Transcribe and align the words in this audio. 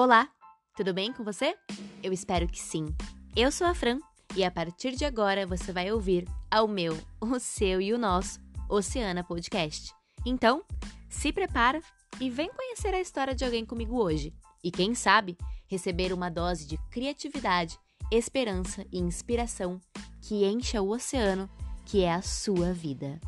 Olá, 0.00 0.28
tudo 0.76 0.94
bem 0.94 1.12
com 1.12 1.24
você? 1.24 1.56
Eu 2.00 2.12
espero 2.12 2.46
que 2.46 2.60
sim. 2.60 2.86
Eu 3.34 3.50
sou 3.50 3.66
a 3.66 3.74
Fran 3.74 3.98
e 4.36 4.44
a 4.44 4.50
partir 4.50 4.94
de 4.94 5.04
agora 5.04 5.44
você 5.44 5.72
vai 5.72 5.90
ouvir 5.90 6.24
ao 6.48 6.68
meu, 6.68 6.96
o 7.20 7.40
seu 7.40 7.80
e 7.80 7.92
o 7.92 7.98
nosso 7.98 8.38
Oceana 8.68 9.24
Podcast. 9.24 9.92
Então, 10.24 10.62
se 11.08 11.32
prepara 11.32 11.80
e 12.20 12.30
vem 12.30 12.48
conhecer 12.48 12.94
a 12.94 13.00
história 13.00 13.34
de 13.34 13.44
alguém 13.44 13.66
comigo 13.66 14.00
hoje. 14.00 14.32
E 14.62 14.70
quem 14.70 14.94
sabe, 14.94 15.36
receber 15.66 16.12
uma 16.12 16.30
dose 16.30 16.64
de 16.64 16.78
criatividade, 16.92 17.76
esperança 18.12 18.86
e 18.92 19.00
inspiração 19.00 19.80
que 20.22 20.44
encha 20.44 20.80
o 20.80 20.90
oceano 20.90 21.50
que 21.84 22.04
é 22.04 22.14
a 22.14 22.22
sua 22.22 22.72
vida. 22.72 23.20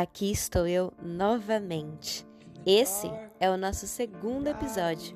Aqui 0.00 0.30
estou 0.32 0.66
eu 0.66 0.94
novamente. 1.02 2.26
Esse 2.64 3.06
é 3.38 3.50
o 3.50 3.58
nosso 3.58 3.86
segundo 3.86 4.46
episódio 4.46 5.14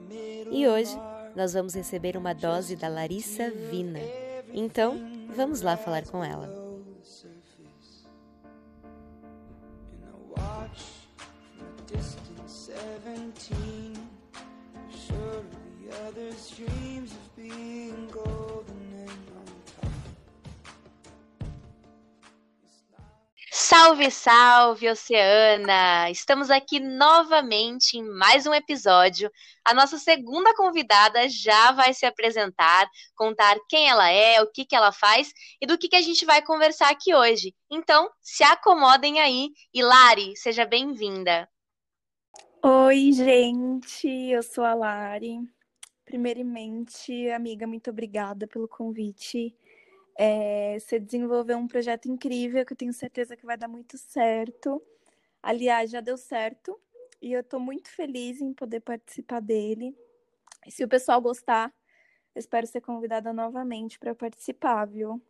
e 0.52 0.68
hoje 0.68 0.94
nós 1.34 1.54
vamos 1.54 1.72
receber 1.72 2.18
uma 2.18 2.34
dose 2.34 2.76
da 2.76 2.86
Larissa 2.86 3.50
Vina. 3.50 4.00
Então, 4.52 5.00
vamos 5.34 5.62
lá 5.62 5.78
falar 5.78 6.04
com 6.04 6.22
ela. 6.22 6.52
dreams 16.56 17.10
of 17.12 17.36
being 17.36 18.06
golden 18.12 18.33
Salve, 23.76 24.08
salve, 24.08 24.88
Oceana! 24.88 26.08
Estamos 26.08 26.48
aqui 26.48 26.78
novamente 26.78 27.98
em 27.98 28.04
mais 28.04 28.46
um 28.46 28.54
episódio. 28.54 29.28
A 29.64 29.74
nossa 29.74 29.98
segunda 29.98 30.54
convidada 30.54 31.28
já 31.28 31.72
vai 31.72 31.92
se 31.92 32.06
apresentar, 32.06 32.88
contar 33.16 33.56
quem 33.68 33.88
ela 33.88 34.08
é, 34.08 34.40
o 34.40 34.46
que, 34.48 34.64
que 34.64 34.76
ela 34.76 34.92
faz 34.92 35.32
e 35.60 35.66
do 35.66 35.76
que, 35.76 35.88
que 35.88 35.96
a 35.96 36.00
gente 36.00 36.24
vai 36.24 36.40
conversar 36.40 36.88
aqui 36.88 37.12
hoje. 37.12 37.52
Então, 37.68 38.08
se 38.22 38.44
acomodem 38.44 39.18
aí. 39.18 39.50
E 39.74 39.82
Lari, 39.82 40.36
seja 40.36 40.64
bem-vinda. 40.64 41.48
Oi, 42.62 43.10
gente, 43.10 44.06
eu 44.06 44.44
sou 44.44 44.62
a 44.62 44.72
Lari. 44.72 45.40
Primeiramente, 46.04 47.28
amiga, 47.30 47.66
muito 47.66 47.90
obrigada 47.90 48.46
pelo 48.46 48.68
convite. 48.68 49.52
É, 50.16 50.78
você 50.78 50.98
desenvolveu 50.98 51.58
um 51.58 51.66
projeto 51.66 52.06
incrível 52.06 52.64
que 52.64 52.72
eu 52.72 52.76
tenho 52.76 52.92
certeza 52.92 53.36
que 53.36 53.46
vai 53.46 53.56
dar 53.56 53.68
muito 53.68 53.98
certo. 53.98 54.82
Aliás, 55.42 55.90
já 55.90 56.00
deu 56.00 56.16
certo 56.16 56.80
e 57.20 57.32
eu 57.32 57.40
estou 57.40 57.58
muito 57.58 57.90
feliz 57.90 58.40
em 58.40 58.52
poder 58.52 58.80
participar 58.80 59.40
dele. 59.40 59.96
E 60.66 60.70
se 60.70 60.84
o 60.84 60.88
pessoal 60.88 61.20
gostar, 61.20 61.72
espero 62.34 62.66
ser 62.66 62.80
convidada 62.80 63.32
novamente 63.32 63.98
para 63.98 64.14
participar, 64.14 64.86
viu? 64.86 65.22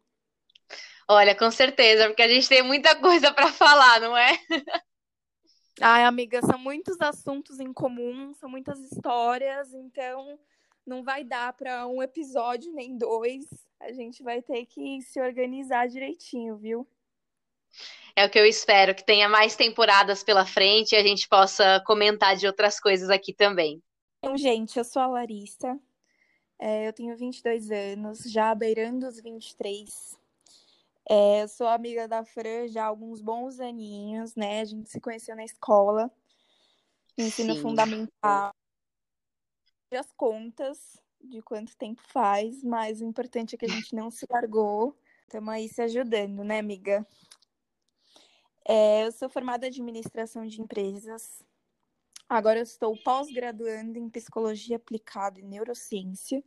Olha, 1.09 1.35
com 1.35 1.51
certeza, 1.51 2.07
porque 2.07 2.23
a 2.23 2.29
gente 2.29 2.49
tem 2.49 2.63
muita 2.63 2.97
coisa 2.97 3.33
para 3.33 3.53
falar, 3.53 4.01
não 4.01 4.17
é? 4.17 4.39
Ai, 5.81 6.05
amiga, 6.05 6.41
são 6.41 6.59
muitos 6.59 7.01
assuntos 7.01 7.59
em 7.59 7.73
comum, 7.73 8.33
são 8.35 8.49
muitas 8.49 8.79
histórias, 8.81 9.75
então 9.75 10.39
não 10.87 11.03
vai 11.03 11.25
dar 11.25 11.53
para 11.53 11.87
um 11.87 12.03
episódio 12.03 12.73
nem 12.73 12.97
dois. 12.97 13.47
A 13.81 13.93
gente 13.93 14.23
vai 14.23 14.43
ter 14.43 14.67
que 14.67 15.01
se 15.03 15.21
organizar 15.21 15.89
direitinho, 15.89 16.57
viu? 16.57 16.87
É 18.15 18.25
o 18.25 18.31
que 18.31 18.39
eu 18.39 18.47
espero, 18.47 18.95
que 18.95 19.05
tenha 19.05 19.29
mais 19.29 19.57
temporadas 19.57 20.23
pela 20.23 20.47
frente 20.47 20.93
e 20.93 20.97
a 20.97 21.03
gente 21.03 21.29
possa 21.29 21.83
comentar 21.85 22.37
de 22.37 22.47
outras 22.47 22.79
coisas 22.79 23.11
aqui 23.11 23.33
também. 23.33 23.83
Então, 24.19 24.37
gente, 24.37 24.79
eu 24.79 24.85
sou 24.85 25.03
a 25.03 25.07
Larissa, 25.07 25.79
é, 26.59 26.87
eu 26.87 26.93
tenho 26.93 27.17
22 27.17 27.71
anos, 27.71 28.21
já 28.31 28.55
beirando 28.55 29.09
os 29.09 29.21
23. 29.21 30.17
É, 31.11 31.43
eu 31.43 31.49
sou 31.49 31.67
amiga 31.67 32.07
da 32.07 32.25
Fran 32.25 32.69
já 32.69 32.85
há 32.85 32.87
alguns 32.87 33.21
bons 33.21 33.59
aninhos, 33.59 34.35
né? 34.37 34.61
A 34.61 34.65
gente 34.65 34.89
se 34.89 35.01
conheceu 35.01 35.35
na 35.35 35.45
escola, 35.45 36.11
ensino 37.19 37.55
Sim. 37.55 37.61
fundamental 37.61 38.55
as 39.97 40.13
contas 40.13 41.01
de 41.21 41.41
quanto 41.43 41.77
tempo 41.77 42.03
faz, 42.03 42.63
mas 42.63 43.01
o 43.01 43.05
importante 43.05 43.55
é 43.55 43.59
que 43.59 43.65
a 43.65 43.69
gente 43.69 43.95
não 43.95 44.11
se 44.11 44.27
largou. 44.31 44.97
Estamos 45.23 45.53
aí 45.53 45.69
se 45.69 45.83
ajudando, 45.83 46.45
né, 46.45 46.59
amiga? 46.59 47.07
É, 48.67 49.07
eu 49.07 49.13
sou 49.13 49.29
formada 49.29 49.67
em 49.67 49.71
administração 49.71 50.47
de 50.47 50.61
empresas. 50.61 51.43
Agora 52.29 52.59
eu 52.59 52.63
estou 52.63 52.97
pós-graduando 53.03 53.99
em 53.99 54.09
psicologia 54.09 54.77
aplicada 54.77 55.39
e 55.39 55.43
neurociência. 55.43 56.43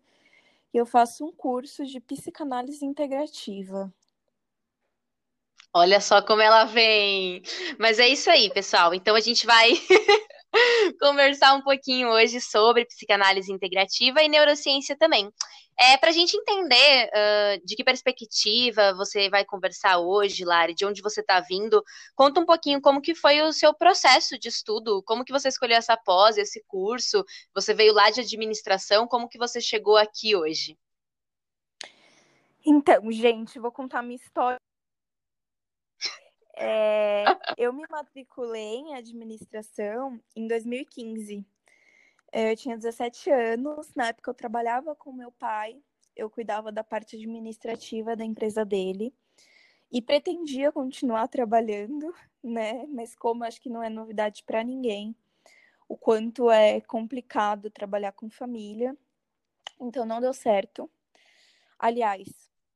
E 0.74 0.78
eu 0.78 0.85
faço 0.85 1.25
um 1.25 1.31
curso 1.31 1.85
de 1.85 2.00
psicanálise 2.00 2.85
integrativa. 2.85 3.94
Olha 5.74 6.02
só 6.02 6.22
como 6.22 6.41
ela 6.41 6.66
vem. 6.66 7.41
Mas 7.78 8.00
é 8.00 8.08
isso 8.08 8.29
aí, 8.29 8.50
pessoal. 8.50 8.94
Então 8.94 9.16
a 9.16 9.19
gente 9.19 9.46
vai 9.46 9.72
conversar 10.99 11.53
um 11.53 11.61
pouquinho 11.61 12.09
hoje 12.09 12.41
sobre 12.41 12.85
psicanálise 12.85 13.51
integrativa 13.51 14.21
e 14.21 14.29
neurociência 14.29 14.95
também. 14.97 15.31
É, 15.79 15.95
para 15.97 16.09
a 16.09 16.13
gente 16.13 16.35
entender 16.35 17.09
uh, 17.09 17.65
de 17.65 17.75
que 17.75 17.83
perspectiva 17.83 18.95
você 18.95 19.29
vai 19.29 19.45
conversar 19.45 19.99
hoje, 19.99 20.43
Lari, 20.43 20.73
de 20.73 20.85
onde 20.85 21.03
você 21.03 21.21
está 21.21 21.39
vindo, 21.39 21.83
conta 22.16 22.39
um 22.39 22.45
pouquinho 22.45 22.81
como 22.81 23.01
que 23.01 23.13
foi 23.13 23.41
o 23.41 23.53
seu 23.53 23.73
processo 23.75 24.39
de 24.39 24.47
estudo, 24.47 25.03
como 25.03 25.23
que 25.23 25.31
você 25.31 25.49
escolheu 25.49 25.77
essa 25.77 25.95
pós, 25.95 26.37
esse 26.37 26.63
curso, 26.67 27.23
você 27.53 27.75
veio 27.75 27.93
lá 27.93 28.09
de 28.09 28.21
administração, 28.21 29.07
como 29.07 29.29
que 29.29 29.37
você 29.37 29.61
chegou 29.61 29.97
aqui 29.97 30.35
hoje? 30.35 30.75
Então, 32.66 33.11
gente, 33.11 33.59
vou 33.59 33.71
contar 33.71 34.01
minha 34.01 34.16
história 34.16 34.57
é, 36.59 37.25
eu 37.57 37.72
me 37.72 37.85
matriculei 37.90 38.78
em 38.78 38.95
administração 38.95 40.19
em 40.35 40.47
2015. 40.47 41.45
É, 42.31 42.51
eu 42.51 42.57
tinha 42.57 42.75
17 42.75 43.29
anos, 43.29 43.94
na 43.95 44.07
época 44.07 44.31
eu 44.31 44.35
trabalhava 44.35 44.96
com 44.96 45.13
meu 45.13 45.31
pai, 45.31 45.81
eu 46.16 46.29
cuidava 46.29 46.72
da 46.72 46.84
parte 46.84 47.16
administrativa 47.16 48.16
da 48.16 48.25
empresa 48.25 48.66
dele 48.66 49.13
e 49.91 50.01
pretendia 50.01 50.72
continuar 50.72 51.28
trabalhando, 51.28 52.13
né? 52.44 52.85
Mas 52.88 53.16
como 53.16 53.44
acho 53.44 53.62
que 53.62 53.69
não 53.69 53.84
é 53.84 53.90
novidade 53.90 54.44
para 54.44 54.63
ninguém, 54.63 55.16
o 55.88 55.96
quanto 55.96 56.51
é 56.51 56.81
complicado 56.81 57.69
trabalhar 57.69 58.12
com 58.12 58.29
família, 58.29 58.97
então 59.79 60.06
não 60.06 60.19
deu 60.19 60.34
certo. 60.34 60.90
Aliás, 61.79 62.28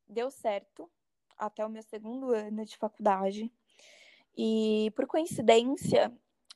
deu 0.07 0.29
certo 0.29 0.89
até 1.37 1.65
o 1.65 1.69
meu 1.69 1.81
segundo 1.81 2.31
ano 2.31 2.63
de 2.63 2.77
faculdade. 2.77 3.51
E 4.37 4.91
por 4.95 5.05
coincidência, 5.05 6.11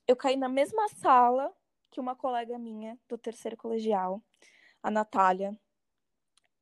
eu 0.07 0.15
caí 0.15 0.35
na 0.35 0.49
mesma 0.49 0.87
sala 0.89 1.53
que 1.91 1.99
uma 1.99 2.15
colega 2.15 2.57
minha 2.57 2.97
do 3.07 3.17
terceiro 3.17 3.57
colegial, 3.57 4.21
a 4.81 4.91
Natália. 4.91 5.57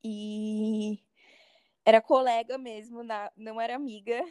E 0.02 1.02
era 1.84 2.00
colega 2.00 2.58
mesmo, 2.58 3.00
não 3.36 3.60
era 3.60 3.74
amiga. 3.74 4.24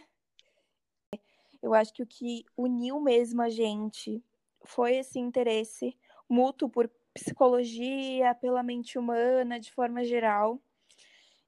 Eu 1.61 1.73
acho 1.73 1.93
que 1.93 2.03
o 2.03 2.07
que 2.07 2.45
uniu 2.57 2.99
mesmo 2.99 3.41
a 3.41 3.49
gente 3.49 4.23
foi 4.65 4.95
esse 4.95 5.19
interesse 5.19 5.97
mútuo 6.27 6.69
por 6.69 6.89
psicologia, 7.13 8.33
pela 8.35 8.63
mente 8.63 8.97
humana, 8.97 9.59
de 9.59 9.71
forma 9.71 10.03
geral. 10.03 10.59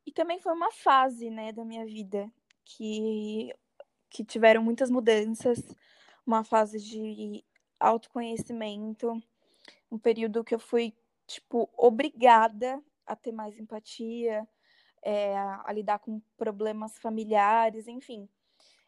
E 0.06 0.12
também 0.12 0.40
foi 0.40 0.54
uma 0.54 0.72
fase, 0.72 1.30
né, 1.30 1.52
da 1.52 1.66
minha 1.66 1.86
vida 1.86 2.32
que 2.64 3.54
que 4.16 4.24
tiveram 4.24 4.64
muitas 4.64 4.90
mudanças, 4.90 5.62
uma 6.26 6.42
fase 6.46 6.80
de 6.80 7.44
autoconhecimento, 7.78 9.22
um 9.92 10.00
período 10.00 10.42
que 10.42 10.56
eu 10.56 10.60
fui, 10.60 10.94
tipo, 11.28 11.70
obrigada 11.76 12.82
a 13.06 13.14
ter 13.14 13.34
mais 13.34 13.60
empatia, 13.60 14.48
é, 15.04 15.38
a 15.38 15.70
lidar 15.74 16.00
com 16.00 16.22
problemas 16.38 16.98
familiares, 16.98 17.90
enfim. 17.90 18.30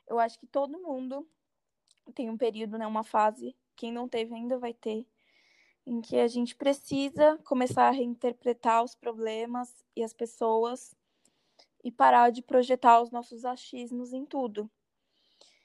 Eu 0.08 0.18
acho 0.18 0.40
que 0.40 0.48
todo 0.48 0.80
mundo 0.80 1.28
tem 2.16 2.30
um 2.30 2.38
período, 2.38 2.78
né, 2.78 2.88
uma 2.88 3.04
fase, 3.04 3.54
quem 3.76 3.92
não 3.92 4.08
teve 4.08 4.34
ainda 4.34 4.58
vai 4.58 4.74
ter, 4.74 5.06
em 5.86 6.00
que 6.00 6.16
a 6.16 6.28
gente 6.30 6.56
precisa 6.56 7.38
começar 7.44 7.90
a 7.90 7.92
reinterpretar 7.92 8.82
os 8.82 8.96
problemas 8.96 9.84
e 9.94 10.06
as 10.06 10.14
pessoas 10.14 10.96
e 11.84 11.92
parar 11.92 12.30
de 12.30 12.42
projetar 12.42 13.02
os 13.02 13.12
nossos 13.12 13.44
achismos 13.44 14.14
em 14.14 14.26
tudo. 14.26 14.72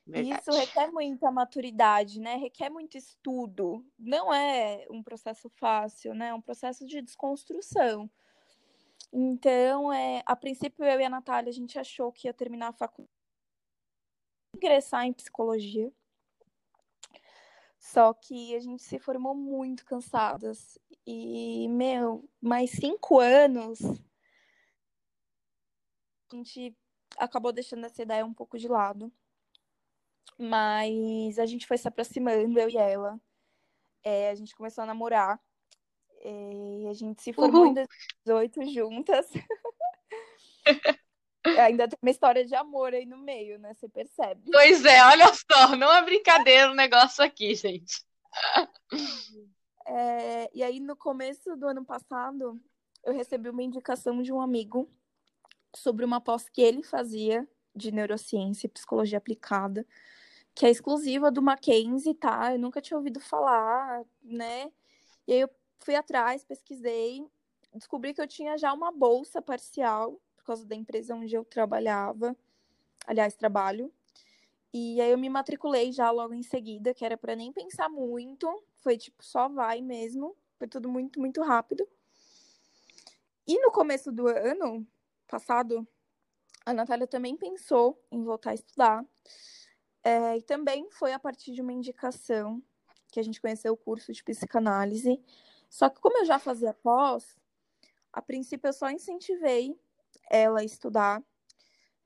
Verdade. 0.06 0.40
Isso 0.40 0.50
requer 0.50 0.90
muita 0.90 1.30
maturidade, 1.30 2.20
né? 2.20 2.36
Requer 2.36 2.70
muito 2.70 2.96
estudo. 2.96 3.86
Não 3.98 4.34
é 4.34 4.86
um 4.90 5.02
processo 5.02 5.48
fácil, 5.48 6.14
né? 6.14 6.28
É 6.28 6.34
um 6.34 6.40
processo 6.40 6.84
de 6.84 7.00
desconstrução. 7.00 8.10
Então, 9.12 9.92
é, 9.92 10.22
a 10.26 10.34
princípio, 10.34 10.84
eu 10.84 11.00
e 11.00 11.04
a 11.04 11.10
Natália, 11.10 11.50
a 11.50 11.54
gente 11.54 11.78
achou 11.78 12.10
que 12.10 12.26
ia 12.26 12.34
terminar 12.34 12.68
a 12.68 12.72
faculdade, 12.72 13.12
ingressar 14.56 15.04
em 15.04 15.12
psicologia. 15.12 15.92
Só 17.78 18.14
que 18.14 18.54
a 18.54 18.60
gente 18.60 18.82
se 18.82 18.98
formou 18.98 19.34
muito 19.34 19.84
cansadas. 19.84 20.78
E, 21.06 21.68
meu, 21.68 22.28
mais 22.40 22.70
cinco 22.70 23.18
anos, 23.18 23.80
a 26.32 26.36
gente 26.36 26.76
acabou 27.18 27.52
deixando 27.52 27.84
essa 27.84 28.02
ideia 28.02 28.24
um 28.24 28.32
pouco 28.32 28.56
de 28.56 28.66
lado. 28.66 29.12
Mas 30.38 31.38
a 31.38 31.46
gente 31.46 31.66
foi 31.66 31.78
se 31.78 31.86
aproximando, 31.86 32.58
eu 32.58 32.68
e 32.68 32.76
ela. 32.76 33.20
É, 34.02 34.30
a 34.30 34.34
gente 34.34 34.54
começou 34.54 34.82
a 34.82 34.86
namorar. 34.86 35.40
É, 36.20 36.88
a 36.88 36.92
gente 36.94 37.22
se 37.22 37.32
formou 37.32 37.62
Uhul. 37.62 37.70
em 37.70 37.74
2018 38.24 38.72
juntas. 38.72 39.26
Ainda 41.44 41.88
tem 41.88 41.98
uma 42.00 42.10
história 42.10 42.44
de 42.44 42.54
amor 42.54 42.94
aí 42.94 43.04
no 43.04 43.18
meio, 43.18 43.58
né? 43.58 43.74
Você 43.74 43.88
percebe. 43.88 44.48
Pois 44.50 44.84
é, 44.84 45.04
olha 45.04 45.26
só, 45.34 45.76
não 45.76 45.92
é 45.92 46.02
brincadeira 46.02 46.70
o 46.70 46.74
negócio 46.74 47.24
aqui, 47.24 47.54
gente. 47.54 48.04
É, 49.84 50.48
e 50.54 50.62
aí, 50.62 50.78
no 50.78 50.94
começo 50.96 51.56
do 51.56 51.66
ano 51.66 51.84
passado, 51.84 52.60
eu 53.04 53.12
recebi 53.12 53.48
uma 53.48 53.62
indicação 53.62 54.22
de 54.22 54.32
um 54.32 54.40
amigo 54.40 54.88
sobre 55.74 56.04
uma 56.04 56.20
pós 56.20 56.48
que 56.48 56.62
ele 56.62 56.82
fazia 56.82 57.46
de 57.74 57.92
neurociência 57.92 58.66
e 58.66 58.70
psicologia 58.70 59.18
aplicada, 59.18 59.86
que 60.54 60.66
é 60.66 60.70
exclusiva 60.70 61.30
do 61.30 61.42
Mackenzie, 61.42 62.14
tá? 62.14 62.52
Eu 62.52 62.58
nunca 62.58 62.80
tinha 62.80 62.96
ouvido 62.96 63.20
falar, 63.20 64.04
né? 64.22 64.70
E 65.26 65.32
aí 65.32 65.40
eu 65.40 65.50
fui 65.78 65.94
atrás, 65.94 66.44
pesquisei, 66.44 67.26
descobri 67.74 68.12
que 68.14 68.20
eu 68.20 68.26
tinha 68.26 68.58
já 68.58 68.72
uma 68.72 68.92
bolsa 68.92 69.40
parcial 69.40 70.20
por 70.36 70.44
causa 70.44 70.66
da 70.66 70.74
empresa 70.74 71.14
onde 71.14 71.34
eu 71.34 71.44
trabalhava, 71.44 72.36
aliás, 73.06 73.34
trabalho. 73.34 73.92
E 74.72 75.00
aí 75.00 75.10
eu 75.10 75.18
me 75.18 75.28
matriculei 75.28 75.92
já 75.92 76.10
logo 76.10 76.34
em 76.34 76.42
seguida, 76.42 76.94
que 76.94 77.04
era 77.04 77.16
para 77.16 77.36
nem 77.36 77.52
pensar 77.52 77.88
muito, 77.88 78.62
foi 78.76 78.96
tipo 78.96 79.24
só 79.24 79.48
vai 79.48 79.80
mesmo, 79.80 80.36
foi 80.58 80.66
tudo 80.66 80.88
muito 80.88 81.20
muito 81.20 81.42
rápido. 81.42 81.86
E 83.46 83.60
no 83.60 83.70
começo 83.70 84.10
do 84.10 84.28
ano 84.28 84.86
passado, 85.28 85.86
a 86.64 86.72
Natália 86.72 87.06
também 87.06 87.36
pensou 87.36 88.00
em 88.10 88.22
voltar 88.22 88.50
a 88.50 88.54
estudar. 88.54 89.04
É, 90.04 90.36
e 90.36 90.42
também 90.42 90.90
foi 90.90 91.12
a 91.12 91.18
partir 91.18 91.52
de 91.52 91.60
uma 91.60 91.72
indicação 91.72 92.62
que 93.10 93.20
a 93.20 93.22
gente 93.22 93.40
conheceu 93.40 93.72
o 93.72 93.76
curso 93.76 94.12
de 94.12 94.24
psicanálise. 94.24 95.22
Só 95.68 95.88
que 95.88 96.00
como 96.00 96.18
eu 96.18 96.24
já 96.24 96.38
fazia 96.38 96.74
pós, 96.74 97.36
a 98.12 98.20
princípio 98.20 98.68
eu 98.68 98.72
só 98.72 98.90
incentivei 98.90 99.78
ela 100.30 100.60
a 100.60 100.64
estudar. 100.64 101.22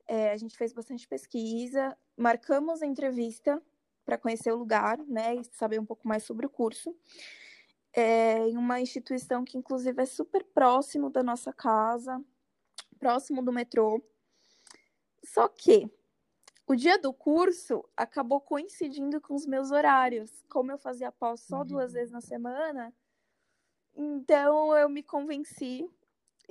É, 0.07 0.31
a 0.31 0.37
gente 0.37 0.57
fez 0.57 0.73
bastante 0.73 1.07
pesquisa, 1.07 1.97
marcamos 2.15 2.81
a 2.81 2.85
entrevista 2.85 3.61
para 4.05 4.17
conhecer 4.17 4.53
o 4.53 4.57
lugar, 4.57 4.97
né, 4.99 5.35
e 5.35 5.43
saber 5.51 5.79
um 5.79 5.85
pouco 5.85 6.07
mais 6.07 6.23
sobre 6.23 6.45
o 6.45 6.49
curso. 6.49 6.95
É, 7.91 8.47
em 8.47 8.55
uma 8.55 8.79
instituição 8.79 9.43
que, 9.43 9.57
inclusive, 9.57 10.01
é 10.01 10.05
super 10.05 10.45
próximo 10.45 11.09
da 11.09 11.21
nossa 11.21 11.51
casa, 11.51 12.23
próximo 12.97 13.41
do 13.41 13.51
metrô. 13.51 14.01
Só 15.27 15.47
que 15.49 15.89
o 16.65 16.75
dia 16.75 16.97
do 16.97 17.13
curso 17.13 17.83
acabou 17.95 18.39
coincidindo 18.39 19.19
com 19.19 19.35
os 19.35 19.45
meus 19.45 19.71
horários. 19.71 20.31
Como 20.49 20.71
eu 20.71 20.77
fazia 20.77 21.11
pós 21.11 21.41
só 21.41 21.63
duas 21.63 21.91
uhum. 21.91 21.93
vezes 21.93 22.11
na 22.11 22.21
semana, 22.21 22.93
então 23.93 24.75
eu 24.75 24.87
me 24.87 25.03
convenci 25.03 25.89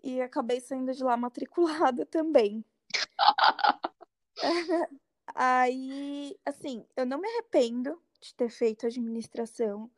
e 0.03 0.21
acabei 0.21 0.61
saindo 0.61 0.93
de 0.93 1.03
lá 1.03 1.17
matriculada 1.17 2.05
também. 2.07 2.65
Aí, 5.35 6.39
assim, 6.45 6.87
eu 6.95 7.07
não 7.07 7.19
me 7.19 7.29
arrependo 7.29 8.01
de 8.21 8.35
ter 8.35 8.51
feito 8.51 8.87
administração. 8.87 9.91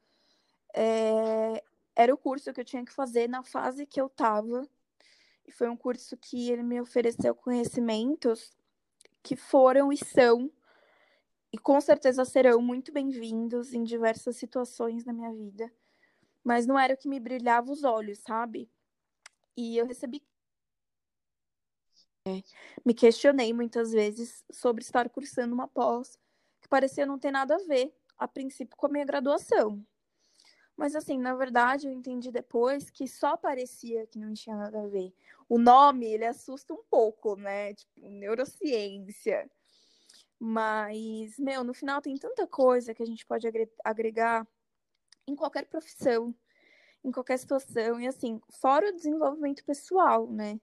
É... 0.75 1.62
Era 1.96 2.14
o 2.14 2.19
curso 2.19 2.52
que 2.52 2.60
eu 2.60 2.64
tinha 2.64 2.84
que 2.84 2.92
fazer 2.92 3.28
na 3.28 3.42
fase 3.42 3.84
que 3.84 4.00
eu 4.00 4.08
tava. 4.08 4.69
E 5.44 5.50
foi 5.50 5.69
um 5.69 5.76
curso 5.76 6.16
que 6.16 6.50
ele 6.50 6.62
me 6.62 6.80
ofereceu 6.80 7.34
conhecimentos 7.34 8.56
que 9.23 9.37
foram 9.37 9.93
e 9.93 9.97
são, 9.97 10.50
e 11.53 11.59
com 11.59 11.81
certeza 11.81 12.25
serão 12.25 12.61
muito 12.61 12.93
bem-vindos 12.93 13.73
em 13.73 13.82
diversas 13.82 14.37
situações 14.37 15.05
na 15.05 15.12
minha 15.12 15.32
vida. 15.32 15.73
Mas 16.44 16.67
não 16.67 16.79
era 16.79 16.94
o 16.94 16.97
que 16.97 17.09
me 17.09 17.19
brilhava 17.19 17.70
os 17.70 17.85
olhos, 17.85 18.19
sabe? 18.19 18.70
E 19.56 19.76
eu 19.76 19.87
recebi. 19.87 20.23
É, 22.26 22.43
me 22.85 22.93
questionei 22.93 23.53
muitas 23.53 23.93
vezes 23.93 24.44
sobre 24.53 24.82
estar 24.82 25.09
cursando 25.09 25.55
uma 25.55 25.67
pós 25.67 26.19
que 26.61 26.69
parecia 26.69 27.06
não 27.06 27.19
ter 27.19 27.31
nada 27.31 27.55
a 27.55 27.59
ver, 27.67 27.94
a 28.19 28.29
princípio, 28.29 28.76
com 28.76 28.87
a 28.87 28.91
minha 28.91 29.05
graduação. 29.05 29.85
Mas, 30.78 30.94
assim, 30.94 31.19
na 31.19 31.34
verdade, 31.34 31.88
eu 31.88 31.92
entendi 31.92 32.30
depois 32.30 32.88
que 32.88 33.06
só 33.06 33.36
parecia 33.36 34.06
que 34.06 34.19
não 34.19 34.32
tinha 34.32 34.56
nada 34.56 34.80
a 34.80 34.86
ver. 34.86 35.12
O 35.46 35.58
nome, 35.58 36.06
ele 36.06 36.25
assusta 36.25 36.72
um 36.72 36.82
pouco, 36.88 37.36
né? 37.36 37.75
Tipo, 37.75 38.08
neurociência. 38.08 39.50
Mas, 40.38 41.38
meu, 41.38 41.62
no 41.64 41.75
final 41.75 42.00
tem 42.00 42.16
tanta 42.16 42.46
coisa 42.46 42.94
que 42.94 43.02
a 43.02 43.06
gente 43.06 43.26
pode 43.26 43.46
agregar 43.84 44.46
em 45.26 45.34
qualquer 45.34 45.66
profissão 45.66 46.34
em 47.04 47.12
qualquer 47.12 47.38
situação. 47.38 48.00
E 48.00 48.06
assim, 48.06 48.40
fora 48.60 48.88
o 48.88 48.94
desenvolvimento 48.94 49.64
pessoal, 49.64 50.26
né? 50.30 50.58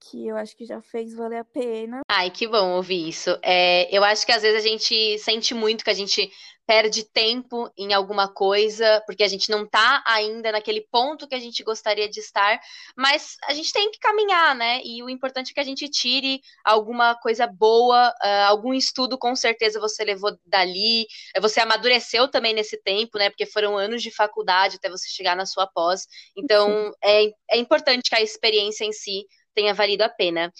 Que 0.00 0.26
eu 0.28 0.36
acho 0.36 0.56
que 0.56 0.66
já 0.66 0.82
fez 0.82 1.14
valer 1.14 1.38
a 1.38 1.44
pena. 1.44 2.00
Ai, 2.10 2.30
que 2.30 2.46
bom 2.46 2.72
ouvir 2.72 3.08
isso. 3.08 3.30
É, 3.42 3.94
eu 3.96 4.04
acho 4.04 4.26
que 4.26 4.32
às 4.32 4.42
vezes 4.42 4.64
a 4.64 4.68
gente 4.68 5.18
sente 5.18 5.54
muito 5.54 5.84
que 5.84 5.90
a 5.90 5.94
gente 5.94 6.30
perde 6.66 7.04
tempo 7.04 7.70
em 7.76 7.92
alguma 7.92 8.28
coisa, 8.28 9.02
porque 9.06 9.22
a 9.22 9.28
gente 9.28 9.50
não 9.50 9.66
tá 9.66 10.02
ainda 10.06 10.52
naquele 10.52 10.80
ponto 10.90 11.28
que 11.28 11.34
a 11.34 11.40
gente 11.40 11.62
gostaria 11.62 12.08
de 12.08 12.20
estar, 12.20 12.60
mas 12.96 13.36
a 13.44 13.54
gente 13.54 13.72
tem 13.72 13.90
que 13.90 13.98
caminhar, 13.98 14.54
né? 14.54 14.80
E 14.84 15.02
o 15.02 15.10
importante 15.10 15.50
é 15.50 15.54
que 15.54 15.60
a 15.60 15.64
gente 15.64 15.88
tire 15.88 16.40
alguma 16.64 17.14
coisa 17.14 17.46
boa, 17.46 18.08
uh, 18.08 18.44
algum 18.48 18.72
estudo 18.72 19.18
com 19.18 19.36
certeza 19.36 19.80
você 19.80 20.04
levou 20.04 20.36
dali, 20.46 21.06
você 21.40 21.60
amadureceu 21.60 22.28
também 22.28 22.54
nesse 22.54 22.80
tempo, 22.82 23.18
né? 23.18 23.30
Porque 23.30 23.46
foram 23.46 23.76
anos 23.76 24.02
de 24.02 24.10
faculdade 24.10 24.76
até 24.76 24.88
você 24.88 25.08
chegar 25.08 25.36
na 25.36 25.46
sua 25.46 25.66
pós. 25.66 26.06
Então, 26.36 26.92
é, 27.02 27.26
é 27.50 27.58
importante 27.58 28.08
que 28.08 28.16
a 28.16 28.22
experiência 28.22 28.84
em 28.84 28.92
si 28.92 29.26
tenha 29.54 29.74
valido 29.74 30.02
a 30.02 30.08
pena. 30.08 30.52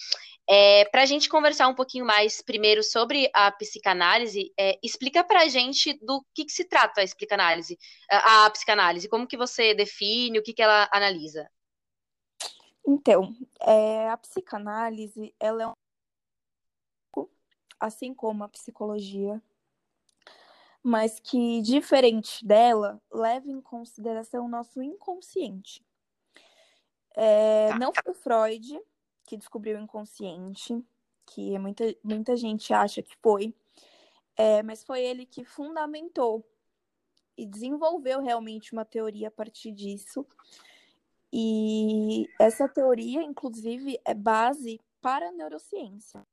É, 0.47 0.85
para 0.85 1.01
a 1.01 1.05
gente 1.05 1.27
conversar 1.27 1.67
um 1.67 1.73
pouquinho 1.73 2.05
mais 2.05 2.41
primeiro 2.41 2.83
sobre 2.83 3.29
a 3.33 3.51
psicanálise, 3.51 4.53
é, 4.57 4.77
explica 4.83 5.23
para 5.23 5.41
a 5.41 5.47
gente 5.47 5.93
do 6.05 6.23
que, 6.33 6.45
que, 6.45 6.51
se 6.51 6.65
trata 6.65 7.01
a 7.01 7.03
psicanálise, 7.03 7.77
a, 8.09 8.45
a, 8.45 8.49
psicanálise, 8.51 9.09
como 9.09 9.27
que 9.27 9.37
você 9.37 9.73
define, 9.73 10.37
o 10.37 10.43
que, 10.43 10.53
que 10.53 10.61
ela 10.61 10.87
analisa? 10.91 11.49
Então, 12.87 13.35
é, 13.59 14.07
a 14.09 14.17
psicanálise, 14.17 15.33
ela 15.39 15.63
é 15.63 15.67
um 15.67 15.73
assim 17.79 18.13
como 18.13 18.43
a 18.43 18.49
psicologia, 18.49 19.41
mas 20.81 21.19
que, 21.19 21.61
diferente 21.61 22.45
dela, 22.45 23.01
leva 23.11 23.49
em 23.49 23.59
consideração 23.59 24.45
o 24.45 24.49
nosso 24.49 24.81
inconsciente. 24.81 25.84
É, 27.15 27.69
tá. 27.69 27.79
Não 27.79 27.91
foi 27.93 28.13
Freud 28.13 28.79
que 29.25 29.37
descobriu 29.37 29.77
o 29.77 29.81
inconsciente, 29.81 30.83
que 31.25 31.57
muita, 31.57 31.83
muita 32.03 32.37
gente 32.37 32.73
acha 32.73 33.01
que 33.01 33.15
foi, 33.17 33.53
é, 34.37 34.61
mas 34.61 34.83
foi 34.83 35.01
ele 35.03 35.25
que 35.25 35.43
fundamentou 35.43 36.45
e 37.37 37.45
desenvolveu 37.45 38.21
realmente 38.21 38.71
uma 38.71 38.85
teoria 38.85 39.29
a 39.29 39.31
partir 39.31 39.71
disso. 39.71 40.25
E 41.33 42.29
essa 42.39 42.67
teoria, 42.67 43.21
inclusive, 43.21 43.99
é 44.05 44.13
base 44.13 44.79
para 45.01 45.29
a 45.29 45.31
neurociência, 45.31 46.25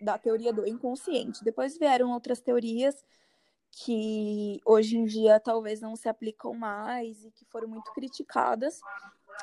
da 0.00 0.18
teoria 0.18 0.52
do 0.52 0.66
inconsciente. 0.66 1.44
Depois 1.44 1.78
vieram 1.78 2.10
outras 2.10 2.40
teorias 2.40 3.04
que 3.70 4.60
hoje 4.64 4.96
em 4.96 5.04
dia 5.04 5.38
talvez 5.38 5.80
não 5.80 5.94
se 5.94 6.08
aplicam 6.08 6.54
mais 6.54 7.24
e 7.24 7.30
que 7.30 7.44
foram 7.44 7.68
muito 7.68 7.92
criticadas, 7.92 8.80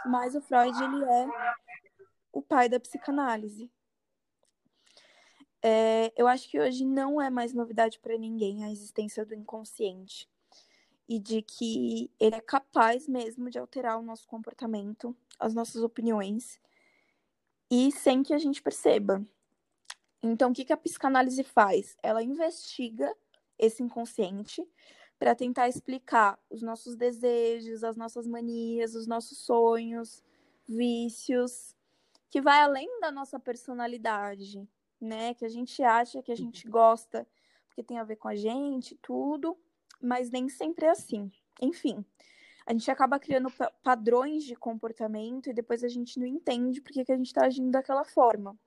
mas 0.05 0.35
o 0.35 0.41
Freud 0.41 0.75
ele 0.83 1.03
é 1.03 1.27
o 2.31 2.41
pai 2.41 2.67
da 2.67 2.79
psicanálise. 2.79 3.71
É, 5.61 6.11
eu 6.17 6.27
acho 6.27 6.49
que 6.49 6.59
hoje 6.59 6.83
não 6.83 7.21
é 7.21 7.29
mais 7.29 7.53
novidade 7.53 7.99
para 7.99 8.17
ninguém 8.17 8.65
a 8.65 8.71
existência 8.71 9.25
do 9.25 9.33
inconsciente 9.33 10.27
e 11.07 11.19
de 11.19 11.41
que 11.41 12.11
ele 12.19 12.35
é 12.35 12.41
capaz 12.41 13.07
mesmo 13.07 13.49
de 13.49 13.57
alterar 13.57 13.97
o 13.97 14.03
nosso 14.03 14.27
comportamento, 14.27 15.15
as 15.39 15.53
nossas 15.53 15.81
opiniões 15.81 16.59
e 17.71 17.91
sem 17.91 18.23
que 18.23 18.33
a 18.33 18.37
gente 18.37 18.61
perceba. 18.61 19.25
Então, 20.21 20.51
o 20.51 20.53
que, 20.53 20.65
que 20.65 20.73
a 20.73 20.77
psicanálise 20.77 21.43
faz? 21.43 21.97
Ela 22.01 22.23
investiga 22.23 23.13
esse 23.57 23.83
inconsciente 23.83 24.65
para 25.23 25.33
tentar 25.33 25.69
explicar 25.69 26.37
os 26.49 26.61
nossos 26.61 26.97
desejos, 26.97 27.81
as 27.81 27.95
nossas 27.95 28.27
manias, 28.27 28.93
os 28.93 29.07
nossos 29.07 29.37
sonhos, 29.37 30.21
vícios, 30.67 31.73
que 32.29 32.41
vai 32.41 32.59
além 32.59 32.99
da 32.99 33.09
nossa 33.09 33.39
personalidade, 33.39 34.67
né? 34.99 35.33
Que 35.33 35.45
a 35.45 35.49
gente 35.49 35.81
acha 35.81 36.21
que 36.21 36.29
a 36.29 36.35
gente 36.35 36.67
gosta 36.67 37.25
porque 37.67 37.81
tem 37.81 37.99
a 37.99 38.03
ver 38.03 38.17
com 38.17 38.27
a 38.27 38.35
gente, 38.35 38.99
tudo, 39.01 39.57
mas 40.01 40.29
nem 40.29 40.49
sempre 40.49 40.87
é 40.87 40.89
assim. 40.89 41.31
Enfim, 41.61 42.03
a 42.65 42.73
gente 42.73 42.91
acaba 42.91 43.17
criando 43.17 43.49
padrões 43.81 44.43
de 44.43 44.57
comportamento 44.57 45.49
e 45.49 45.53
depois 45.53 45.85
a 45.85 45.87
gente 45.87 46.19
não 46.19 46.27
entende 46.27 46.81
porque 46.81 47.05
que 47.05 47.13
a 47.13 47.17
gente 47.17 47.27
está 47.27 47.45
agindo 47.45 47.71
daquela 47.71 48.03
forma. 48.03 48.59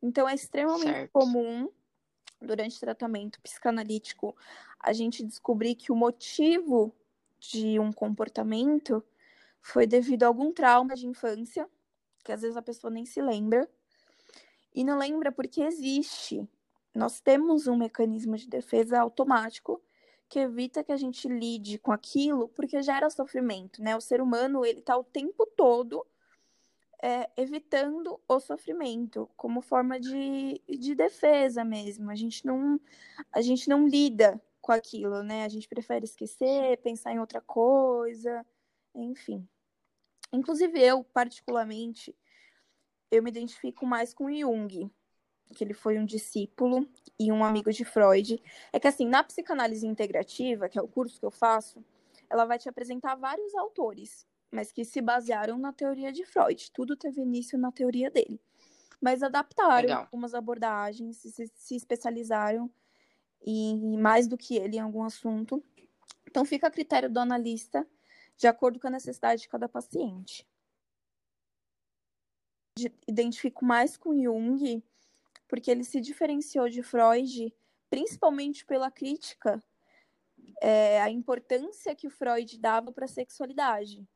Então 0.00 0.28
é 0.28 0.36
extremamente 0.36 0.84
certo. 0.84 1.10
comum 1.10 1.68
durante 2.40 2.76
o 2.76 2.80
tratamento 2.80 3.40
psicanalítico 3.40 4.36
a 4.80 4.92
gente 4.92 5.24
descobrir 5.24 5.74
que 5.74 5.90
o 5.90 5.96
motivo 5.96 6.94
de 7.38 7.78
um 7.78 7.92
comportamento 7.92 9.02
foi 9.60 9.86
devido 9.86 10.22
a 10.22 10.26
algum 10.28 10.52
trauma 10.52 10.94
de 10.94 11.06
infância, 11.06 11.68
que 12.24 12.32
às 12.32 12.42
vezes 12.42 12.56
a 12.56 12.62
pessoa 12.62 12.90
nem 12.90 13.04
se 13.04 13.20
lembra, 13.20 13.68
e 14.74 14.84
não 14.84 14.98
lembra 14.98 15.32
porque 15.32 15.62
existe. 15.62 16.46
Nós 16.94 17.20
temos 17.20 17.66
um 17.66 17.76
mecanismo 17.76 18.36
de 18.36 18.48
defesa 18.48 19.00
automático 19.00 19.82
que 20.28 20.38
evita 20.40 20.82
que 20.82 20.92
a 20.92 20.96
gente 20.96 21.28
lide 21.28 21.78
com 21.78 21.92
aquilo 21.92 22.48
porque 22.48 22.82
gera 22.82 23.08
sofrimento, 23.10 23.82
né? 23.82 23.96
O 23.96 24.00
ser 24.00 24.20
humano, 24.20 24.64
ele 24.64 24.80
tá 24.80 24.96
o 24.96 25.04
tempo 25.04 25.46
todo 25.56 26.06
é, 27.02 27.30
evitando 27.36 28.20
o 28.26 28.40
sofrimento 28.40 29.28
como 29.36 29.60
forma 29.60 30.00
de, 30.00 30.60
de 30.68 30.94
defesa 30.94 31.64
mesmo. 31.64 32.10
A 32.10 32.14
gente 32.14 32.44
não 32.46 32.80
a 33.32 33.40
gente 33.40 33.68
não 33.68 33.86
lida 33.86 34.40
com 34.60 34.72
aquilo, 34.72 35.22
né? 35.22 35.44
A 35.44 35.48
gente 35.48 35.68
prefere 35.68 36.04
esquecer, 36.04 36.78
pensar 36.78 37.12
em 37.12 37.20
outra 37.20 37.40
coisa, 37.40 38.44
enfim. 38.94 39.46
Inclusive 40.32 40.80
eu, 40.80 41.04
particularmente, 41.04 42.14
eu 43.10 43.22
me 43.22 43.30
identifico 43.30 43.86
mais 43.86 44.12
com 44.12 44.32
Jung, 44.32 44.90
que 45.54 45.62
ele 45.62 45.74
foi 45.74 45.98
um 45.98 46.04
discípulo 46.04 46.88
e 47.18 47.30
um 47.30 47.44
amigo 47.44 47.72
de 47.72 47.84
Freud. 47.84 48.42
É 48.72 48.80
que 48.80 48.88
assim, 48.88 49.06
na 49.06 49.22
psicanálise 49.22 49.86
integrativa, 49.86 50.68
que 50.68 50.78
é 50.78 50.82
o 50.82 50.88
curso 50.88 51.20
que 51.20 51.26
eu 51.26 51.30
faço, 51.30 51.84
ela 52.28 52.44
vai 52.44 52.58
te 52.58 52.68
apresentar 52.68 53.14
vários 53.14 53.54
autores, 53.54 54.26
mas 54.56 54.72
que 54.72 54.86
se 54.86 55.02
basearam 55.02 55.58
na 55.58 55.70
teoria 55.70 56.10
de 56.10 56.24
Freud. 56.24 56.70
Tudo 56.72 56.96
teve 56.96 57.20
início 57.20 57.58
na 57.58 57.70
teoria 57.70 58.10
dele. 58.10 58.40
Mas 58.98 59.22
adaptaram 59.22 59.82
Legal. 59.82 60.00
algumas 60.04 60.32
abordagens, 60.32 61.18
se, 61.18 61.46
se 61.54 61.76
especializaram 61.76 62.70
e 63.44 63.98
mais 63.98 64.26
do 64.26 64.38
que 64.38 64.56
ele 64.56 64.78
em 64.78 64.80
algum 64.80 65.04
assunto. 65.04 65.62
Então 66.26 66.42
fica 66.46 66.68
a 66.68 66.70
critério 66.70 67.10
do 67.10 67.20
analista 67.20 67.86
de 68.38 68.46
acordo 68.46 68.80
com 68.80 68.86
a 68.86 68.90
necessidade 68.90 69.42
de 69.42 69.48
cada 69.48 69.68
paciente. 69.68 70.46
Identifico 73.06 73.62
mais 73.62 73.98
com 73.98 74.18
Jung 74.18 74.82
porque 75.46 75.70
ele 75.70 75.84
se 75.84 76.00
diferenciou 76.00 76.68
de 76.68 76.82
Freud 76.82 77.54
principalmente 77.90 78.64
pela 78.64 78.90
crítica 78.90 79.62
é, 80.62 81.00
a 81.02 81.10
importância 81.10 81.94
que 81.94 82.06
o 82.06 82.10
Freud 82.10 82.58
dava 82.58 82.90
para 82.90 83.04
a 83.04 83.08
sexualidade, 83.08 84.06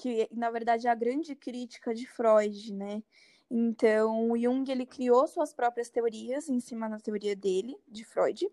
que 0.00 0.26
na 0.32 0.50
verdade 0.50 0.86
é 0.86 0.90
a 0.90 0.94
grande 0.94 1.34
crítica 1.36 1.94
de 1.94 2.06
Freud, 2.06 2.72
né? 2.72 3.02
Então, 3.50 4.34
Jung 4.36 4.70
ele 4.70 4.86
criou 4.86 5.26
suas 5.26 5.52
próprias 5.52 5.90
teorias 5.90 6.48
em 6.48 6.58
cima 6.58 6.88
da 6.88 6.98
teoria 6.98 7.36
dele, 7.36 7.76
de 7.86 8.04
Freud. 8.04 8.46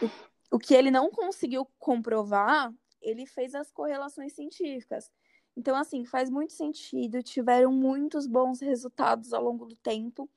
O, 0.00 0.56
o 0.56 0.58
que 0.58 0.74
ele 0.74 0.90
não 0.90 1.10
conseguiu 1.10 1.66
comprovar, 1.78 2.72
ele 3.00 3.26
fez 3.26 3.54
as 3.54 3.72
correlações 3.72 4.32
científicas. 4.34 5.10
Então, 5.56 5.74
assim, 5.74 6.04
faz 6.04 6.30
muito 6.30 6.52
sentido, 6.52 7.22
tiveram 7.22 7.72
muitos 7.72 8.26
bons 8.26 8.60
resultados 8.60 9.32
ao 9.32 9.42
longo 9.42 9.66
do 9.66 9.74
tempo. 9.76 10.28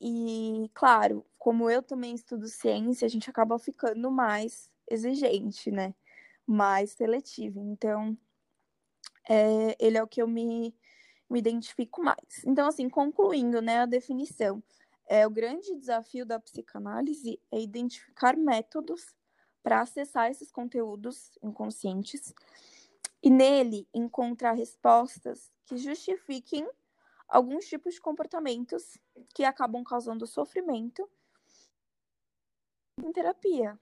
E, 0.00 0.68
claro, 0.74 1.24
como 1.38 1.70
eu 1.70 1.82
também 1.82 2.14
estudo 2.14 2.48
ciência, 2.48 3.06
a 3.06 3.08
gente 3.08 3.30
acaba 3.30 3.58
ficando 3.58 4.10
mais 4.10 4.70
exigente, 4.90 5.70
né? 5.70 5.94
Mais 6.46 6.90
seletivo. 6.90 7.60
Então, 7.60 8.16
é, 9.28 9.76
ele 9.78 9.98
é 9.98 10.02
o 10.02 10.08
que 10.08 10.20
eu 10.20 10.28
me, 10.28 10.74
me 11.28 11.38
identifico 11.38 12.02
mais. 12.02 12.44
Então, 12.44 12.66
assim, 12.66 12.88
concluindo, 12.88 13.60
né, 13.60 13.80
a 13.80 13.86
definição. 13.86 14.62
É, 15.06 15.26
o 15.26 15.30
grande 15.30 15.74
desafio 15.76 16.24
da 16.24 16.40
psicanálise 16.40 17.40
é 17.52 17.60
identificar 17.60 18.36
métodos 18.36 19.14
para 19.62 19.80
acessar 19.80 20.30
esses 20.30 20.50
conteúdos 20.50 21.38
inconscientes 21.42 22.34
e 23.22 23.30
nele 23.30 23.88
encontrar 23.94 24.52
respostas 24.52 25.50
que 25.64 25.76
justifiquem 25.76 26.68
alguns 27.26 27.66
tipos 27.66 27.94
de 27.94 28.00
comportamentos 28.00 28.98
que 29.34 29.44
acabam 29.44 29.82
causando 29.82 30.26
sofrimento 30.26 31.08
em 33.02 33.10
terapia. 33.12 33.78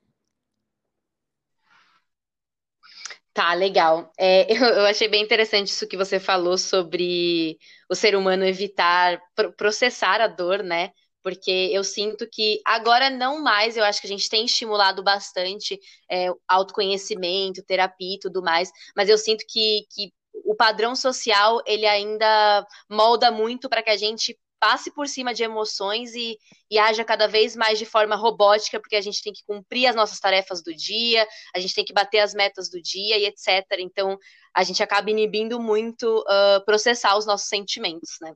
Tá, 3.34 3.54
legal. 3.54 4.12
É, 4.18 4.46
eu, 4.52 4.62
eu, 4.62 4.86
achei 4.86 5.08
bem 5.08 5.22
interessante 5.22 5.68
isso 5.68 5.88
que 5.88 5.96
você 5.96 6.20
falou 6.20 6.58
sobre 6.58 7.58
o 7.88 7.94
ser 7.94 8.14
humano 8.14 8.44
evitar 8.44 9.20
processar 9.56 10.20
a 10.20 10.26
dor, 10.28 10.62
né? 10.62 10.90
Porque 11.22 11.70
eu 11.72 11.84
sinto 11.84 12.28
que 12.30 12.60
agora 12.66 13.08
não 13.08 13.40
mais, 13.42 13.76
eu 13.76 13.84
acho 13.84 14.00
que 14.00 14.06
a 14.06 14.10
gente 14.10 14.28
tem 14.28 14.44
estimulado 14.44 15.02
bastante 15.02 15.78
é, 16.10 16.28
autoconhecimento, 16.48 17.64
terapia 17.64 18.16
e 18.16 18.18
tudo 18.18 18.42
mais, 18.42 18.70
mas 18.96 19.08
eu 19.08 19.16
sinto 19.16 19.44
que, 19.48 19.86
que 19.90 20.12
o 20.44 20.54
padrão 20.54 20.94
social 20.96 21.62
ele 21.66 21.86
ainda 21.86 22.66
molda 22.90 23.30
muito 23.30 23.68
para 23.68 23.82
que 23.82 23.90
a 23.90 23.96
gente 23.96 24.36
passe 24.62 24.92
por 24.92 25.08
cima 25.08 25.34
de 25.34 25.42
emoções 25.42 26.14
e, 26.14 26.38
e 26.70 26.78
haja 26.78 27.04
cada 27.04 27.26
vez 27.26 27.56
mais 27.56 27.80
de 27.80 27.84
forma 27.84 28.14
robótica, 28.14 28.78
porque 28.78 28.94
a 28.94 29.00
gente 29.00 29.20
tem 29.20 29.32
que 29.32 29.42
cumprir 29.44 29.88
as 29.88 29.96
nossas 29.96 30.20
tarefas 30.20 30.62
do 30.62 30.72
dia, 30.72 31.26
a 31.52 31.58
gente 31.58 31.74
tem 31.74 31.84
que 31.84 31.92
bater 31.92 32.20
as 32.20 32.32
metas 32.32 32.70
do 32.70 32.80
dia 32.80 33.18
e 33.18 33.26
etc. 33.26 33.66
Então, 33.80 34.16
a 34.54 34.62
gente 34.62 34.80
acaba 34.80 35.10
inibindo 35.10 35.58
muito 35.58 36.20
uh, 36.20 36.64
processar 36.64 37.18
os 37.18 37.26
nossos 37.26 37.48
sentimentos, 37.48 38.18
né? 38.20 38.32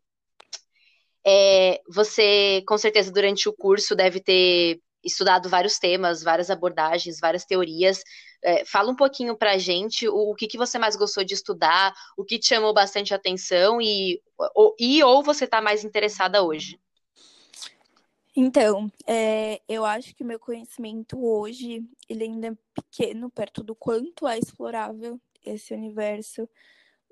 É, 1.24 1.80
você, 1.88 2.60
com 2.66 2.76
certeza, 2.76 3.12
durante 3.12 3.48
o 3.48 3.52
curso 3.52 3.94
deve 3.94 4.18
ter 4.20 4.80
estudado 5.04 5.48
vários 5.48 5.78
temas, 5.78 6.22
várias 6.22 6.50
abordagens, 6.50 7.18
várias 7.20 7.44
teorias. 7.44 8.02
É, 8.42 8.64
fala 8.64 8.90
um 8.90 8.96
pouquinho 8.96 9.36
para 9.36 9.52
a 9.52 9.58
gente 9.58 10.08
o, 10.08 10.30
o, 10.30 10.34
que, 10.34 10.46
que 10.46 10.58
você 10.58 10.78
mais 10.78 10.96
gostou 10.96 11.24
de 11.24 11.34
estudar, 11.34 11.94
o 12.16 12.24
que 12.24 12.38
te 12.38 12.48
chamou 12.48 12.74
bastante 12.74 13.14
atenção 13.14 13.80
e 13.80 14.20
ou, 14.54 14.74
e, 14.78 15.02
ou 15.02 15.22
você 15.22 15.44
está 15.44 15.60
mais 15.60 15.84
interessada 15.84 16.42
hoje. 16.42 16.78
Então, 18.38 18.92
é, 19.06 19.62
eu 19.66 19.86
acho 19.86 20.14
que 20.14 20.22
o 20.22 20.26
meu 20.26 20.38
conhecimento 20.38 21.18
hoje 21.18 21.82
ele 22.06 22.24
ainda 22.24 22.48
é 22.48 22.56
pequeno 22.74 23.30
perto 23.30 23.64
do 23.64 23.74
quanto 23.74 24.28
é 24.28 24.38
explorável 24.38 25.18
esse 25.42 25.72
universo 25.72 26.46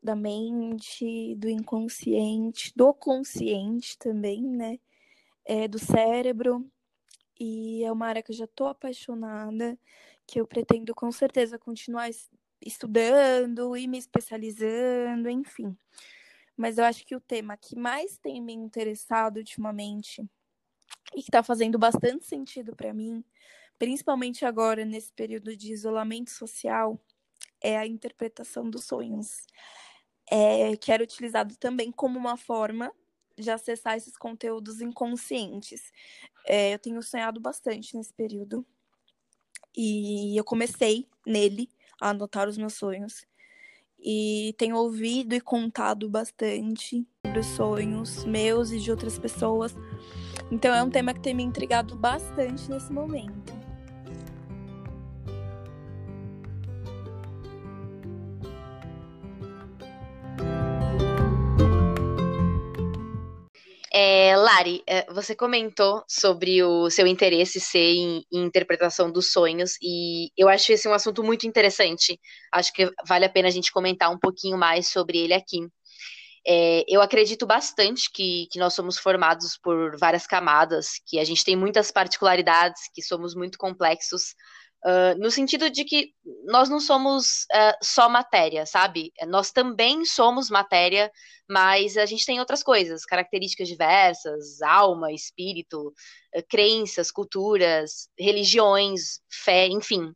da 0.02 0.14
mente, 0.14 1.34
do 1.36 1.48
inconsciente, 1.48 2.70
do 2.76 2.92
consciente 2.92 3.96
também, 3.98 4.42
né? 4.42 4.78
É, 5.46 5.66
do 5.66 5.78
cérebro. 5.78 6.70
E 7.38 7.82
é 7.84 7.90
uma 7.90 8.06
área 8.06 8.22
que 8.22 8.30
eu 8.30 8.36
já 8.36 8.44
estou 8.44 8.68
apaixonada, 8.68 9.78
que 10.26 10.40
eu 10.40 10.46
pretendo 10.46 10.94
com 10.94 11.10
certeza 11.10 11.58
continuar 11.58 12.08
estudando 12.60 13.76
e 13.76 13.86
me 13.86 13.98
especializando, 13.98 15.28
enfim. 15.28 15.76
Mas 16.56 16.78
eu 16.78 16.84
acho 16.84 17.04
que 17.04 17.16
o 17.16 17.20
tema 17.20 17.56
que 17.56 17.76
mais 17.76 18.16
tem 18.18 18.40
me 18.40 18.52
interessado 18.52 19.38
ultimamente 19.38 20.22
e 21.12 21.16
que 21.16 21.28
está 21.28 21.42
fazendo 21.42 21.78
bastante 21.78 22.24
sentido 22.24 22.74
para 22.76 22.94
mim, 22.94 23.24
principalmente 23.78 24.44
agora 24.44 24.84
nesse 24.84 25.12
período 25.12 25.56
de 25.56 25.72
isolamento 25.72 26.30
social, 26.30 27.00
é 27.60 27.76
a 27.76 27.86
interpretação 27.86 28.68
dos 28.68 28.84
sonhos, 28.84 29.46
é, 30.30 30.76
que 30.76 30.92
era 30.92 31.02
utilizado 31.02 31.56
também 31.56 31.90
como 31.90 32.18
uma 32.18 32.36
forma 32.36 32.92
de 33.36 33.50
acessar 33.50 33.96
esses 33.96 34.16
conteúdos 34.16 34.80
inconscientes. 34.80 35.92
É, 36.46 36.74
eu 36.74 36.78
tenho 36.78 37.02
sonhado 37.02 37.40
bastante 37.40 37.96
nesse 37.96 38.12
período. 38.12 38.64
E 39.76 40.36
eu 40.36 40.44
comecei 40.44 41.08
nele 41.26 41.68
a 42.00 42.10
anotar 42.10 42.48
os 42.48 42.56
meus 42.56 42.74
sonhos. 42.74 43.26
E 43.98 44.54
tenho 44.58 44.76
ouvido 44.76 45.34
e 45.34 45.40
contado 45.40 46.08
bastante 46.08 47.06
sobre 47.24 47.40
os 47.40 47.46
sonhos 47.46 48.24
meus 48.24 48.70
e 48.70 48.78
de 48.78 48.90
outras 48.90 49.18
pessoas. 49.18 49.74
Então 50.50 50.74
é 50.74 50.82
um 50.82 50.90
tema 50.90 51.14
que 51.14 51.20
tem 51.20 51.34
me 51.34 51.42
intrigado 51.42 51.96
bastante 51.96 52.70
nesse 52.70 52.92
momento. 52.92 53.63
É, 64.06 64.36
Lari, 64.36 64.82
é, 64.86 65.10
você 65.10 65.34
comentou 65.34 66.04
sobre 66.06 66.62
o 66.62 66.90
seu 66.90 67.06
interesse 67.06 67.58
ser 67.58 67.94
em, 67.94 68.22
em, 68.30 68.44
interpretação 68.44 69.10
dos 69.10 69.32
sonhos, 69.32 69.78
e 69.80 70.28
eu 70.36 70.46
acho 70.46 70.72
esse 70.72 70.86
um 70.86 70.92
assunto 70.92 71.24
muito 71.24 71.46
interessante. 71.46 72.20
Acho 72.52 72.70
que 72.74 72.90
vale 73.08 73.24
a 73.24 73.30
pena 73.30 73.48
a 73.48 73.50
gente 73.50 73.72
comentar 73.72 74.10
um 74.10 74.18
pouquinho 74.18 74.58
mais 74.58 74.88
sobre 74.88 75.16
ele 75.16 75.32
aqui. 75.32 75.66
É, 76.46 76.84
eu 76.86 77.00
acredito 77.00 77.46
bastante 77.46 78.10
que, 78.12 78.46
que 78.50 78.58
nós 78.58 78.74
somos 78.74 78.98
formados 78.98 79.58
por 79.62 79.96
várias 79.98 80.26
camadas, 80.26 81.00
que 81.06 81.18
a 81.18 81.24
gente 81.24 81.42
tem 81.42 81.56
muitas 81.56 81.90
particularidades, 81.90 82.82
que 82.94 83.00
somos 83.00 83.34
muito 83.34 83.56
complexos, 83.56 84.34
uh, 84.84 85.18
no 85.18 85.30
sentido 85.30 85.70
de 85.70 85.84
que 85.84 86.12
nós 86.44 86.68
não 86.68 86.78
somos 86.78 87.46
uh, 87.52 87.76
só 87.82 88.08
matéria, 88.08 88.66
sabe? 88.66 89.12
Nós 89.26 89.50
também 89.50 90.04
somos 90.04 90.50
matéria, 90.50 91.10
mas 91.48 91.96
a 91.96 92.06
gente 92.06 92.26
tem 92.26 92.38
outras 92.38 92.62
coisas, 92.62 93.04
características 93.04 93.68
diversas, 93.68 94.60
alma, 94.62 95.12
espírito, 95.12 95.88
uh, 96.36 96.42
crenças, 96.48 97.10
culturas, 97.10 98.08
religiões, 98.18 99.20
fé, 99.30 99.66
enfim. 99.66 100.12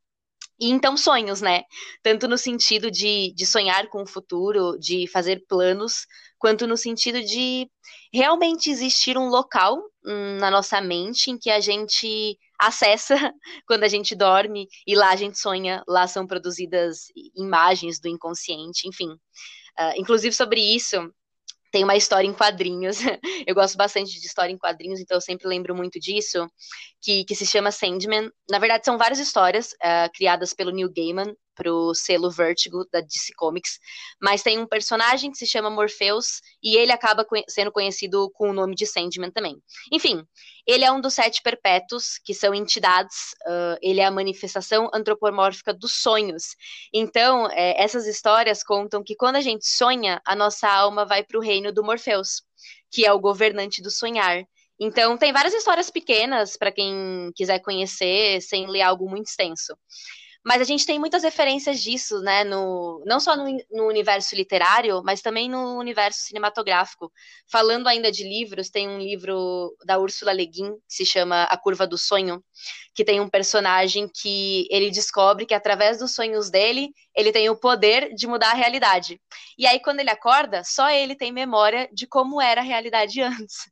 E 0.60 0.70
então 0.70 0.96
sonhos, 0.96 1.40
né? 1.40 1.62
Tanto 2.02 2.26
no 2.26 2.36
sentido 2.36 2.90
de, 2.90 3.32
de 3.34 3.46
sonhar 3.46 3.88
com 3.88 4.02
o 4.02 4.06
futuro, 4.06 4.76
de 4.78 5.06
fazer 5.06 5.44
planos, 5.48 6.06
quanto 6.38 6.66
no 6.66 6.76
sentido 6.76 7.22
de 7.22 7.68
realmente 8.12 8.70
existir 8.70 9.16
um 9.16 9.28
local 9.28 9.78
hum, 10.04 10.38
na 10.38 10.50
nossa 10.50 10.80
mente 10.80 11.30
em 11.30 11.38
que 11.38 11.50
a 11.50 11.60
gente 11.60 12.36
acessa 12.58 13.14
quando 13.66 13.84
a 13.84 13.88
gente 13.88 14.16
dorme 14.16 14.66
e 14.86 14.96
lá 14.96 15.10
a 15.10 15.16
gente 15.16 15.38
sonha, 15.38 15.82
lá 15.86 16.06
são 16.08 16.26
produzidas 16.26 17.06
imagens 17.36 18.00
do 18.00 18.08
inconsciente, 18.08 18.88
enfim. 18.88 19.10
Uh, 19.78 19.94
inclusive 19.96 20.34
sobre 20.34 20.60
isso, 20.60 20.96
tem 21.70 21.84
uma 21.84 21.96
história 21.96 22.26
em 22.26 22.32
quadrinhos. 22.32 22.98
Eu 23.46 23.54
gosto 23.54 23.76
bastante 23.76 24.20
de 24.20 24.26
história 24.26 24.52
em 24.52 24.58
quadrinhos, 24.58 25.00
então 25.00 25.16
eu 25.16 25.20
sempre 25.20 25.48
lembro 25.48 25.74
muito 25.74 25.98
disso, 25.98 26.46
que, 27.00 27.24
que 27.24 27.34
se 27.34 27.46
chama 27.46 27.70
Sandman. 27.70 28.30
Na 28.50 28.58
verdade, 28.58 28.84
são 28.84 28.98
várias 28.98 29.18
histórias 29.18 29.72
uh, 29.72 30.10
criadas 30.14 30.52
pelo 30.52 30.70
Neil 30.70 30.92
Gaiman 30.94 31.34
para 31.58 31.72
o 31.72 31.92
selo 31.92 32.30
Vertigo 32.30 32.86
da 32.92 33.00
DC 33.00 33.32
Comics, 33.36 33.80
mas 34.22 34.42
tem 34.44 34.58
um 34.60 34.66
personagem 34.66 35.32
que 35.32 35.36
se 35.36 35.46
chama 35.46 35.68
Morpheus 35.68 36.40
e 36.62 36.76
ele 36.76 36.92
acaba 36.92 37.26
sendo 37.48 37.72
conhecido 37.72 38.30
com 38.32 38.50
o 38.50 38.52
nome 38.52 38.76
de 38.76 38.86
Sandman 38.86 39.32
também. 39.32 39.60
Enfim, 39.92 40.24
ele 40.64 40.84
é 40.84 40.92
um 40.92 41.00
dos 41.00 41.14
sete 41.14 41.42
perpétuos, 41.42 42.18
que 42.24 42.32
são 42.32 42.54
entidades, 42.54 43.16
uh, 43.46 43.78
ele 43.82 44.00
é 44.00 44.04
a 44.04 44.10
manifestação 44.10 44.88
antropomórfica 44.94 45.74
dos 45.74 45.94
sonhos. 45.94 46.54
Então, 46.94 47.50
é, 47.50 47.82
essas 47.82 48.06
histórias 48.06 48.62
contam 48.62 49.02
que 49.02 49.16
quando 49.16 49.36
a 49.36 49.40
gente 49.40 49.66
sonha, 49.66 50.20
a 50.24 50.36
nossa 50.36 50.68
alma 50.68 51.04
vai 51.04 51.24
para 51.24 51.38
o 51.38 51.42
reino 51.42 51.72
do 51.72 51.82
Morpheus, 51.82 52.42
que 52.90 53.04
é 53.04 53.12
o 53.12 53.18
governante 53.18 53.82
do 53.82 53.90
sonhar. 53.90 54.44
Então, 54.80 55.18
tem 55.18 55.32
várias 55.32 55.54
histórias 55.54 55.90
pequenas 55.90 56.56
para 56.56 56.70
quem 56.70 57.32
quiser 57.34 57.58
conhecer, 57.58 58.40
sem 58.40 58.66
ler 58.68 58.82
algo 58.82 59.08
muito 59.08 59.26
extenso. 59.26 59.76
Mas 60.44 60.62
a 60.62 60.64
gente 60.64 60.86
tem 60.86 60.98
muitas 60.98 61.24
referências 61.24 61.82
disso, 61.82 62.20
né? 62.20 62.44
No, 62.44 63.02
não 63.04 63.18
só 63.18 63.36
no, 63.36 63.44
no, 63.70 63.86
universo 63.86 64.34
literário, 64.34 65.02
mas 65.04 65.20
também 65.20 65.48
no 65.48 65.78
universo 65.78 66.20
cinematográfico. 66.20 67.12
Falando 67.50 67.88
ainda 67.88 68.10
de 68.10 68.22
livros, 68.22 68.70
tem 68.70 68.88
um 68.88 68.98
livro 68.98 69.74
da 69.84 69.98
Úrsula 69.98 70.32
Le 70.32 70.46
Guin, 70.46 70.72
que 70.88 70.94
se 70.94 71.04
chama 71.04 71.42
A 71.44 71.56
Curva 71.56 71.86
do 71.86 71.98
Sonho, 71.98 72.42
que 72.94 73.04
tem 73.04 73.20
um 73.20 73.28
personagem 73.28 74.08
que 74.08 74.66
ele 74.70 74.90
descobre 74.90 75.44
que 75.44 75.54
através 75.54 75.98
dos 75.98 76.14
sonhos 76.14 76.50
dele, 76.50 76.90
ele 77.14 77.32
tem 77.32 77.50
o 77.50 77.56
poder 77.56 78.14
de 78.14 78.26
mudar 78.26 78.52
a 78.52 78.54
realidade. 78.54 79.20
E 79.58 79.66
aí, 79.66 79.80
quando 79.80 80.00
ele 80.00 80.10
acorda, 80.10 80.62
só 80.64 80.88
ele 80.88 81.16
tem 81.16 81.32
memória 81.32 81.88
de 81.92 82.06
como 82.06 82.40
era 82.40 82.60
a 82.60 82.64
realidade 82.64 83.20
antes. 83.22 83.68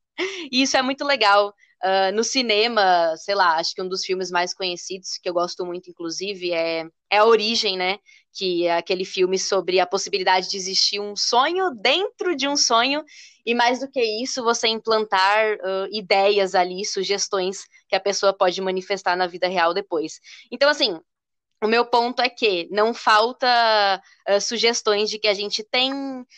E 0.50 0.62
isso 0.62 0.76
é 0.76 0.82
muito 0.82 1.04
legal. 1.04 1.54
Uh, 1.86 2.12
no 2.12 2.24
cinema, 2.24 3.14
sei 3.16 3.36
lá, 3.36 3.58
acho 3.58 3.72
que 3.72 3.80
um 3.80 3.88
dos 3.88 4.04
filmes 4.04 4.28
mais 4.28 4.52
conhecidos, 4.52 5.18
que 5.22 5.28
eu 5.28 5.32
gosto 5.32 5.64
muito, 5.64 5.88
inclusive, 5.88 6.50
é, 6.52 6.84
é 7.08 7.18
A 7.18 7.24
Origem, 7.24 7.76
né? 7.76 7.98
Que 8.36 8.66
é 8.66 8.76
aquele 8.76 9.04
filme 9.04 9.38
sobre 9.38 9.78
a 9.78 9.86
possibilidade 9.86 10.50
de 10.50 10.56
existir 10.56 10.98
um 10.98 11.14
sonho 11.14 11.70
dentro 11.80 12.34
de 12.34 12.48
um 12.48 12.56
sonho, 12.56 13.04
e 13.44 13.54
mais 13.54 13.78
do 13.78 13.88
que 13.88 14.02
isso, 14.02 14.42
você 14.42 14.66
implantar 14.66 15.54
uh, 15.58 15.86
ideias 15.92 16.56
ali, 16.56 16.84
sugestões 16.84 17.64
que 17.88 17.94
a 17.94 18.00
pessoa 18.00 18.36
pode 18.36 18.60
manifestar 18.60 19.16
na 19.16 19.28
vida 19.28 19.46
real 19.46 19.72
depois. 19.72 20.18
Então, 20.50 20.68
assim, 20.68 20.98
o 21.62 21.66
meu 21.66 21.86
ponto 21.86 22.20
é 22.20 22.28
que 22.28 22.68
não 22.70 22.92
falta 22.92 24.02
uh, 24.28 24.40
sugestões 24.40 25.08
de 25.08 25.18
que 25.18 25.28
a 25.28 25.34
gente 25.34 25.64
tem 25.64 25.92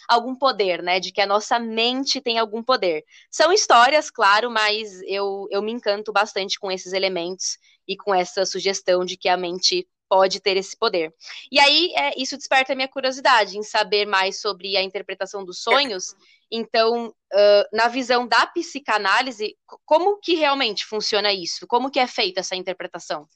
algum 0.08 0.34
poder, 0.34 0.82
né? 0.82 1.00
De 1.00 1.10
que 1.10 1.20
a 1.20 1.26
nossa 1.26 1.58
mente 1.58 2.20
tem 2.20 2.38
algum 2.38 2.62
poder. 2.62 3.04
São 3.30 3.52
histórias, 3.52 4.10
claro, 4.10 4.50
mas 4.50 5.00
eu, 5.06 5.48
eu 5.50 5.60
me 5.60 5.72
encanto 5.72 6.12
bastante 6.12 6.58
com 6.58 6.70
esses 6.70 6.92
elementos 6.92 7.58
e 7.86 7.96
com 7.96 8.14
essa 8.14 8.46
sugestão 8.46 9.04
de 9.04 9.16
que 9.16 9.28
a 9.28 9.36
mente 9.36 9.88
pode 10.08 10.40
ter 10.40 10.56
esse 10.56 10.76
poder. 10.76 11.12
E 11.52 11.60
aí, 11.60 11.92
é, 11.94 12.12
isso 12.16 12.36
desperta 12.36 12.72
a 12.72 12.76
minha 12.76 12.88
curiosidade 12.88 13.58
em 13.58 13.62
saber 13.62 14.06
mais 14.06 14.40
sobre 14.40 14.76
a 14.76 14.82
interpretação 14.82 15.44
dos 15.44 15.62
sonhos. 15.62 16.14
Então, 16.50 17.08
uh, 17.08 17.76
na 17.76 17.88
visão 17.88 18.26
da 18.26 18.46
psicanálise, 18.46 19.54
como 19.84 20.18
que 20.18 20.34
realmente 20.34 20.86
funciona 20.86 21.32
isso? 21.32 21.66
Como 21.66 21.90
que 21.90 22.00
é 22.00 22.06
feita 22.06 22.40
essa 22.40 22.56
interpretação? 22.56 23.28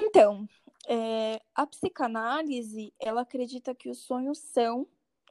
Então, 0.00 0.48
é, 0.88 1.40
a 1.54 1.66
psicanálise, 1.66 2.92
ela 2.98 3.20
acredita 3.20 3.74
que 3.74 3.90
os 3.90 3.98
sonhos 3.98 4.38
são 4.38 4.86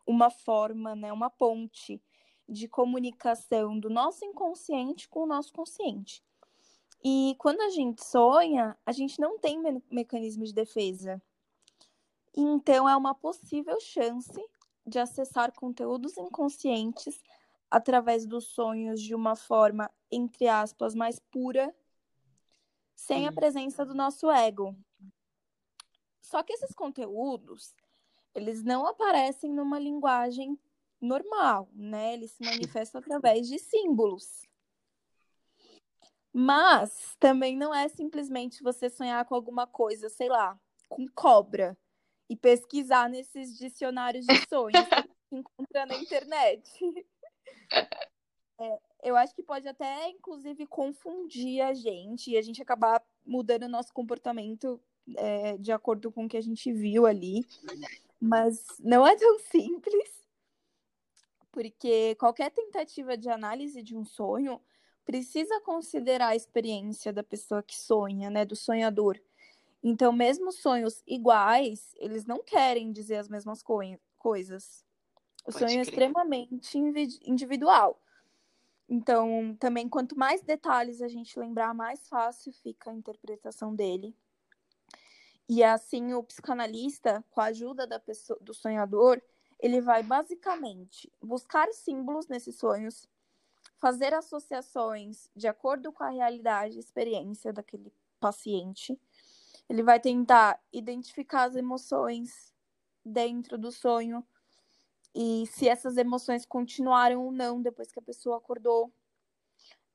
uma 0.05 0.29
forma, 0.29 0.95
né, 0.95 1.11
uma 1.11 1.29
ponte 1.29 2.01
de 2.47 2.67
comunicação 2.67 3.79
do 3.79 3.89
nosso 3.89 4.23
inconsciente 4.25 5.07
com 5.09 5.23
o 5.23 5.27
nosso 5.27 5.51
consciente. 5.51 6.23
E 7.03 7.35
quando 7.37 7.61
a 7.61 7.69
gente 7.69 8.03
sonha, 8.03 8.77
a 8.85 8.91
gente 8.91 9.19
não 9.19 9.39
tem 9.39 9.59
me 9.59 9.81
mecanismo 9.89 10.43
de 10.43 10.53
defesa. 10.53 11.21
Então, 12.35 12.87
é 12.87 12.95
uma 12.95 13.15
possível 13.15 13.79
chance 13.79 14.39
de 14.85 14.99
acessar 14.99 15.51
conteúdos 15.53 16.17
inconscientes 16.17 17.21
através 17.69 18.25
dos 18.25 18.45
sonhos 18.47 19.01
de 19.01 19.13
uma 19.13 19.35
forma, 19.35 19.89
entre 20.11 20.47
aspas, 20.47 20.95
mais 20.95 21.19
pura 21.19 21.73
sem 22.99 23.27
a 23.27 23.31
presença 23.31 23.85
do 23.85 23.95
nosso 23.95 24.29
ego. 24.29 24.77
Só 26.21 26.43
que 26.43 26.53
esses 26.53 26.75
conteúdos, 26.75 27.73
eles 28.35 28.61
não 28.61 28.85
aparecem 28.85 29.51
numa 29.51 29.79
linguagem 29.79 30.59
normal, 31.01 31.69
né? 31.73 32.13
Eles 32.13 32.31
se 32.31 32.43
manifestam 32.43 32.99
através 33.01 33.47
de 33.47 33.57
símbolos. 33.57 34.47
Mas 36.31 37.15
também 37.19 37.57
não 37.57 37.73
é 37.73 37.87
simplesmente 37.87 38.61
você 38.61 38.89
sonhar 38.89 39.25
com 39.25 39.33
alguma 39.33 39.65
coisa, 39.65 40.09
sei 40.09 40.27
lá, 40.29 40.59
com 40.87 41.07
cobra 41.07 41.75
e 42.29 42.35
pesquisar 42.35 43.09
nesses 43.09 43.57
dicionários 43.57 44.25
de 44.25 44.47
sonhos 44.47 44.87
que 45.29 45.35
encontra 45.35 45.85
na 45.85 45.95
internet. 45.95 46.69
É, 48.61 48.77
eu 49.03 49.15
acho 49.15 49.33
que 49.33 49.43
pode 49.43 49.67
até, 49.67 50.09
inclusive, 50.09 50.65
confundir 50.67 51.61
a 51.61 51.73
gente 51.73 52.31
e 52.31 52.37
a 52.37 52.41
gente 52.41 52.61
acabar 52.61 53.03
mudando 53.25 53.63
o 53.63 53.69
nosso 53.69 53.93
comportamento 53.93 54.79
é, 55.15 55.57
de 55.57 55.71
acordo 55.71 56.11
com 56.11 56.25
o 56.25 56.29
que 56.29 56.37
a 56.37 56.41
gente 56.41 56.71
viu 56.71 57.05
ali. 57.05 57.45
Mas 58.19 58.65
não 58.79 59.07
é 59.07 59.15
tão 59.15 59.39
simples, 59.49 60.19
porque 61.51 62.15
qualquer 62.15 62.51
tentativa 62.51 63.17
de 63.17 63.29
análise 63.29 63.81
de 63.81 63.95
um 63.95 64.05
sonho 64.05 64.61
precisa 65.05 65.59
considerar 65.61 66.27
a 66.29 66.35
experiência 66.35 67.11
da 67.11 67.23
pessoa 67.23 67.63
que 67.63 67.75
sonha, 67.75 68.29
né, 68.29 68.45
do 68.45 68.55
sonhador. 68.55 69.19
Então, 69.81 70.11
mesmo 70.11 70.51
sonhos 70.51 71.01
iguais, 71.07 71.95
eles 71.97 72.25
não 72.25 72.43
querem 72.43 72.91
dizer 72.91 73.15
as 73.15 73.29
mesmas 73.29 73.63
co 73.63 73.79
coisas. 74.17 74.83
O 75.47 75.51
Pode 75.51 75.59
sonho 75.59 75.79
é 75.79 75.81
extremamente 75.81 76.77
individual. 76.77 77.99
Então, 78.89 79.55
também, 79.59 79.87
quanto 79.87 80.17
mais 80.17 80.41
detalhes 80.41 80.99
a 80.99 81.07
gente 81.07 81.37
lembrar, 81.39 81.75
mais 81.75 82.07
fácil 82.07 82.51
fica 82.51 82.89
a 82.89 82.93
interpretação 82.93 83.75
dele. 83.75 84.15
E 85.47 85.63
assim, 85.63 86.13
o 86.13 86.23
psicanalista, 86.23 87.23
com 87.29 87.39
a 87.39 87.45
ajuda 87.45 87.85
da 87.85 87.99
pessoa, 87.99 88.37
do 88.41 88.51
sonhador, 88.51 89.21
ele 89.59 89.79
vai 89.79 90.01
basicamente 90.01 91.11
buscar 91.21 91.71
símbolos 91.71 92.27
nesses 92.27 92.55
sonhos, 92.55 93.07
fazer 93.77 94.11
associações 94.13 95.29
de 95.35 95.47
acordo 95.47 95.91
com 95.91 96.03
a 96.03 96.09
realidade 96.09 96.77
e 96.77 96.79
experiência 96.79 97.53
daquele 97.53 97.93
paciente. 98.19 98.99
Ele 99.69 99.83
vai 99.83 99.99
tentar 99.99 100.59
identificar 100.73 101.43
as 101.43 101.55
emoções 101.55 102.53
dentro 103.05 103.57
do 103.57 103.71
sonho, 103.71 104.25
e 105.13 105.45
se 105.47 105.67
essas 105.67 105.97
emoções 105.97 106.45
continuaram 106.45 107.25
ou 107.25 107.31
não 107.31 107.61
depois 107.61 107.91
que 107.91 107.99
a 107.99 108.03
pessoa 108.03 108.37
acordou. 108.37 108.91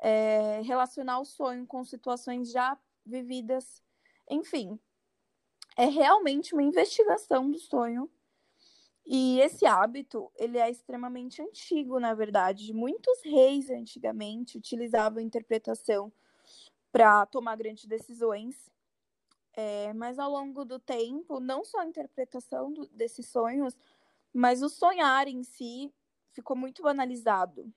É, 0.00 0.61
relacionar 0.62 1.20
o 1.20 1.24
sonho 1.24 1.66
com 1.66 1.83
situações 1.85 2.50
já 2.50 2.79
vividas. 3.07 3.83
Enfim, 4.29 4.79
é 5.77 5.87
realmente 5.87 6.53
uma 6.53 6.62
investigação 6.62 7.50
do 7.50 7.59
sonho. 7.59 8.11
E 9.07 9.38
esse 9.40 9.66
hábito, 9.66 10.33
ele 10.37 10.57
é 10.59 10.70
extremamente 10.70 11.42
antigo, 11.42 12.00
na 12.00 12.14
verdade. 12.14 12.72
Muitos 12.72 13.22
reis 13.22 13.68
antigamente 13.68 14.57
utilizavam 14.57 15.18
a 15.18 15.22
interpretação 15.22 16.12
para 16.90 17.27
tomar 17.27 17.57
grandes 17.57 17.85
decisões. 17.85 18.70
É, 19.57 19.92
mas 19.92 20.18
ao 20.18 20.31
longo 20.31 20.64
do 20.64 20.81
tempo, 20.81 21.38
não 21.38 21.64
só 21.64 21.81
a 21.81 21.87
interpretação 21.87 22.72
do, 22.72 22.87
desses 22.88 23.27
sonhos, 23.27 23.77
mas 24.34 24.62
o 24.62 24.68
sonhar 24.68 25.28
em 25.28 25.44
si 25.44 25.94
ficou 26.32 26.56
muito 26.56 26.82
banalizado, 26.82 27.72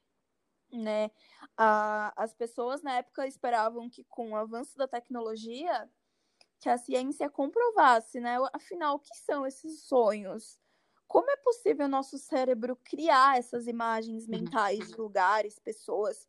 né? 0.72 1.12
A, 1.56 2.12
as 2.22 2.34
pessoas 2.34 2.82
na 2.82 2.96
época 2.96 3.28
esperavam 3.28 3.90
que 3.90 4.04
com 4.06 4.32
o 4.32 4.36
avanço 4.36 4.76
da 4.78 4.88
tecnologia 4.88 5.90
que 6.60 6.70
a 6.70 6.78
ciência 6.78 7.30
comprovasse, 7.30 8.20
né? 8.20 8.38
Afinal, 8.52 8.96
o 8.96 9.00
que 9.00 9.16
são 9.16 9.46
esses 9.46 9.84
sonhos? 9.84 10.60
Como 11.08 11.30
é 11.30 11.38
possível 11.38 11.86
o 11.86 11.90
nosso 11.90 12.18
cérebro 12.18 12.76
criar 12.76 13.38
essas 13.38 13.68
imagens 13.68 14.24
uhum. 14.26 14.32
mentais 14.32 14.90
de 14.90 14.98
lugares, 14.98 15.60
pessoas, 15.60 16.28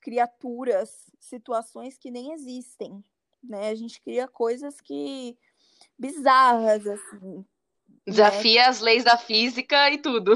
criaturas, 0.00 1.10
situações 1.18 1.98
que 1.98 2.10
nem 2.10 2.32
existem, 2.32 3.04
né? 3.42 3.70
A 3.70 3.74
gente 3.74 4.00
cria 4.00 4.28
coisas 4.28 4.80
que 4.80 5.36
bizarras 5.98 6.86
assim. 6.86 7.44
Desafia 8.06 8.62
né? 8.62 8.68
as 8.68 8.80
leis 8.80 9.04
da 9.04 9.16
física 9.16 9.90
e 9.90 9.98
tudo. 9.98 10.34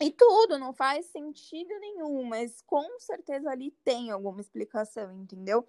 E 0.00 0.10
tudo, 0.12 0.58
não 0.58 0.72
faz 0.72 1.06
sentido 1.06 1.76
nenhum, 1.80 2.22
mas 2.24 2.62
com 2.62 2.98
certeza 3.00 3.50
ali 3.50 3.72
tem 3.84 4.10
alguma 4.10 4.40
explicação, 4.40 5.12
entendeu? 5.12 5.66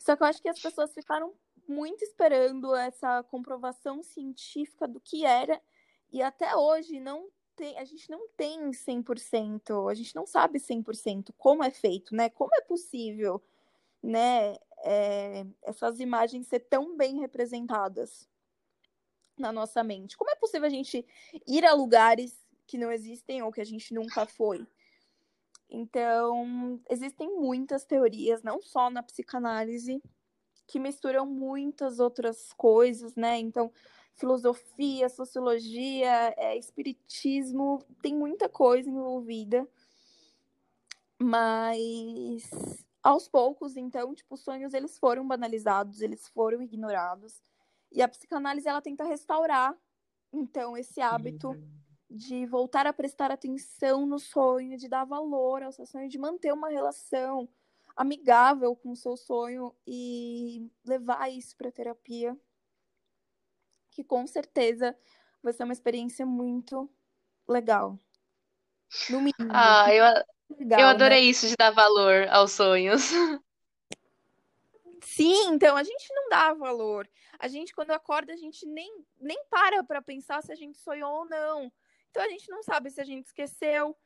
Só 0.00 0.14
que 0.14 0.22
eu 0.22 0.26
acho 0.26 0.40
que 0.40 0.48
as 0.48 0.60
pessoas 0.60 0.94
ficaram 0.94 1.34
muito 1.68 2.02
esperando 2.04 2.74
essa 2.74 3.22
comprovação 3.24 4.02
científica 4.02 4.86
do 4.86 5.00
que 5.00 5.24
era 5.24 5.60
e 6.12 6.22
até 6.22 6.54
hoje 6.54 7.00
não 7.00 7.28
tem, 7.56 7.76
a 7.78 7.84
gente 7.84 8.08
não 8.08 8.28
tem 8.36 8.70
100%, 8.70 9.90
a 9.90 9.94
gente 9.94 10.14
não 10.14 10.26
sabe 10.26 10.58
100% 10.58 11.32
como 11.36 11.64
é 11.64 11.70
feito, 11.70 12.14
né? 12.14 12.30
Como 12.30 12.54
é 12.54 12.60
possível, 12.62 13.42
né, 14.02 14.54
é, 14.84 15.46
essas 15.62 16.00
imagens 16.00 16.46
ser 16.46 16.60
tão 16.60 16.96
bem 16.96 17.20
representadas 17.20 18.28
na 19.42 19.52
nossa 19.52 19.82
mente? 19.84 20.16
Como 20.16 20.30
é 20.30 20.36
possível 20.36 20.66
a 20.66 20.70
gente 20.70 21.04
ir 21.46 21.64
a 21.66 21.74
lugares 21.74 22.34
que 22.66 22.78
não 22.78 22.90
existem 22.90 23.42
ou 23.42 23.52
que 23.52 23.60
a 23.60 23.64
gente 23.64 23.92
nunca 23.92 24.24
foi? 24.24 24.66
Então, 25.68 26.80
existem 26.88 27.28
muitas 27.28 27.84
teorias, 27.84 28.42
não 28.42 28.62
só 28.62 28.88
na 28.88 29.02
psicanálise, 29.02 30.02
que 30.66 30.78
misturam 30.78 31.26
muitas 31.26 31.98
outras 31.98 32.52
coisas, 32.52 33.16
né? 33.16 33.38
Então, 33.38 33.72
filosofia, 34.14 35.08
sociologia, 35.08 36.34
é, 36.36 36.56
espiritismo, 36.56 37.82
tem 38.02 38.14
muita 38.14 38.48
coisa 38.48 38.88
envolvida. 38.88 39.66
Mas 41.18 42.50
aos 43.02 43.28
poucos, 43.28 43.76
então, 43.76 44.14
tipo, 44.14 44.34
os 44.34 44.42
sonhos 44.42 44.74
eles 44.74 44.98
foram 44.98 45.26
banalizados, 45.26 46.00
eles 46.00 46.28
foram 46.28 46.62
ignorados. 46.62 47.40
E 47.92 48.02
a 48.02 48.08
psicanálise 48.08 48.68
ela 48.68 48.80
tenta 48.80 49.04
restaurar 49.04 49.76
então 50.32 50.76
esse 50.76 51.00
hábito 51.00 51.48
uhum. 51.48 51.70
de 52.10 52.46
voltar 52.46 52.86
a 52.86 52.92
prestar 52.92 53.30
atenção 53.30 54.06
no 54.06 54.18
sonho, 54.18 54.78
de 54.78 54.88
dar 54.88 55.04
valor 55.04 55.62
ao 55.62 55.72
seu 55.72 55.84
sonho, 55.84 56.08
de 56.08 56.18
manter 56.18 56.52
uma 56.52 56.70
relação 56.70 57.48
amigável 57.94 58.74
com 58.74 58.92
o 58.92 58.96
seu 58.96 59.16
sonho 59.16 59.74
e 59.86 60.70
levar 60.86 61.30
isso 61.30 61.54
para 61.56 61.70
terapia, 61.70 62.34
que 63.90 64.02
com 64.02 64.26
certeza 64.26 64.96
vai 65.42 65.52
ser 65.52 65.64
uma 65.64 65.74
experiência 65.74 66.24
muito 66.24 66.90
legal. 67.46 67.98
No 69.10 69.18
mínimo. 69.18 69.50
Ah, 69.50 69.92
eu, 69.92 70.04
legal, 70.56 70.80
eu 70.80 70.86
adorei 70.86 71.24
né? 71.24 71.26
isso 71.26 71.46
de 71.46 71.56
dar 71.58 71.70
valor 71.70 72.26
aos 72.30 72.52
sonhos. 72.52 73.10
Sim, 75.02 75.50
então 75.50 75.76
a 75.76 75.82
gente 75.82 76.06
não 76.14 76.28
dá 76.28 76.54
valor. 76.54 77.08
A 77.38 77.48
gente, 77.48 77.74
quando 77.74 77.90
acorda, 77.90 78.32
a 78.32 78.36
gente 78.36 78.64
nem, 78.66 79.04
nem 79.20 79.44
para 79.50 79.84
para 79.84 80.00
pensar 80.00 80.42
se 80.42 80.52
a 80.52 80.54
gente 80.54 80.78
sonhou 80.78 81.10
ou 81.10 81.24
não. 81.26 81.70
Então 82.10 82.22
a 82.22 82.28
gente 82.28 82.50
não 82.50 82.62
sabe 82.62 82.90
se 82.90 83.00
a 83.00 83.04
gente 83.04 83.26
esqueceu, 83.26 83.96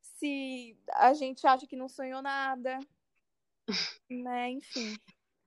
se 0.00 0.78
a 0.92 1.12
gente 1.12 1.46
acha 1.46 1.66
que 1.66 1.76
não 1.76 1.88
sonhou 1.88 2.22
nada 2.22 2.78
né? 4.10 4.50
Enfim. 4.50 4.96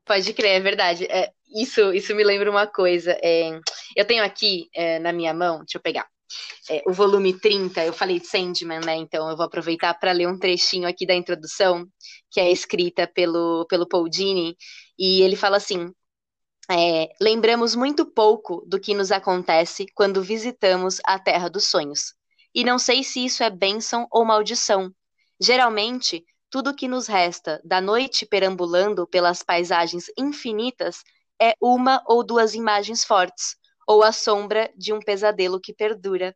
Pode 0.06 0.34
crer, 0.34 0.58
é 0.58 0.60
verdade. 0.60 1.06
É, 1.06 1.32
isso, 1.54 1.94
isso 1.94 2.16
me 2.16 2.24
lembra 2.24 2.50
uma 2.50 2.66
coisa. 2.66 3.18
É, 3.22 3.60
eu 3.96 4.06
tenho 4.06 4.24
aqui 4.24 4.70
é, 4.74 5.00
na 5.00 5.12
minha 5.12 5.34
mão, 5.34 5.60
deixa 5.60 5.78
eu 5.78 5.82
pegar. 5.82 6.08
É, 6.70 6.84
o 6.86 6.94
volume 6.94 7.40
30, 7.40 7.86
eu 7.86 7.94
falei 7.94 8.20
de 8.20 8.28
Sandman, 8.28 8.82
né? 8.82 8.96
Então 8.96 9.30
eu 9.30 9.38
vou 9.38 9.46
aproveitar 9.46 9.94
para 9.94 10.12
ler 10.12 10.28
um 10.28 10.38
trechinho 10.38 10.88
aqui 10.88 11.06
da 11.06 11.16
introdução, 11.16 11.86
que 12.30 12.40
é 12.40 12.52
escrita 12.52 13.08
pelo, 13.08 13.66
pelo 13.70 13.88
Paul 13.88 14.10
Dini, 14.10 14.56
e 14.98 15.22
ele 15.22 15.36
fala 15.36 15.58
assim: 15.58 15.92
é, 16.70 17.10
lembramos 17.22 17.76
muito 17.76 18.06
pouco 18.06 18.64
do 18.68 18.80
que 18.80 18.94
nos 18.94 19.12
acontece 19.12 19.86
quando 19.96 20.22
visitamos 20.22 21.00
a 21.06 21.18
Terra 21.18 21.50
dos 21.50 21.66
Sonhos. 21.70 22.14
E 22.54 22.64
não 22.64 22.78
sei 22.78 23.04
se 23.04 23.24
isso 23.24 23.44
é 23.44 23.50
bênção 23.50 24.08
ou 24.12 24.26
maldição. 24.26 24.92
Geralmente, 25.40 26.26
tudo 26.50 26.76
que 26.76 26.88
nos 26.88 27.08
resta 27.08 27.62
da 27.64 27.80
noite 27.80 28.26
perambulando 28.26 29.08
pelas 29.08 29.44
paisagens 29.44 30.06
infinitas 30.18 31.04
é 31.42 31.54
uma 31.62 32.04
ou 32.06 32.24
duas 32.24 32.54
imagens 32.54 33.04
fortes, 33.04 33.56
ou 33.88 34.04
a 34.04 34.12
sombra 34.12 34.70
de 34.76 34.92
um 34.92 35.00
pesadelo 35.00 35.62
que 35.62 35.74
perdura. 35.74 36.36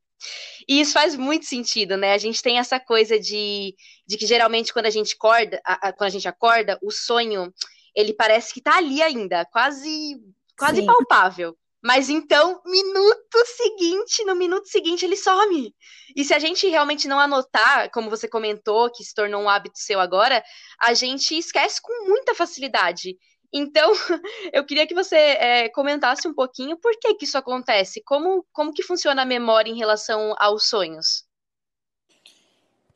E 0.68 0.80
isso 0.80 0.94
faz 0.94 1.16
muito 1.16 1.46
sentido, 1.46 1.98
né? 1.98 2.14
A 2.14 2.18
gente 2.18 2.42
tem 2.42 2.60
essa 2.60 2.80
coisa 2.80 3.20
de, 3.20 3.76
de 4.08 4.18
que 4.18 4.26
geralmente 4.26 4.72
quando 4.72 4.86
a 4.86 4.92
gente 4.92 5.16
acorda, 5.16 5.60
a, 5.66 5.90
a, 5.90 5.94
quando 5.94 6.08
a 6.08 6.14
gente 6.14 6.28
acorda, 6.28 6.80
o 6.82 6.92
sonho 6.92 7.54
ele 7.96 8.14
parece 8.14 8.54
que 8.54 8.62
tá 8.62 8.78
ali 8.78 9.02
ainda, 9.02 9.46
quase 9.46 10.18
quase 10.58 10.80
Sim. 10.80 10.86
palpável. 10.86 11.58
Mas 11.84 12.10
então, 12.10 12.62
minuto 12.64 13.44
seguinte, 13.46 14.24
no 14.24 14.36
minuto 14.36 14.68
seguinte 14.68 15.04
ele 15.04 15.18
some. 15.18 15.74
E 16.16 16.24
se 16.24 16.32
a 16.32 16.38
gente 16.38 16.68
realmente 16.68 17.08
não 17.08 17.20
anotar, 17.20 17.90
como 17.90 18.10
você 18.10 18.28
comentou, 18.28 18.92
que 18.92 19.04
se 19.04 19.16
tornou 19.16 19.42
um 19.42 19.50
hábito 19.50 19.80
seu 19.80 20.00
agora, 20.00 20.44
a 20.80 20.94
gente 20.94 21.36
esquece 21.36 21.82
com 21.82 22.08
muita 22.08 22.36
facilidade. 22.36 23.18
Então, 23.54 23.92
eu 24.54 24.66
queria 24.66 24.88
que 24.88 24.94
você 24.94 25.16
é, 25.16 25.70
comentasse 25.70 26.28
um 26.28 26.34
pouquinho 26.34 26.78
por 26.78 26.98
que, 27.00 27.16
que 27.16 27.26
isso 27.26 27.38
acontece, 27.38 28.02
como, 28.04 28.46
como 28.52 28.74
que 28.74 28.84
funciona 28.84 29.24
a 29.24 29.26
memória 29.26 29.70
em 29.70 29.78
relação 29.78 30.34
aos 30.38 30.70
sonhos. 30.70 31.28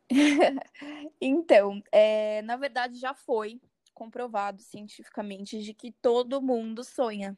então, 1.20 1.82
é, 1.92 2.42
na 2.44 2.56
verdade 2.56 2.98
já 2.98 3.14
foi 3.14 3.60
comprovado 3.94 4.62
cientificamente 4.62 5.62
de 5.62 5.74
que 5.74 5.92
todo 5.92 6.42
mundo 6.42 6.84
sonha. 6.84 7.38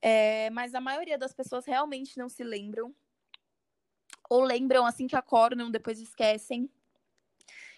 É, 0.00 0.48
mas 0.50 0.74
a 0.74 0.80
maioria 0.80 1.18
das 1.18 1.34
pessoas 1.34 1.66
realmente 1.66 2.16
não 2.16 2.28
se 2.28 2.44
lembram. 2.44 2.94
Ou 4.28 4.42
lembram 4.42 4.86
assim 4.86 5.06
que 5.06 5.16
acordam, 5.16 5.70
depois 5.70 6.00
esquecem. 6.00 6.70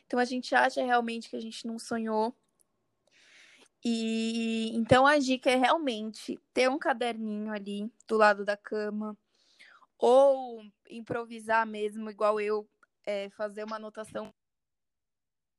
Então 0.07 0.19
a 0.19 0.25
gente 0.25 0.55
acha 0.55 0.83
realmente 0.83 1.29
que 1.29 1.37
a 1.37 1.41
gente 1.41 1.67
não 1.67 1.79
sonhou. 1.79 2.35
E 3.85 4.71
então 4.75 5.07
a 5.07 5.19
dica 5.19 5.51
é 5.51 5.57
realmente 5.57 6.39
ter 6.53 6.69
um 6.69 6.79
caderninho 6.79 7.53
ali 7.53 7.93
do 8.07 8.17
lado 8.17 8.45
da 8.45 8.57
cama. 8.57 9.17
Ou 9.99 10.63
improvisar 10.89 11.67
mesmo, 11.67 12.11
igual 12.11 12.41
eu, 12.41 12.69
é, 13.05 13.29
fazer 13.31 13.65
uma 13.65 13.77
anotação 13.77 14.33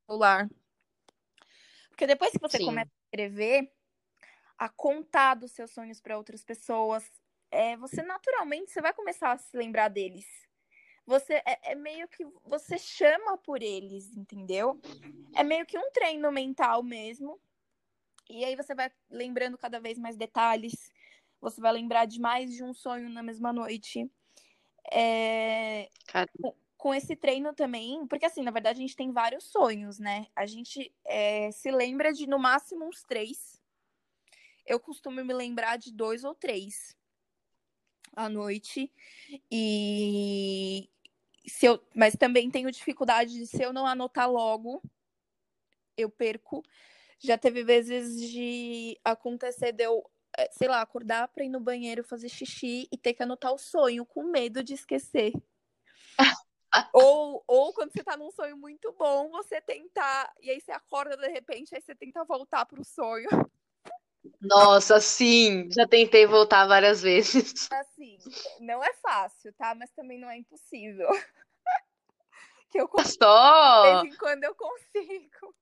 celular. 0.06 0.50
Porque 1.90 2.08
depois 2.08 2.32
que 2.32 2.40
você 2.40 2.58
Sim. 2.58 2.66
começa 2.66 2.90
a 2.90 3.06
escrever, 3.06 3.72
a 4.58 4.70
contar 4.70 5.36
dos 5.36 5.52
seus 5.52 5.72
sonhos 5.72 6.00
para 6.00 6.18
outras 6.18 6.44
pessoas, 6.44 7.12
é, 7.52 7.76
você 7.78 8.02
naturalmente 8.02 8.72
você 8.72 8.82
vai 8.82 8.94
começar 8.94 9.32
a 9.32 9.38
se 9.38 9.56
lembrar 9.56 9.90
deles. 9.90 10.26
Você 11.06 11.42
é, 11.46 11.72
é, 11.72 11.76
meio 11.76 12.08
que 12.08 12.26
você 12.46 12.78
chama 12.78 13.38
por 13.38 13.62
eles, 13.62 14.16
entendeu? 14.16 14.80
É 15.36 15.44
meio 15.44 15.66
que 15.66 15.78
um 15.78 15.92
treino 15.92 16.32
mental 16.32 16.84
mesmo. 16.84 17.40
E 18.30 18.46
aí 18.46 18.56
você 18.56 18.76
vai 18.76 18.92
lembrando 19.10 19.58
cada 19.58 19.80
vez 19.80 19.98
mais 19.98 20.16
detalhes. 20.16 20.92
Você 21.42 21.60
vai 21.60 21.74
lembrar 21.74 22.06
de 22.06 22.20
mais 22.20 22.54
de 22.54 22.64
um 22.64 22.74
sonho 22.74 23.10
na 23.10 23.24
mesma 23.24 23.52
noite. 23.52 24.10
É... 24.92 25.90
Com, 26.78 26.94
esse 26.94 27.16
treino 27.16 27.54
também, 27.54 28.08
porque 28.08 28.26
assim, 28.26 28.42
na 28.42 28.52
verdade, 28.52 28.80
a 28.80 28.82
gente 28.82 28.96
tem 28.96 29.12
vários 29.12 29.44
sonhos, 29.44 30.00
né? 30.00 30.28
A 30.34 30.46
gente 30.46 30.94
é, 31.04 31.52
se 31.52 31.70
lembra 31.72 32.14
de 32.14 32.26
no 32.26 32.40
máximo 32.40 32.86
uns 32.86 33.04
três 33.04 33.60
eu 34.70 34.80
costumo 34.80 35.24
me 35.26 35.34
lembrar 35.34 35.78
de 35.78 35.92
dois 35.92 36.24
ou 36.24 36.36
três 36.36 36.96
à 38.16 38.30
noite. 38.30 38.92
E 39.52 40.88
se 41.46 41.66
eu, 41.66 41.84
mas 41.96 42.16
também 42.16 42.52
tenho 42.52 42.72
dificuldade 42.72 43.34
de 43.34 43.48
se 43.48 43.64
eu 43.64 43.74
não 43.74 43.88
anotar 43.88 44.32
logo, 44.32 44.82
eu 45.98 46.08
perco. 46.08 46.64
Já 47.20 47.38
teve 47.38 47.64
vezes 47.64 48.20
de 48.32 48.98
acontecer 49.04 49.74
de 49.74 49.84
eu, 49.84 50.10
eh, 50.38 50.50
sei 50.52 50.68
lá, 50.68 50.82
acordar 50.82 51.28
para 51.28 51.44
ir 51.44 51.50
no 51.50 51.60
banheiro 51.60 52.04
fazer 52.04 52.30
xixi 52.30 52.88
e 52.92 52.98
ter 52.98 53.14
que 53.14 53.24
anotar 53.24 53.54
o 53.54 53.58
sonho 53.58 54.06
com 54.06 54.24
medo 54.24 54.64
de 54.64 54.74
esquecer. 54.74 55.34
ou, 56.94 57.44
ou 57.46 57.74
quando 57.74 57.92
você 57.92 58.04
tá 58.04 58.16
num 58.16 58.32
sonho 58.32 58.56
muito 58.56 58.94
bom, 58.94 59.30
você 59.30 59.60
tentar. 59.60 60.34
E 60.42 60.50
aí 60.50 60.62
você 60.62 60.72
acorda 60.72 61.18
de 61.18 61.28
repente, 61.28 61.76
aí 61.76 61.82
você 61.82 61.94
tenta 61.94 62.24
voltar 62.24 62.66
pro 62.66 62.84
sonho. 62.86 63.28
Nossa, 64.42 65.02
sim! 65.02 65.70
Já 65.72 65.88
tentei 65.88 66.26
voltar 66.26 66.66
várias 66.68 67.02
vezes. 67.02 67.68
Assim, 67.74 68.18
não 68.60 68.84
é 68.84 68.94
fácil, 68.94 69.54
tá? 69.54 69.76
Mas 69.76 69.92
também 69.92 70.20
não 70.20 70.30
é 70.30 70.38
impossível. 70.38 71.10
que 72.70 72.80
eu 72.80 72.88
consigo, 72.88 73.24
Só! 73.24 73.84
de 73.84 74.02
vez 74.02 74.14
em 74.14 74.18
quando 74.18 74.44
eu 74.46 74.56
consigo. 74.56 75.56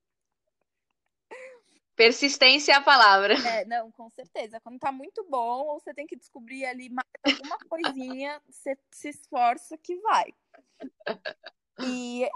Persistência 1.98 2.70
é 2.70 2.76
a 2.76 2.80
palavra. 2.80 3.34
É, 3.34 3.64
não, 3.64 3.90
com 3.90 4.08
certeza. 4.08 4.60
Quando 4.60 4.78
tá 4.78 4.92
muito 4.92 5.26
bom, 5.28 5.66
ou 5.66 5.80
você 5.80 5.92
tem 5.92 6.06
que 6.06 6.14
descobrir 6.14 6.64
ali 6.64 6.88
mais 6.88 7.08
alguma 7.24 7.58
coisinha, 7.68 8.40
você 8.48 8.78
se 8.88 9.08
esforça 9.08 9.76
que 9.76 9.96
vai. 9.96 10.32
E 11.80 12.28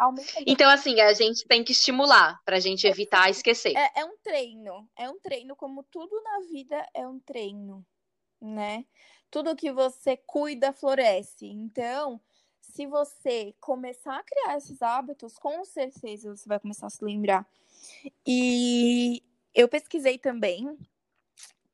Então, 0.48 0.68
assim, 0.68 1.01
a 1.01 1.12
gente 1.12 1.46
tem 1.46 1.62
que 1.62 1.70
estimular 1.70 2.42
pra 2.44 2.59
gente 2.59 2.88
evitar 2.88 3.31
esquecer. 3.31 3.77
É, 3.77 4.01
é 4.01 4.05
um 4.05 4.16
treino. 4.16 4.90
É 4.98 5.09
um 5.09 5.20
treino, 5.20 5.55
como 5.55 5.85
tudo 5.85 6.20
na 6.22 6.40
vida 6.40 6.85
é 6.92 7.07
um 7.07 7.20
treino, 7.20 7.87
né? 8.40 8.85
Tudo 9.31 9.55
que 9.55 9.70
você 9.70 10.16
cuida 10.16 10.72
floresce. 10.72 11.46
Então, 11.46 12.20
se 12.61 12.85
você 12.85 13.55
começar 13.61 14.16
a 14.16 14.25
criar 14.25 14.57
esses 14.57 14.83
hábitos, 14.83 15.38
com 15.38 15.64
certeza 15.64 16.35
você 16.35 16.48
vai 16.48 16.59
começar 16.59 16.88
a 16.88 16.90
se 16.90 17.05
lembrar. 17.05 17.46
E 18.27 19.22
eu 19.55 19.69
pesquisei 19.69 20.19
também 20.19 20.77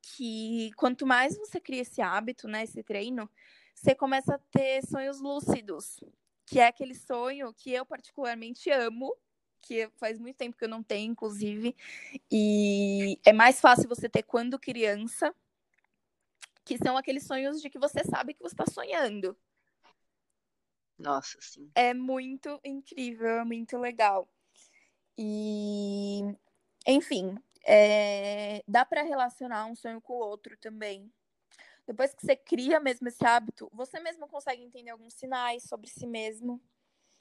que 0.02 0.70
quanto 0.76 1.06
mais 1.06 1.36
você 1.36 1.60
cria 1.60 1.82
esse 1.82 2.00
hábito, 2.00 2.48
né, 2.48 2.64
esse 2.64 2.82
treino, 2.82 3.30
você 3.74 3.94
começa 3.94 4.34
a 4.34 4.38
ter 4.50 4.84
sonhos 4.86 5.20
lúcidos 5.20 6.00
que 6.48 6.58
é 6.58 6.66
aquele 6.66 6.94
sonho 6.94 7.52
que 7.52 7.72
eu 7.72 7.84
particularmente 7.84 8.70
amo, 8.70 9.14
que 9.60 9.88
faz 9.96 10.18
muito 10.18 10.36
tempo 10.36 10.56
que 10.56 10.64
eu 10.64 10.68
não 10.68 10.82
tenho, 10.82 11.12
inclusive, 11.12 11.76
e 12.32 13.18
é 13.24 13.32
mais 13.32 13.60
fácil 13.60 13.88
você 13.88 14.08
ter 14.08 14.22
quando 14.22 14.58
criança, 14.58 15.34
que 16.64 16.78
são 16.78 16.96
aqueles 16.96 17.26
sonhos 17.26 17.60
de 17.60 17.68
que 17.68 17.78
você 17.78 18.02
sabe 18.04 18.32
que 18.34 18.42
você 18.42 18.54
está 18.54 18.66
sonhando. 18.66 19.36
Nossa, 20.98 21.38
sim. 21.40 21.70
É 21.74 21.92
muito 21.92 22.58
incrível, 22.64 23.40
é 23.40 23.44
muito 23.44 23.76
legal. 23.76 24.28
E, 25.18 26.20
enfim, 26.86 27.36
é... 27.66 28.62
dá 28.66 28.84
para 28.84 29.02
relacionar 29.02 29.66
um 29.66 29.74
sonho 29.74 30.00
com 30.00 30.14
o 30.14 30.18
outro 30.18 30.56
também. 30.58 31.10
Depois 31.86 32.14
que 32.14 32.24
você 32.24 32.36
cria 32.36 32.78
mesmo 32.78 33.08
esse 33.08 33.24
hábito, 33.24 33.70
você 33.72 33.98
mesmo 33.98 34.28
consegue 34.28 34.62
entender 34.62 34.90
alguns 34.90 35.14
sinais 35.14 35.62
sobre 35.62 35.88
si 35.88 36.06
mesmo. 36.06 36.60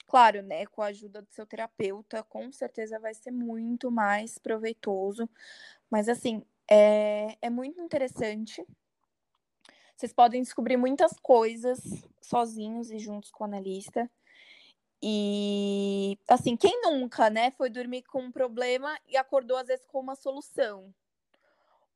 Claro, 0.06 0.42
né? 0.42 0.66
Com 0.66 0.82
a 0.82 0.86
ajuda 0.86 1.22
do 1.22 1.30
seu 1.30 1.46
terapeuta, 1.46 2.22
com 2.22 2.52
certeza 2.52 2.98
vai 2.98 3.14
ser 3.14 3.30
muito 3.30 3.90
mais 3.90 4.36
proveitoso. 4.38 5.28
Mas, 5.90 6.08
assim, 6.08 6.42
é, 6.70 7.36
é 7.40 7.48
muito 7.50 7.80
interessante. 7.80 8.66
Vocês 9.96 10.12
podem 10.12 10.42
descobrir 10.42 10.76
muitas 10.76 11.12
coisas 11.20 11.80
sozinhos 12.20 12.90
e 12.90 12.98
juntos 12.98 13.30
com 13.30 13.44
o 13.44 13.46
analista. 13.46 14.08
E, 15.02 16.18
assim, 16.28 16.56
quem 16.56 16.80
nunca, 16.82 17.30
né, 17.30 17.50
foi 17.52 17.70
dormir 17.70 18.02
com 18.02 18.22
um 18.22 18.32
problema 18.32 18.98
e 19.06 19.16
acordou, 19.16 19.56
às 19.56 19.68
vezes, 19.68 19.86
com 19.86 20.00
uma 20.00 20.16
solução? 20.16 20.92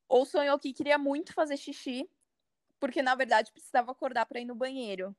Ou 0.08 0.24
sonhou 0.24 0.58
que 0.58 0.72
queria 0.72 0.98
muito 0.98 1.32
fazer 1.32 1.56
xixi 1.56 2.08
porque 2.80 3.00
na 3.00 3.14
verdade 3.14 3.52
precisava 3.52 3.92
acordar 3.92 4.26
para 4.26 4.40
ir 4.40 4.44
no 4.44 4.56
banheiro. 4.56 5.14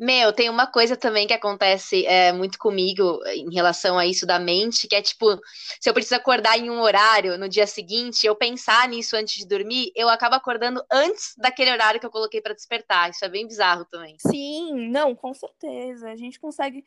Meu, 0.00 0.32
tem 0.32 0.48
uma 0.48 0.66
coisa 0.66 0.96
também 0.96 1.26
que 1.26 1.34
acontece 1.34 2.06
é, 2.06 2.32
muito 2.32 2.58
comigo 2.58 3.20
em 3.26 3.52
relação 3.52 3.98
a 3.98 4.06
isso 4.06 4.24
da 4.24 4.38
mente, 4.38 4.88
que 4.88 4.94
é 4.96 5.02
tipo, 5.02 5.38
se 5.78 5.90
eu 5.90 5.92
preciso 5.92 6.14
acordar 6.14 6.58
em 6.58 6.70
um 6.70 6.80
horário 6.80 7.36
no 7.36 7.46
dia 7.46 7.66
seguinte, 7.66 8.24
eu 8.26 8.34
pensar 8.34 8.88
nisso 8.88 9.14
antes 9.14 9.34
de 9.34 9.46
dormir, 9.46 9.92
eu 9.94 10.08
acabo 10.08 10.34
acordando 10.34 10.82
antes 10.90 11.34
daquele 11.36 11.70
horário 11.70 12.00
que 12.00 12.06
eu 12.06 12.10
coloquei 12.10 12.40
para 12.40 12.54
despertar. 12.54 13.10
Isso 13.10 13.22
é 13.22 13.28
bem 13.28 13.46
bizarro 13.46 13.84
também. 13.84 14.16
Sim, 14.18 14.88
não, 14.88 15.14
com 15.14 15.34
certeza. 15.34 16.10
A 16.10 16.16
gente 16.16 16.40
consegue. 16.40 16.82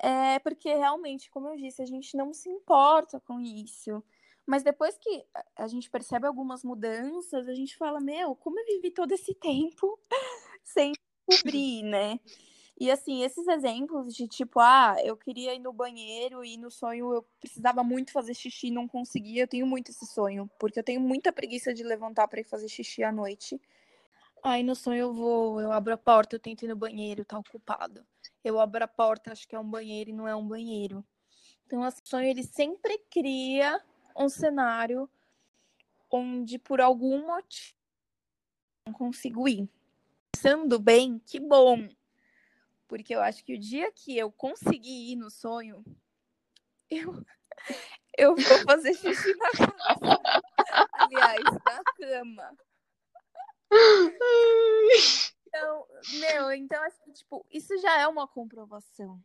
É 0.00 0.38
porque 0.38 0.72
realmente, 0.72 1.28
como 1.28 1.48
eu 1.48 1.56
disse, 1.56 1.82
a 1.82 1.86
gente 1.86 2.16
não 2.16 2.32
se 2.32 2.48
importa 2.48 3.18
com 3.26 3.40
isso. 3.40 4.00
Mas 4.46 4.62
depois 4.62 4.96
que 4.96 5.24
a 5.56 5.66
gente 5.66 5.90
percebe 5.90 6.28
algumas 6.28 6.62
mudanças, 6.62 7.48
a 7.48 7.54
gente 7.54 7.76
fala, 7.76 7.98
meu, 7.98 8.36
como 8.36 8.60
eu 8.60 8.66
vivi 8.66 8.92
todo 8.92 9.10
esse 9.10 9.34
tempo 9.34 9.98
sem 10.62 10.92
descobrir, 11.26 11.82
né? 11.82 12.20
E 12.78 12.90
assim, 12.90 13.22
esses 13.22 13.46
exemplos 13.48 14.14
de 14.14 14.28
tipo, 14.28 14.60
ah, 14.60 14.96
eu 15.02 15.16
queria 15.16 15.54
ir 15.54 15.58
no 15.58 15.72
banheiro 15.72 16.44
e 16.44 16.58
no 16.58 16.70
sonho 16.70 17.14
eu 17.14 17.22
precisava 17.40 17.82
muito 17.82 18.12
fazer 18.12 18.34
xixi 18.34 18.66
e 18.66 18.70
não 18.70 18.86
conseguia. 18.86 19.44
Eu 19.44 19.48
tenho 19.48 19.66
muito 19.66 19.90
esse 19.90 20.06
sonho, 20.06 20.50
porque 20.58 20.78
eu 20.78 20.84
tenho 20.84 21.00
muita 21.00 21.32
preguiça 21.32 21.72
de 21.72 21.82
levantar 21.82 22.28
para 22.28 22.40
ir 22.40 22.44
fazer 22.44 22.68
xixi 22.68 23.02
à 23.02 23.10
noite. 23.10 23.58
Aí 24.42 24.62
no 24.62 24.74
sonho 24.74 24.98
eu 24.98 25.14
vou, 25.14 25.60
eu 25.60 25.72
abro 25.72 25.94
a 25.94 25.96
porta, 25.96 26.36
eu 26.36 26.40
tento 26.40 26.64
ir 26.64 26.68
no 26.68 26.76
banheiro, 26.76 27.24
tá 27.24 27.38
ocupado. 27.38 28.06
Eu 28.44 28.60
abro 28.60 28.84
a 28.84 28.88
porta, 28.88 29.32
acho 29.32 29.48
que 29.48 29.56
é 29.56 29.58
um 29.58 29.68
banheiro 29.68 30.10
e 30.10 30.12
não 30.12 30.28
é 30.28 30.36
um 30.36 30.46
banheiro. 30.46 31.04
Então, 31.66 31.80
o 31.80 31.90
sonho 32.04 32.28
ele 32.28 32.44
sempre 32.44 32.98
cria 33.10 33.82
um 34.16 34.28
cenário 34.28 35.10
onde 36.10 36.58
por 36.58 36.80
algum 36.80 37.26
motivo 37.26 37.74
não 38.86 38.92
consigo 38.92 39.48
ir. 39.48 39.68
Pensando 40.36 40.78
bem, 40.78 41.18
que 41.18 41.40
bom. 41.40 41.88
Porque 42.86 43.14
eu 43.14 43.22
acho 43.22 43.42
que 43.42 43.54
o 43.54 43.58
dia 43.58 43.90
que 43.90 44.18
eu 44.18 44.30
conseguir 44.30 45.12
ir 45.12 45.16
no 45.16 45.30
sonho, 45.30 45.82
eu, 46.90 47.24
eu 48.18 48.36
vou 48.36 48.58
fazer 48.66 48.92
xixi 48.92 49.34
na 49.34 49.50
casa. 49.52 50.20
Aliás, 50.92 51.42
na 51.42 51.82
cama. 51.96 52.58
Então, 55.46 55.86
meu, 56.20 56.52
então, 56.52 56.82
tipo, 57.14 57.46
isso 57.50 57.74
já 57.78 57.98
é 57.98 58.06
uma 58.06 58.28
comprovação 58.28 59.18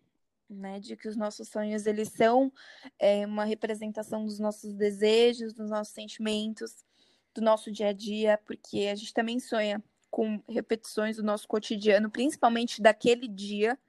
né, 0.50 0.80
de 0.80 0.95
que 0.95 1.10
os 1.10 1.17
nossos 1.17 1.50
sonhos 1.50 1.86
eles 1.86 2.08
são 2.08 2.54
é, 2.97 3.26
uma 3.26 3.43
representação 3.43 4.24
dos 4.24 4.39
nossos 4.39 4.74
desejos, 4.74 5.54
dos 5.54 5.69
nossos 5.69 5.93
sentimentos, 5.93 6.86
do 7.34 7.41
nosso 7.41 7.69
dia 7.69 7.89
a 7.89 7.93
dia, 7.93 8.38
porque 8.45 8.88
a 8.89 8.95
gente 8.95 9.13
também 9.13 9.41
sonha 9.41 9.84
com 10.12 10.41
repetições 10.47 11.15
do 11.15 11.24
nosso 11.24 11.47
cotidiano, 11.47 12.12
principalmente 12.12 12.82
daquele 12.82 13.28
dia, 13.28 13.80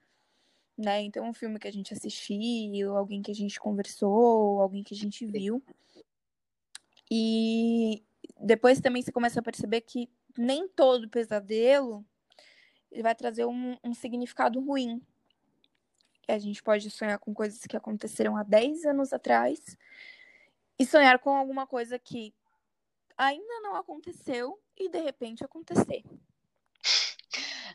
né? 0.78 1.02
Então, 1.02 1.28
um 1.28 1.34
filme 1.34 1.58
que 1.58 1.68
a 1.68 1.72
gente 1.72 1.92
assistiu, 1.92 2.96
alguém 2.96 3.20
que 3.20 3.30
a 3.30 3.34
gente 3.34 3.60
conversou, 3.60 4.60
alguém 4.62 4.82
que 4.82 4.94
a 4.94 4.96
gente 4.96 5.26
viu. 5.26 5.62
E 7.10 8.02
depois 8.40 8.80
também 8.80 9.02
você 9.02 9.12
começa 9.12 9.40
a 9.40 9.42
perceber 9.42 9.82
que 9.82 10.08
nem 10.38 10.68
todo 10.68 11.10
pesadelo 11.10 12.04
ele 12.90 13.02
vai 13.02 13.14
trazer 13.14 13.44
um, 13.44 13.76
um 13.82 13.94
significado 13.94 14.60
ruim, 14.60 15.00
a 16.28 16.38
gente 16.38 16.62
pode 16.62 16.90
sonhar 16.90 17.18
com 17.18 17.34
coisas 17.34 17.60
que 17.62 17.76
aconteceram 17.76 18.36
há 18.36 18.42
10 18.42 18.84
anos 18.84 19.12
atrás 19.12 19.76
e 20.78 20.86
sonhar 20.86 21.18
com 21.18 21.30
alguma 21.30 21.66
coisa 21.66 21.98
que 21.98 22.34
ainda 23.16 23.60
não 23.60 23.76
aconteceu 23.76 24.58
e 24.76 24.88
de 24.88 25.00
repente 25.00 25.44
acontecer. 25.44 26.02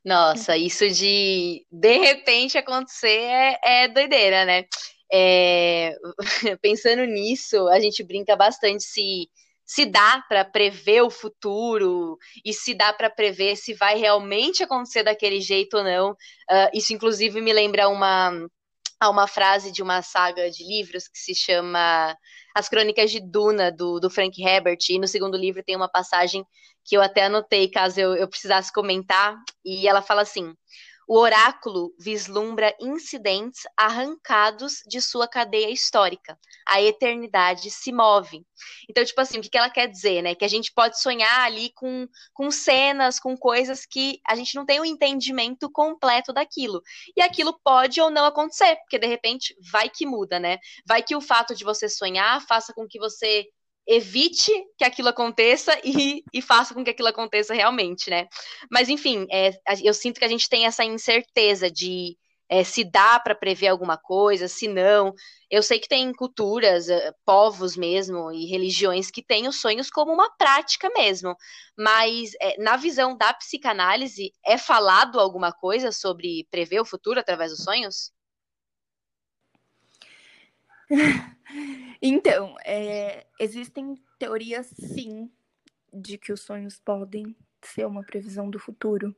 Nossa, 0.07 0.55
isso 0.55 0.89
de 0.89 1.65
de 1.69 1.97
repente 1.97 2.57
acontecer 2.57 3.09
é, 3.09 3.83
é 3.83 3.87
doideira, 3.89 4.45
né? 4.45 4.63
É, 5.11 5.93
pensando 6.61 7.03
nisso, 7.05 7.67
a 7.67 7.77
gente 7.81 8.03
brinca 8.05 8.33
bastante 8.35 8.83
se 8.83 9.29
se 9.65 9.85
dá 9.85 10.23
para 10.29 10.45
prever 10.45 11.01
o 11.01 11.09
futuro 11.09 12.17
e 12.45 12.53
se 12.53 12.73
dá 12.73 12.93
para 12.93 13.09
prever 13.09 13.57
se 13.57 13.73
vai 13.73 13.97
realmente 13.97 14.63
acontecer 14.63 15.03
daquele 15.03 15.41
jeito 15.41 15.75
ou 15.77 15.83
não. 15.83 16.11
Uh, 16.11 16.69
isso, 16.73 16.93
inclusive, 16.93 17.41
me 17.41 17.51
lembra 17.51 17.89
uma, 17.89 18.31
uma 19.03 19.27
frase 19.27 19.71
de 19.71 19.83
uma 19.83 20.01
saga 20.01 20.49
de 20.49 20.63
livros 20.63 21.07
que 21.07 21.19
se 21.19 21.35
chama 21.35 22.17
As 22.55 22.67
Crônicas 22.67 23.11
de 23.11 23.19
Duna, 23.19 23.71
do, 23.71 23.99
do 23.99 24.09
Frank 24.09 24.41
Herbert. 24.41 24.79
E 24.89 24.97
no 24.97 25.07
segundo 25.07 25.37
livro 25.37 25.63
tem 25.63 25.75
uma 25.75 25.89
passagem 25.89 26.43
que 26.83 26.97
eu 26.97 27.01
até 27.01 27.25
anotei 27.25 27.69
caso 27.69 27.99
eu, 27.99 28.15
eu 28.15 28.27
precisasse 28.27 28.73
comentar. 28.73 29.35
E 29.63 29.87
ela 29.87 30.01
fala 30.01 30.21
assim. 30.23 30.53
O 31.09 31.17
oráculo 31.17 31.95
vislumbra 31.97 32.75
incidentes 32.81 33.61
arrancados 33.77 34.81
de 34.85 35.01
sua 35.01 35.25
cadeia 35.25 35.69
histórica. 35.69 36.37
A 36.67 36.81
eternidade 36.81 37.71
se 37.71 37.93
move. 37.93 38.45
Então, 38.89 39.05
tipo 39.05 39.21
assim, 39.21 39.39
o 39.39 39.41
que 39.41 39.57
ela 39.57 39.69
quer 39.69 39.87
dizer, 39.87 40.21
né? 40.21 40.35
Que 40.35 40.43
a 40.43 40.49
gente 40.49 40.73
pode 40.73 40.99
sonhar 40.99 41.45
ali 41.45 41.71
com, 41.73 42.05
com 42.33 42.51
cenas, 42.51 43.21
com 43.21 43.37
coisas 43.37 43.85
que 43.85 44.19
a 44.27 44.35
gente 44.35 44.53
não 44.53 44.65
tem 44.65 44.79
o 44.79 44.81
um 44.81 44.85
entendimento 44.85 45.71
completo 45.71 46.33
daquilo. 46.33 46.81
E 47.15 47.21
aquilo 47.21 47.57
pode 47.63 48.01
ou 48.01 48.11
não 48.11 48.25
acontecer, 48.25 48.75
porque 48.75 48.99
de 48.99 49.07
repente 49.07 49.55
vai 49.71 49.89
que 49.89 50.05
muda, 50.05 50.41
né? 50.41 50.57
Vai 50.85 51.01
que 51.01 51.15
o 51.15 51.21
fato 51.21 51.55
de 51.55 51.63
você 51.63 51.87
sonhar 51.87 52.45
faça 52.45 52.73
com 52.73 52.85
que 52.85 52.99
você 52.99 53.47
evite 53.87 54.51
que 54.77 54.83
aquilo 54.83 55.07
aconteça 55.07 55.79
e, 55.83 56.23
e, 56.33 56.41
faça 56.41 56.73
com 56.73 56.83
que 56.83 56.89
aquilo 56.89 57.07
aconteça 57.07 57.53
realmente, 57.53 58.09
né? 58.09 58.27
Mas, 58.69 58.89
enfim, 58.89 59.25
é, 59.31 59.51
eu 59.83 59.93
sinto 59.93 60.19
que 60.19 60.25
a 60.25 60.29
gente 60.29 60.49
tem 60.49 60.65
essa 60.65 60.83
incerteza 60.83 61.71
de, 61.71 62.17
é, 62.49 62.63
se 62.63 62.83
dá 62.83 63.19
para 63.19 63.35
prever 63.35 63.67
alguma 63.67 63.97
coisa, 63.97 64.47
se 64.47 64.67
não. 64.67 65.13
Eu 65.49 65.63
sei 65.63 65.79
que 65.79 65.87
tem 65.87 66.13
culturas, 66.13 66.89
eh, 66.89 67.13
povos 67.25 67.77
mesmo 67.77 68.31
e 68.31 68.45
religiões 68.45 69.09
que 69.09 69.23
têm 69.23 69.47
os 69.47 69.61
sonhos 69.61 69.89
como 69.89 70.11
uma 70.13 70.29
prática 70.37 70.89
mesmo, 70.95 71.35
mas 71.77 72.31
é, 72.41 72.61
na 72.61 72.75
visão 72.77 73.15
da 73.17 73.33
psicanálise, 73.33 74.33
é 74.45 74.57
falado 74.57 75.19
alguma 75.19 75.51
coisa 75.53 75.91
sobre 75.91 76.45
prever 76.51 76.81
o 76.81 76.85
futuro 76.85 77.19
através 77.19 77.51
dos 77.51 77.63
sonhos? 77.63 78.11
Então, 82.01 82.55
é, 82.63 83.25
existem 83.39 83.95
teorias, 84.19 84.67
sim, 84.67 85.31
de 85.91 86.17
que 86.17 86.31
os 86.31 86.41
sonhos 86.41 86.79
podem 86.79 87.35
ser 87.61 87.87
uma 87.87 88.03
previsão 88.03 88.49
do 88.49 88.59
futuro. 88.59 89.15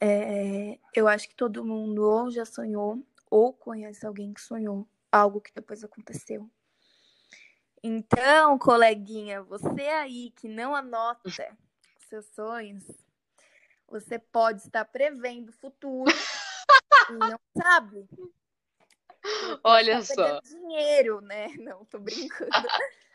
É, 0.00 0.78
eu 0.94 1.08
acho 1.08 1.28
que 1.28 1.34
todo 1.34 1.64
mundo 1.64 2.08
ou 2.08 2.30
já 2.30 2.44
sonhou 2.44 3.04
ou 3.28 3.52
conhece 3.52 4.06
alguém 4.06 4.32
que 4.32 4.40
sonhou 4.40 4.86
algo 5.10 5.40
que 5.40 5.52
depois 5.52 5.82
aconteceu. 5.82 6.48
Então, 7.82 8.58
coleguinha, 8.58 9.42
você 9.42 9.82
aí 9.88 10.30
que 10.32 10.48
não 10.48 10.76
anota 10.76 11.22
seus 12.08 12.26
sonhos, 12.26 12.84
você 13.88 14.18
pode 14.18 14.62
estar 14.62 14.84
prevendo 14.84 15.48
o 15.48 15.52
futuro 15.52 16.12
e 17.10 17.12
não 17.12 17.40
sabe. 17.56 18.06
Olha 19.64 20.02
só. 20.02 20.40
dinheiro, 20.40 21.20
né? 21.20 21.48
Não, 21.58 21.84
tô 21.84 21.98
brincando. 21.98 22.50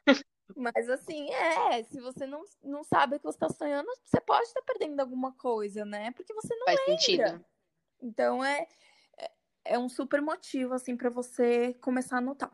Mas 0.55 0.89
assim, 0.89 1.31
é, 1.33 1.83
se 1.83 1.99
você 1.99 2.27
não, 2.27 2.43
não 2.63 2.83
sabe 2.83 3.15
o 3.15 3.19
que 3.19 3.25
você 3.25 3.35
está 3.35 3.49
sonhando, 3.49 3.89
você 4.03 4.21
pode 4.21 4.47
estar 4.47 4.61
perdendo 4.61 4.99
alguma 4.99 5.33
coisa, 5.33 5.83
né? 5.83 6.11
Porque 6.11 6.33
você 6.33 6.55
não 6.55 6.65
Faz 6.65 6.79
lembra. 6.81 7.01
sentido. 7.01 7.45
Então 8.01 8.45
é, 8.45 8.67
é, 9.17 9.31
é 9.65 9.79
um 9.79 9.89
super 9.89 10.21
motivo, 10.21 10.73
assim, 10.75 10.95
para 10.95 11.09
você 11.09 11.73
começar 11.81 12.19
a 12.19 12.21
notar. 12.21 12.51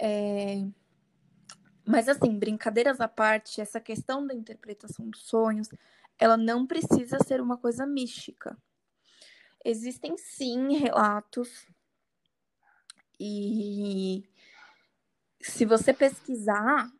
É... 0.00 0.64
Mas 1.86 2.08
assim, 2.08 2.38
brincadeiras 2.38 3.00
à 3.00 3.06
parte, 3.06 3.60
essa 3.60 3.80
questão 3.80 4.26
da 4.26 4.34
interpretação 4.34 5.08
dos 5.08 5.22
sonhos, 5.24 5.68
ela 6.18 6.36
não 6.36 6.66
precisa 6.66 7.18
ser 7.18 7.40
uma 7.40 7.58
coisa 7.58 7.86
mística. 7.86 8.56
Existem 9.64 10.16
sim 10.16 10.76
relatos 10.78 11.66
e 13.20 14.24
se 15.42 15.66
você 15.66 15.92
pesquisar, 15.92 16.90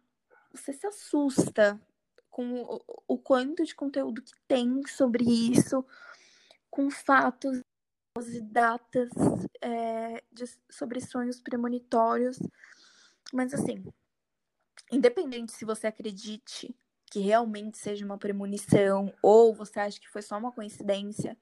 você 0.52 0.72
se 0.72 0.87
assusta 0.87 1.80
com 2.30 2.62
o, 2.62 2.80
o 3.09 3.18
quanto 3.18 3.64
de 3.64 3.74
conteúdo 3.74 4.22
que 4.22 4.33
tem 4.46 4.87
sobre 4.87 5.24
isso, 5.24 5.83
com 6.70 6.90
fatos 6.90 7.62
e 8.28 8.40
datas 8.42 9.09
é, 9.62 10.22
de, 10.30 10.44
sobre 10.70 11.00
sonhos 11.00 11.40
premonitórios. 11.40 12.38
Mas 13.33 13.54
assim, 13.54 13.83
independente 14.92 15.52
se 15.52 15.64
você 15.64 15.87
acredite 15.87 16.74
que 17.06 17.20
realmente 17.20 17.78
seja 17.78 18.04
uma 18.04 18.18
premonição 18.18 19.12
ou 19.22 19.54
você 19.54 19.80
acha 19.80 19.98
que 19.98 20.09
foi 20.09 20.22
só 20.22 20.37
uma 20.37 20.52
coincidência, 20.52 21.37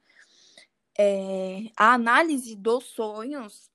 é, 0.97 1.71
a 1.77 1.95
análise 1.95 2.55
dos 2.55 2.85
sonhos 2.85 3.71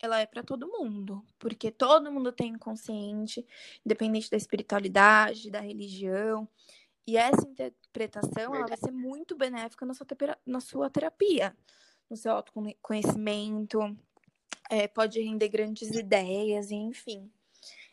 ela 0.00 0.20
é 0.20 0.26
para 0.26 0.42
todo 0.42 0.68
mundo, 0.68 1.24
porque 1.38 1.70
todo 1.70 2.10
mundo 2.12 2.32
tem 2.32 2.52
inconsciente, 2.52 3.44
independente 3.84 4.30
da 4.30 4.36
espiritualidade, 4.36 5.50
da 5.50 5.60
religião. 5.60 6.48
E 7.06 7.16
essa 7.16 7.46
interpretação 7.46 8.54
ela 8.54 8.66
vai 8.66 8.76
ser 8.76 8.92
muito 8.92 9.36
benéfica 9.36 9.84
na 9.84 9.94
sua, 9.94 10.06
na 10.46 10.60
sua 10.60 10.90
terapia, 10.90 11.56
no 12.08 12.16
seu 12.16 12.32
autoconhecimento, 12.32 13.80
é, 14.70 14.86
pode 14.86 15.20
render 15.20 15.48
grandes 15.48 15.90
ideias, 15.90 16.70
enfim. 16.70 17.30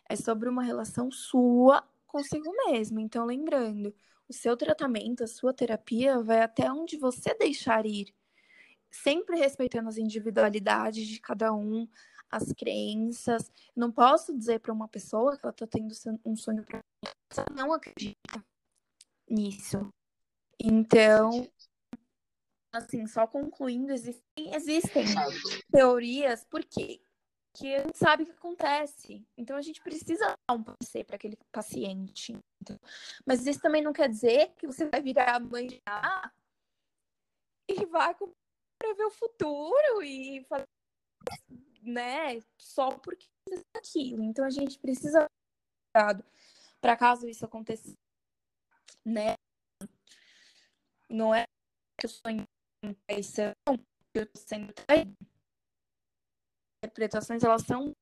É 0.07 0.15
sobre 0.15 0.49
uma 0.49 0.63
relação 0.63 1.11
sua 1.11 1.83
consigo 2.05 2.51
mesmo. 2.67 2.99
Então, 2.99 3.25
lembrando, 3.25 3.93
o 4.27 4.33
seu 4.33 4.55
tratamento, 4.55 5.23
a 5.23 5.27
sua 5.27 5.53
terapia 5.53 6.21
vai 6.21 6.41
até 6.41 6.71
onde 6.71 6.97
você 6.97 7.33
deixar 7.35 7.85
ir 7.85 8.13
sempre 9.03 9.37
respeitando 9.37 9.89
as 9.89 9.97
individualidades 9.97 11.07
de 11.07 11.19
cada 11.19 11.53
um, 11.53 11.87
as 12.29 12.51
crenças. 12.53 13.51
Não 13.75 13.91
posso 13.91 14.37
dizer 14.37 14.59
para 14.59 14.73
uma 14.73 14.87
pessoa 14.87 15.37
que 15.37 15.45
ela 15.45 15.51
está 15.51 15.67
tendo 15.67 15.93
um 16.25 16.35
sonho 16.35 16.63
para 16.63 16.81
ela 17.37 17.47
não 17.55 17.73
acredita 17.73 18.45
nisso. 19.29 19.89
Então, 20.59 21.47
assim, 22.73 23.05
só 23.07 23.27
concluindo, 23.27 23.91
existem, 23.91 24.23
existem 24.53 25.05
teorias, 25.71 26.45
por 26.45 26.63
quê? 26.63 27.01
Que 27.53 27.75
a 27.75 27.83
gente 27.83 27.97
sabe 27.97 28.23
o 28.23 28.25
que 28.25 28.31
acontece. 28.33 29.25
Então 29.37 29.55
a 29.55 29.61
gente 29.61 29.81
precisa 29.81 30.35
dar 30.47 30.55
um 30.55 30.63
passeio 30.63 31.05
para 31.05 31.15
aquele 31.15 31.37
paciente. 31.51 32.37
Mas 33.25 33.45
isso 33.45 33.61
também 33.61 33.81
não 33.81 33.93
quer 33.93 34.09
dizer 34.09 34.53
que 34.57 34.67
você 34.67 34.89
vai 34.89 35.01
virar 35.01 35.39
mãe 35.39 35.67
de 35.67 35.81
e 37.67 37.85
vai 37.87 38.15
prever 38.79 39.05
o 39.05 39.11
futuro 39.11 40.03
e 40.03 40.43
fazer, 40.45 40.67
né, 41.81 42.39
só 42.59 42.89
porque 42.97 43.27
aquilo. 43.75 44.23
Então 44.23 44.45
a 44.45 44.49
gente 44.49 44.79
precisa 44.79 45.27
para 46.81 46.97
caso 46.97 47.27
isso 47.27 47.45
aconteça, 47.45 47.95
né? 49.05 49.35
Não 51.09 51.33
é 51.33 51.45
que 51.99 52.05
eu 52.05 52.09
sou 52.09 52.29
em 52.29 52.45
traição, 53.07 53.53
que 54.13 54.19
eu 54.19 54.25
tô 54.25 54.39
sendo 54.39 54.73
traído. 54.73 55.15
Interpretações, 56.83 57.43
elas 57.43 57.63
são 57.63 57.95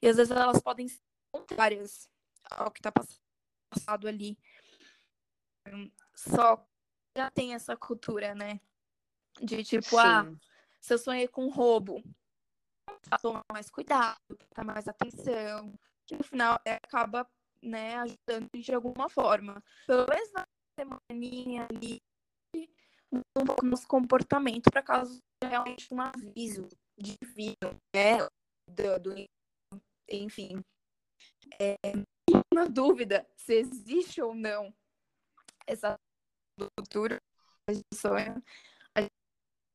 e 0.00 0.08
às 0.08 0.16
vezes 0.16 0.30
elas 0.30 0.62
podem 0.62 0.86
ser 0.86 1.02
contrárias 1.32 2.08
ao 2.50 2.70
que 2.70 2.78
está 2.78 2.92
passado 2.92 4.06
ali. 4.06 4.38
Só 6.14 6.64
já 7.16 7.30
tem 7.30 7.54
essa 7.54 7.76
cultura, 7.76 8.34
né? 8.34 8.60
De 9.40 9.62
tipo, 9.62 9.96
ah, 9.98 10.24
Sim. 10.24 10.30
ah, 10.32 10.46
se 10.80 10.94
eu 10.94 10.98
sonhei 10.98 11.28
com 11.28 11.48
roubo, 11.48 12.02
tomar 13.20 13.44
mais 13.52 13.70
cuidado, 13.70 14.18
prestar 14.36 14.64
mais 14.64 14.88
atenção, 14.88 15.72
que 16.06 16.16
no 16.16 16.24
final 16.24 16.60
é, 16.64 16.74
acaba 16.74 17.28
né, 17.62 17.96
ajudando 17.96 18.48
de 18.54 18.74
alguma 18.74 19.08
forma. 19.08 19.62
Pelo 19.86 20.06
menos 20.08 20.32
na 20.32 20.44
semaninha 20.78 21.66
ali, 21.70 22.00
um 23.12 23.44
pouco 23.46 23.64
nos 23.64 23.84
comportamento 23.84 24.70
para 24.70 24.82
caso 24.82 25.20
realmente 25.42 25.92
um 25.92 26.00
aviso 26.00 26.68
divino, 26.96 27.80
né? 27.94 28.18
Do, 28.68 28.98
do, 29.00 29.28
enfim. 30.10 30.62
É, 31.60 31.76
uma 32.52 32.68
dúvida 32.68 33.26
se 33.36 33.54
existe 33.54 34.20
ou 34.20 34.34
não 34.34 34.74
essa 35.66 35.98
cultura 36.76 37.18
de 37.68 37.82
sonho 37.94 38.42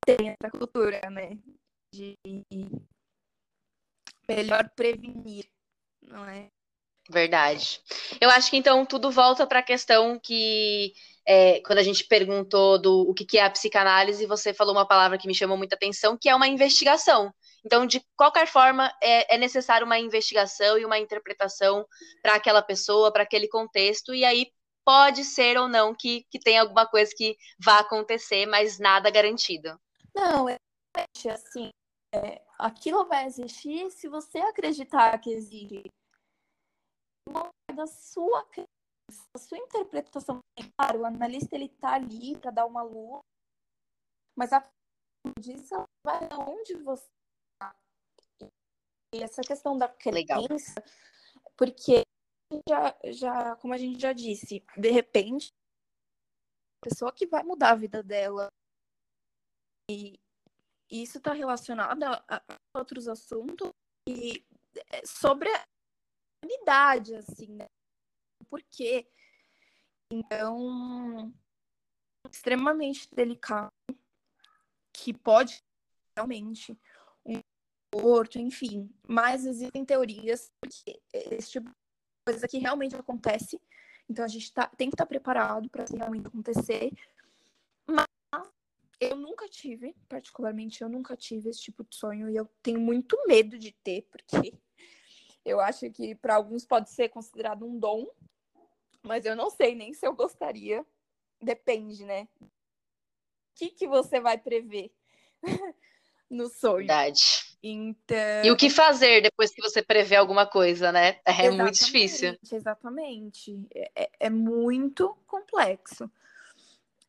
tem 0.06 0.30
essa 0.30 0.50
cultura, 0.52 1.02
né? 1.10 1.38
De 1.94 2.18
melhor 4.28 4.70
prevenir, 4.76 5.46
não 6.02 6.26
é? 6.26 6.48
Verdade. 7.10 7.82
Eu 8.20 8.30
acho 8.30 8.50
que 8.50 8.58
então 8.58 8.86
tudo 8.86 9.12
volta 9.12 9.46
para 9.46 9.60
a 9.60 9.64
questão 9.64 10.18
que 10.18 10.94
é, 11.28 11.60
quando 11.62 11.80
a 11.80 11.84
gente 11.84 12.06
perguntou 12.06 12.80
do 12.82 13.02
o 13.10 13.14
que, 13.14 13.26
que 13.26 13.38
é 13.38 13.44
a 13.44 13.50
psicanálise, 13.50 14.26
você 14.26 14.54
falou 14.54 14.74
uma 14.74 14.88
palavra 14.88 15.18
que 15.18 15.28
me 15.28 15.36
chamou 15.36 15.58
muita 15.58 15.76
atenção, 15.76 16.18
que 16.18 16.30
é 16.30 16.36
uma 16.36 16.48
investigação. 16.48 17.34
Então, 17.66 17.86
de 17.86 18.02
qualquer 18.16 18.48
forma, 18.48 18.92
é, 19.02 19.36
é 19.36 19.38
necessário 19.38 19.86
uma 19.86 19.98
investigação 19.98 20.78
e 20.78 20.86
uma 20.86 21.00
interpretação 21.00 21.86
para 22.22 22.36
aquela 22.36 22.62
pessoa, 22.62 23.12
para 23.12 23.24
aquele 23.24 23.48
contexto, 23.48 24.14
e 24.14 24.26
aí 24.26 24.48
pode 24.86 25.24
ser 25.24 25.58
ou 25.58 25.68
não 25.70 25.96
que, 25.96 26.26
que 26.30 26.40
tenha 26.40 26.62
alguma 26.62 26.86
coisa 26.86 27.12
que 27.16 27.38
vá 27.58 27.80
acontecer, 27.80 28.46
mas 28.46 28.80
nada 28.80 29.10
garantido. 29.10 29.80
Não, 30.16 30.48
é 30.48 30.58
assim, 31.32 31.70
é, 32.14 32.46
aquilo 32.60 33.06
vai 33.06 33.26
existir 33.26 33.90
se 33.92 34.08
você 34.08 34.40
acreditar 34.40 35.18
que 35.20 35.32
existe. 35.32 35.90
Da 37.74 37.88
sua 37.88 38.48
a 39.36 39.40
sua 39.40 39.58
interpretação, 39.58 40.40
claro, 40.78 41.02
o 41.02 41.06
analista 41.06 41.56
ele 41.56 41.70
tá 41.70 41.96
ali 41.96 42.38
para 42.38 42.52
dar 42.52 42.66
uma 42.66 42.82
luz, 42.84 43.22
mas 44.36 44.54
a 44.54 44.64
disso 45.40 45.76
vai 46.06 46.28
aonde 46.32 46.76
você 46.76 47.06
tá. 47.60 47.76
E 49.14 49.24
essa 49.24 49.42
questão 49.42 49.78
da 49.78 49.88
crença, 49.88 50.16
Legal. 50.16 50.44
porque 51.58 52.04
já, 52.68 52.98
já, 53.06 53.56
como 53.58 53.74
a 53.74 53.78
gente 53.78 54.00
já 54.00 54.14
disse, 54.14 54.64
de 54.78 54.92
repente, 54.92 55.50
a 56.82 56.90
pessoa 56.90 57.12
que 57.12 57.26
vai 57.26 57.44
mudar 57.44 57.72
a 57.72 57.76
vida 57.76 58.04
dela 58.04 58.50
e 59.94 61.02
isso 61.02 61.18
está 61.18 61.34
relacionado 61.34 62.04
a, 62.04 62.24
a, 62.28 62.60
outros 62.74 63.08
assuntos 63.08 63.72
e 64.08 64.46
é, 64.92 65.06
sobre 65.06 65.50
a 65.50 65.66
unidade, 66.44 67.16
assim, 67.16 67.48
né? 67.48 67.68
Por 68.50 68.62
quê? 68.64 69.08
Então, 70.12 71.34
extremamente 72.30 73.08
delicado. 73.14 73.72
que 74.92 75.14
pode 75.14 75.64
realmente 76.16 76.78
um 77.26 77.42
aborto, 77.92 78.38
enfim. 78.38 78.94
Mas 79.08 79.46
existem 79.46 79.84
teorias 79.84 80.52
que 80.70 81.02
esse 81.12 81.52
tipo 81.52 81.70
de 81.70 81.76
coisa 82.26 82.48
que 82.48 82.60
realmente 82.60 82.96
acontece. 82.96 83.60
Então 84.08 84.24
a 84.24 84.28
gente 84.28 84.54
tá, 84.54 84.68
tem 84.68 84.90
que 84.90 84.96
estar 84.96 85.06
tá 85.06 85.10
preparado 85.10 85.70
para 85.70 85.86
realmente 85.86 86.28
acontecer. 86.28 86.92
Eu 89.10 89.16
nunca 89.16 89.48
tive, 89.48 89.96
particularmente, 90.08 90.82
eu 90.82 90.90
nunca 90.90 91.16
tive 91.16 91.50
esse 91.50 91.62
tipo 91.62 91.84
de 91.84 91.96
sonho 91.96 92.30
e 92.30 92.36
eu 92.36 92.48
tenho 92.62 92.80
muito 92.80 93.18
medo 93.28 93.58
de 93.58 93.72
ter, 93.72 94.08
porque 94.12 94.28
eu 95.46 95.60
acho 95.60 95.90
que 95.92 96.16
para 96.16 96.36
alguns 96.36 96.66
pode 96.66 96.90
ser 96.90 97.10
considerado 97.10 97.66
um 97.66 97.78
dom, 97.78 98.08
mas 99.02 99.26
eu 99.26 99.36
não 99.36 99.50
sei 99.50 99.76
nem 99.76 99.94
se 99.94 100.06
eu 100.06 100.14
gostaria. 100.14 100.86
Depende, 101.42 102.06
né? 102.06 102.28
O 102.42 102.48
que, 103.56 103.70
que 103.70 103.88
você 103.88 104.20
vai 104.20 104.38
prever 104.38 104.92
no 106.30 106.48
sonho? 106.48 106.78
Verdade. 106.78 107.54
Então... 107.62 108.44
E 108.44 108.52
o 108.52 108.58
que 108.58 108.70
fazer 108.70 109.22
depois 109.22 109.54
que 109.54 109.62
você 109.62 109.82
prevê 109.82 110.16
alguma 110.16 110.46
coisa, 110.46 110.92
né? 110.92 111.20
É 111.26 111.32
exatamente, 111.32 111.62
muito 111.62 111.86
difícil. 111.86 112.38
Exatamente. 112.52 113.68
É, 113.74 113.92
é, 113.96 114.12
é 114.22 114.30
muito 114.30 115.18
complexo. 115.28 116.10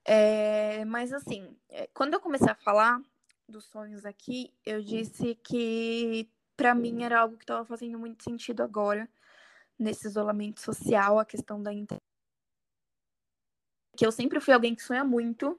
É, 0.04 0.84
mas 0.84 1.12
assim, 1.12 1.56
é, 1.68 1.86
quando 1.94 2.14
eu 2.14 2.20
comecei 2.20 2.48
a 2.50 2.54
falar 2.54 3.00
dos 3.48 3.64
sonhos 3.64 4.04
aqui, 4.04 4.52
eu 4.64 4.82
disse 4.82 5.34
que 5.36 6.30
para 6.56 6.74
mim 6.74 7.02
era 7.02 7.20
algo 7.20 7.36
que 7.36 7.44
estava 7.44 7.64
fazendo 7.64 7.98
muito 7.98 8.22
sentido 8.22 8.62
agora, 8.62 9.08
nesse 9.78 10.06
isolamento 10.06 10.60
social, 10.60 11.18
a 11.18 11.24
questão 11.24 11.62
da 11.62 11.72
internet. 11.72 12.02
Que 13.96 14.06
eu 14.06 14.12
sempre 14.12 14.40
fui 14.40 14.52
alguém 14.52 14.74
que 14.74 14.82
sonha 14.82 15.04
muito, 15.04 15.58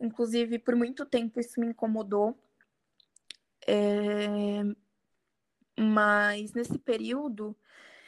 inclusive 0.00 0.58
por 0.58 0.76
muito 0.76 1.04
tempo 1.04 1.40
isso 1.40 1.58
me 1.60 1.66
incomodou. 1.66 2.38
É... 3.66 4.62
Mas 5.78 6.52
nesse 6.52 6.78
período 6.78 7.56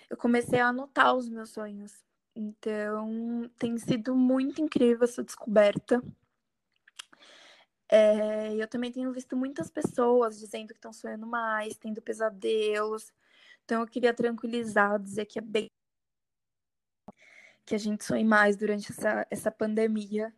eu 0.09 0.17
comecei 0.17 0.61
a 0.61 0.69
anotar 0.69 1.15
os 1.15 1.29
meus 1.29 1.51
sonhos. 1.51 2.08
Então 2.41 3.51
tem 3.59 3.77
sido 3.79 4.15
muito 4.15 4.63
incrível 4.63 5.03
essa 5.03 5.25
descoberta. 5.25 6.01
É, 7.91 8.55
eu 8.55 8.69
também 8.69 8.93
tenho 8.93 9.13
visto 9.13 9.37
muitas 9.37 9.69
pessoas 9.69 10.39
dizendo 10.39 10.69
que 10.69 10.75
estão 10.75 10.93
sonhando 10.93 11.27
mais, 11.27 11.77
tendo 11.77 12.01
pesadelos. 12.01 13.13
Então 13.65 13.81
eu 13.81 13.89
queria 13.89 14.15
tranquilizar, 14.15 15.01
dizer 15.01 15.25
que 15.27 15.41
é 15.41 15.43
bem 15.43 15.69
que 17.67 17.75
a 17.75 17.79
gente 17.79 18.05
sonhe 18.05 18.25
mais 18.25 18.57
durante 18.57 18.93
essa, 18.93 19.27
essa 19.31 19.51
pandemia. 19.51 20.33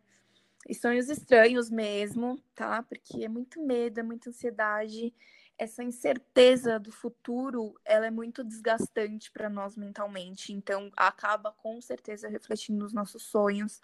E 0.67 0.73
sonhos 0.73 1.07
estranhos 1.07 1.69
mesmo, 1.69 2.41
tá? 2.55 2.81
Porque 2.81 3.23
é 3.23 3.29
muito 3.29 3.61
medo, 3.61 3.99
é 3.99 4.03
muita 4.03 4.29
ansiedade. 4.31 5.13
Essa 5.61 5.83
incerteza 5.83 6.79
do 6.79 6.91
futuro, 6.91 7.79
ela 7.85 8.07
é 8.07 8.09
muito 8.09 8.43
desgastante 8.43 9.31
para 9.31 9.47
nós 9.47 9.77
mentalmente. 9.77 10.51
Então, 10.51 10.91
acaba 10.97 11.51
com 11.51 11.79
certeza 11.79 12.27
refletindo 12.27 12.79
nos 12.79 12.91
nossos 12.91 13.21
sonhos. 13.21 13.79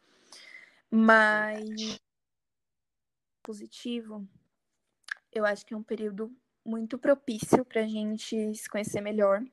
Mas 0.90 2.02
positivo, 3.44 4.28
eu 5.32 5.46
acho 5.46 5.64
que 5.68 5.76
é 5.76 5.78
um 5.78 5.84
período 5.84 6.36
muito 6.66 6.98
propício 6.98 7.64
para 7.64 7.82
a 7.82 7.88
gente 7.88 8.56
se 8.56 8.68
conhecer 8.68 9.00
melhor. 9.00 9.44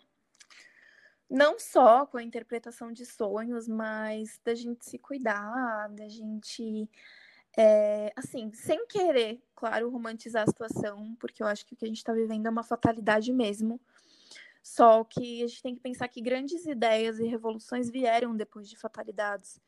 Não 1.28 1.58
só 1.58 2.06
com 2.06 2.16
a 2.16 2.22
interpretação 2.22 2.90
de 2.90 3.04
sonhos, 3.04 3.68
mas 3.68 4.40
da 4.42 4.54
gente 4.54 4.86
se 4.86 4.98
cuidar, 4.98 5.90
da 5.90 6.08
gente, 6.08 6.88
é, 7.56 8.12
assim, 8.16 8.52
sem 8.52 8.86
querer, 8.86 9.42
claro, 9.54 9.90
romantizar 9.90 10.42
a 10.42 10.46
situação, 10.46 11.16
porque 11.20 11.42
eu 11.42 11.46
acho 11.46 11.64
que 11.66 11.74
o 11.74 11.76
que 11.76 11.84
a 11.84 11.88
gente 11.88 11.98
está 11.98 12.12
vivendo 12.12 12.46
é 12.46 12.50
uma 12.50 12.62
fatalidade 12.62 13.32
mesmo. 13.32 13.80
Só 14.62 15.04
que 15.04 15.42
a 15.42 15.46
gente 15.46 15.62
tem 15.62 15.74
que 15.74 15.80
pensar 15.80 16.08
que 16.08 16.22
grandes 16.22 16.64
ideias 16.64 17.18
e 17.18 17.26
revoluções 17.26 17.90
vieram 17.90 18.34
depois 18.34 18.68
de 18.68 18.76
fatalidades. 18.76 19.60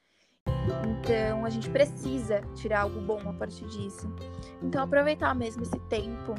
Então 0.46 1.44
a 1.44 1.50
gente 1.50 1.70
precisa 1.70 2.40
tirar 2.54 2.80
algo 2.80 3.00
bom 3.00 3.20
a 3.28 3.32
partir 3.34 3.66
disso. 3.66 4.08
Então 4.62 4.82
aproveitar 4.82 5.34
mesmo 5.34 5.62
esse 5.62 5.78
tempo, 5.88 6.34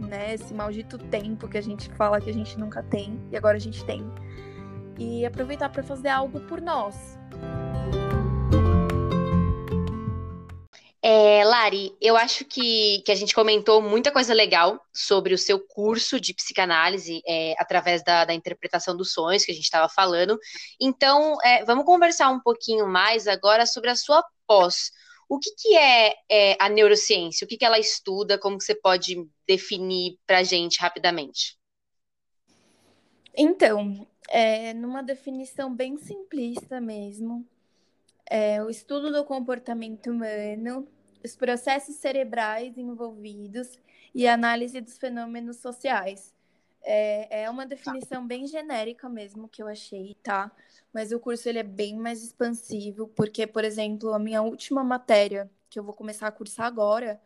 né? 0.00 0.34
Esse 0.34 0.52
maldito 0.52 0.98
tempo 0.98 1.48
que 1.48 1.56
a 1.56 1.62
gente 1.62 1.88
fala 1.94 2.20
que 2.20 2.28
a 2.28 2.34
gente 2.34 2.58
nunca 2.58 2.82
tem 2.82 3.18
e 3.30 3.36
agora 3.36 3.56
a 3.56 3.60
gente 3.60 3.84
tem. 3.84 4.02
E 4.98 5.24
aproveitar 5.24 5.68
para 5.70 5.82
fazer 5.82 6.08
algo 6.08 6.40
por 6.40 6.60
nós. 6.60 7.18
É, 11.14 11.44
Lari, 11.44 11.94
eu 12.00 12.16
acho 12.16 12.42
que, 12.42 13.02
que 13.04 13.12
a 13.12 13.14
gente 13.14 13.34
comentou 13.34 13.82
muita 13.82 14.10
coisa 14.10 14.32
legal 14.32 14.82
sobre 14.94 15.34
o 15.34 15.38
seu 15.38 15.60
curso 15.60 16.18
de 16.18 16.32
psicanálise 16.32 17.20
é, 17.26 17.54
através 17.58 18.02
da, 18.02 18.24
da, 18.24 18.32
interpretação 18.32 18.96
dos 18.96 19.12
sonhos 19.12 19.44
que 19.44 19.52
a 19.52 19.54
gente 19.54 19.64
estava 19.64 19.90
falando. 19.90 20.38
Então, 20.80 21.36
é, 21.44 21.66
vamos 21.66 21.84
conversar 21.84 22.30
um 22.30 22.40
pouquinho 22.40 22.86
mais 22.86 23.28
agora 23.28 23.66
sobre 23.66 23.90
a 23.90 23.94
sua 23.94 24.24
pós. 24.46 24.90
O 25.28 25.38
que, 25.38 25.50
que 25.54 25.76
é, 25.76 26.14
é 26.30 26.56
a 26.58 26.70
neurociência? 26.70 27.44
O 27.44 27.48
que, 27.48 27.58
que 27.58 27.64
ela 27.66 27.78
estuda? 27.78 28.38
Como 28.38 28.56
que 28.56 28.64
você 28.64 28.74
pode 28.74 29.14
definir 29.46 30.16
para 30.26 30.38
a 30.38 30.42
gente 30.42 30.80
rapidamente? 30.80 31.58
Então, 33.36 34.06
é, 34.30 34.72
numa 34.72 35.02
definição 35.02 35.74
bem 35.74 35.98
simplista 35.98 36.80
mesmo, 36.80 37.46
é, 38.24 38.62
o 38.62 38.70
estudo 38.70 39.12
do 39.12 39.26
comportamento 39.26 40.10
humano, 40.10 40.88
os 41.24 41.36
processos 41.36 41.96
cerebrais 41.96 42.76
envolvidos 42.76 43.78
e 44.14 44.26
a 44.26 44.34
análise 44.34 44.80
dos 44.80 44.98
fenômenos 44.98 45.58
sociais. 45.58 46.34
É, 46.84 47.44
é 47.44 47.50
uma 47.50 47.64
definição 47.64 48.26
bem 48.26 48.46
genérica 48.46 49.08
mesmo 49.08 49.48
que 49.48 49.62
eu 49.62 49.68
achei, 49.68 50.16
tá? 50.22 50.50
Mas 50.92 51.12
o 51.12 51.20
curso 51.20 51.48
ele 51.48 51.60
é 51.60 51.62
bem 51.62 51.96
mais 51.96 52.22
expansivo, 52.22 53.06
porque, 53.08 53.46
por 53.46 53.64
exemplo, 53.64 54.12
a 54.12 54.18
minha 54.18 54.42
última 54.42 54.82
matéria, 54.82 55.50
que 55.70 55.78
eu 55.78 55.84
vou 55.84 55.94
começar 55.94 56.26
a 56.26 56.32
cursar 56.32 56.66
agora, 56.66 57.20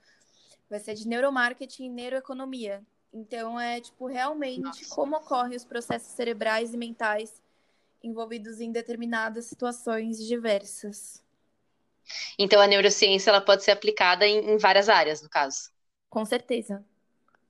vai 0.69 0.79
ser 0.79 0.95
de 0.95 1.09
neuromarketing 1.09 1.87
e 1.87 1.89
neuroeconomia. 1.89 2.85
Então, 3.13 3.59
é, 3.59 3.81
tipo, 3.81 4.07
realmente 4.07 4.61
Nossa. 4.61 4.95
como 4.95 5.17
ocorrem 5.17 5.57
os 5.57 5.65
processos 5.65 6.13
cerebrais 6.13 6.75
e 6.75 6.77
mentais 6.77 7.41
envolvidos 8.03 8.61
em 8.61 8.71
determinadas 8.71 9.47
situações 9.47 10.19
diversas. 10.19 11.25
Então 12.39 12.61
a 12.61 12.67
neurociência 12.67 13.31
ela 13.31 13.41
pode 13.41 13.65
ser 13.65 13.73
aplicada 13.73 14.27
em, 14.27 14.53
em 14.53 14.59
várias 14.59 14.89
áreas, 14.89 15.23
no 15.23 15.29
caso. 15.29 15.71
Com 16.11 16.25
certeza. 16.27 16.85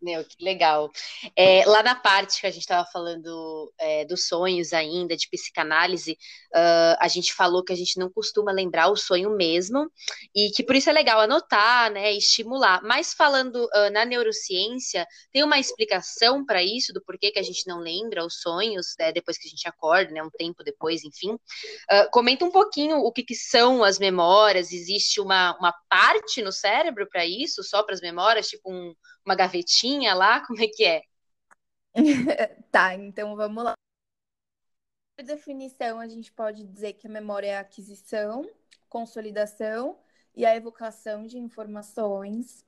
Meu, 0.01 0.23
que 0.25 0.45
legal. 0.45 0.91
É, 1.35 1.65
lá 1.65 1.83
na 1.83 1.95
parte 1.95 2.41
que 2.41 2.47
a 2.47 2.51
gente 2.51 2.61
estava 2.61 2.87
falando 2.93 3.73
é, 3.79 4.05
dos 4.05 4.29
sonhos 4.29 4.75
ainda, 4.75 5.17
de 5.17 5.27
psicanálise, 5.29 6.19
uh, 6.55 6.97
a 7.01 7.09
gente 7.09 7.33
falou 7.33 7.65
que 7.65 7.73
a 7.73 7.77
gente 7.77 7.99
não 7.99 8.11
costuma 8.11 8.53
lembrar 8.53 8.89
o 8.89 8.97
sonho 8.97 9.31
mesmo, 9.31 9.91
e 10.35 10.51
que 10.51 10.63
por 10.63 10.77
isso 10.77 10.91
é 10.91 10.93
legal 10.93 11.19
anotar, 11.21 11.91
né, 11.91 12.13
estimular. 12.13 12.83
Mas 12.83 13.15
falando 13.15 13.65
uh, 13.65 13.91
na 13.91 14.05
neurociência, 14.05 15.07
tem 15.33 15.43
uma 15.43 15.59
explicação 15.59 16.45
para 16.45 16.63
isso, 16.63 16.93
do 16.93 17.03
porquê 17.03 17.31
que 17.31 17.39
a 17.39 17.43
gente 17.43 17.67
não 17.67 17.79
lembra 17.79 18.25
os 18.25 18.41
sonhos 18.43 18.95
né, 18.99 19.13
depois 19.13 19.39
que 19.39 19.49
a 19.49 19.51
gente 19.51 19.67
acorda, 19.67 20.13
né, 20.13 20.23
um 20.23 20.31
tempo 20.31 20.63
depois, 20.63 21.05
enfim. 21.05 21.33
Uh, 21.33 22.11
comenta 22.13 22.45
um 22.45 22.51
pouquinho 22.51 22.99
o 22.99 23.11
que, 23.11 23.23
que 23.23 23.35
são 23.35 23.83
as 23.83 23.99
memórias, 23.99 24.73
existe 24.73 25.23
uma, 25.23 25.57
uma 25.59 25.73
parte 25.89 26.43
no 26.43 26.53
cérebro 26.53 27.09
para 27.09 27.25
isso, 27.25 27.65
só 27.65 27.83
para 27.83 27.95
as 27.95 28.03
memórias, 28.03 28.49
tipo 28.49 28.71
um 28.71 28.95
uma 29.27 29.35
gavetinha 29.35 30.15
lá? 30.15 30.41
Como 30.47 30.63
é 30.63 30.69
que 30.69 30.85
é? 30.85 31.03
tá, 32.71 32.95
então 32.95 33.35
vamos 33.37 33.65
lá. 33.65 33.75
Por 35.17 35.25
definição, 35.25 35.99
a 35.99 36.07
gente 36.07 36.33
pode 36.33 36.65
dizer 36.65 36.93
que 36.95 37.07
a 37.07 37.11
memória 37.11 37.49
é 37.49 37.57
a 37.57 37.61
aquisição, 37.61 38.49
consolidação 38.89 39.99
e 40.35 40.45
a 40.45 40.55
evocação 40.55 41.27
de 41.27 41.39
informações. 41.39 42.65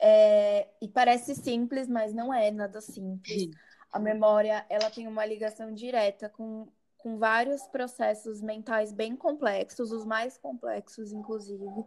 É, 0.00 0.68
e 0.80 0.88
parece 0.88 1.34
simples, 1.34 1.88
mas 1.88 2.14
não 2.14 2.32
é 2.32 2.50
nada 2.50 2.80
simples. 2.80 3.50
A 3.90 3.98
memória 3.98 4.64
ela 4.68 4.90
tem 4.90 5.06
uma 5.06 5.26
ligação 5.26 5.72
direta 5.72 6.28
com, 6.28 6.68
com 6.96 7.18
vários 7.18 7.62
processos 7.68 8.40
mentais 8.40 8.92
bem 8.92 9.16
complexos, 9.16 9.90
os 9.92 10.04
mais 10.04 10.38
complexos, 10.38 11.12
inclusive, 11.12 11.84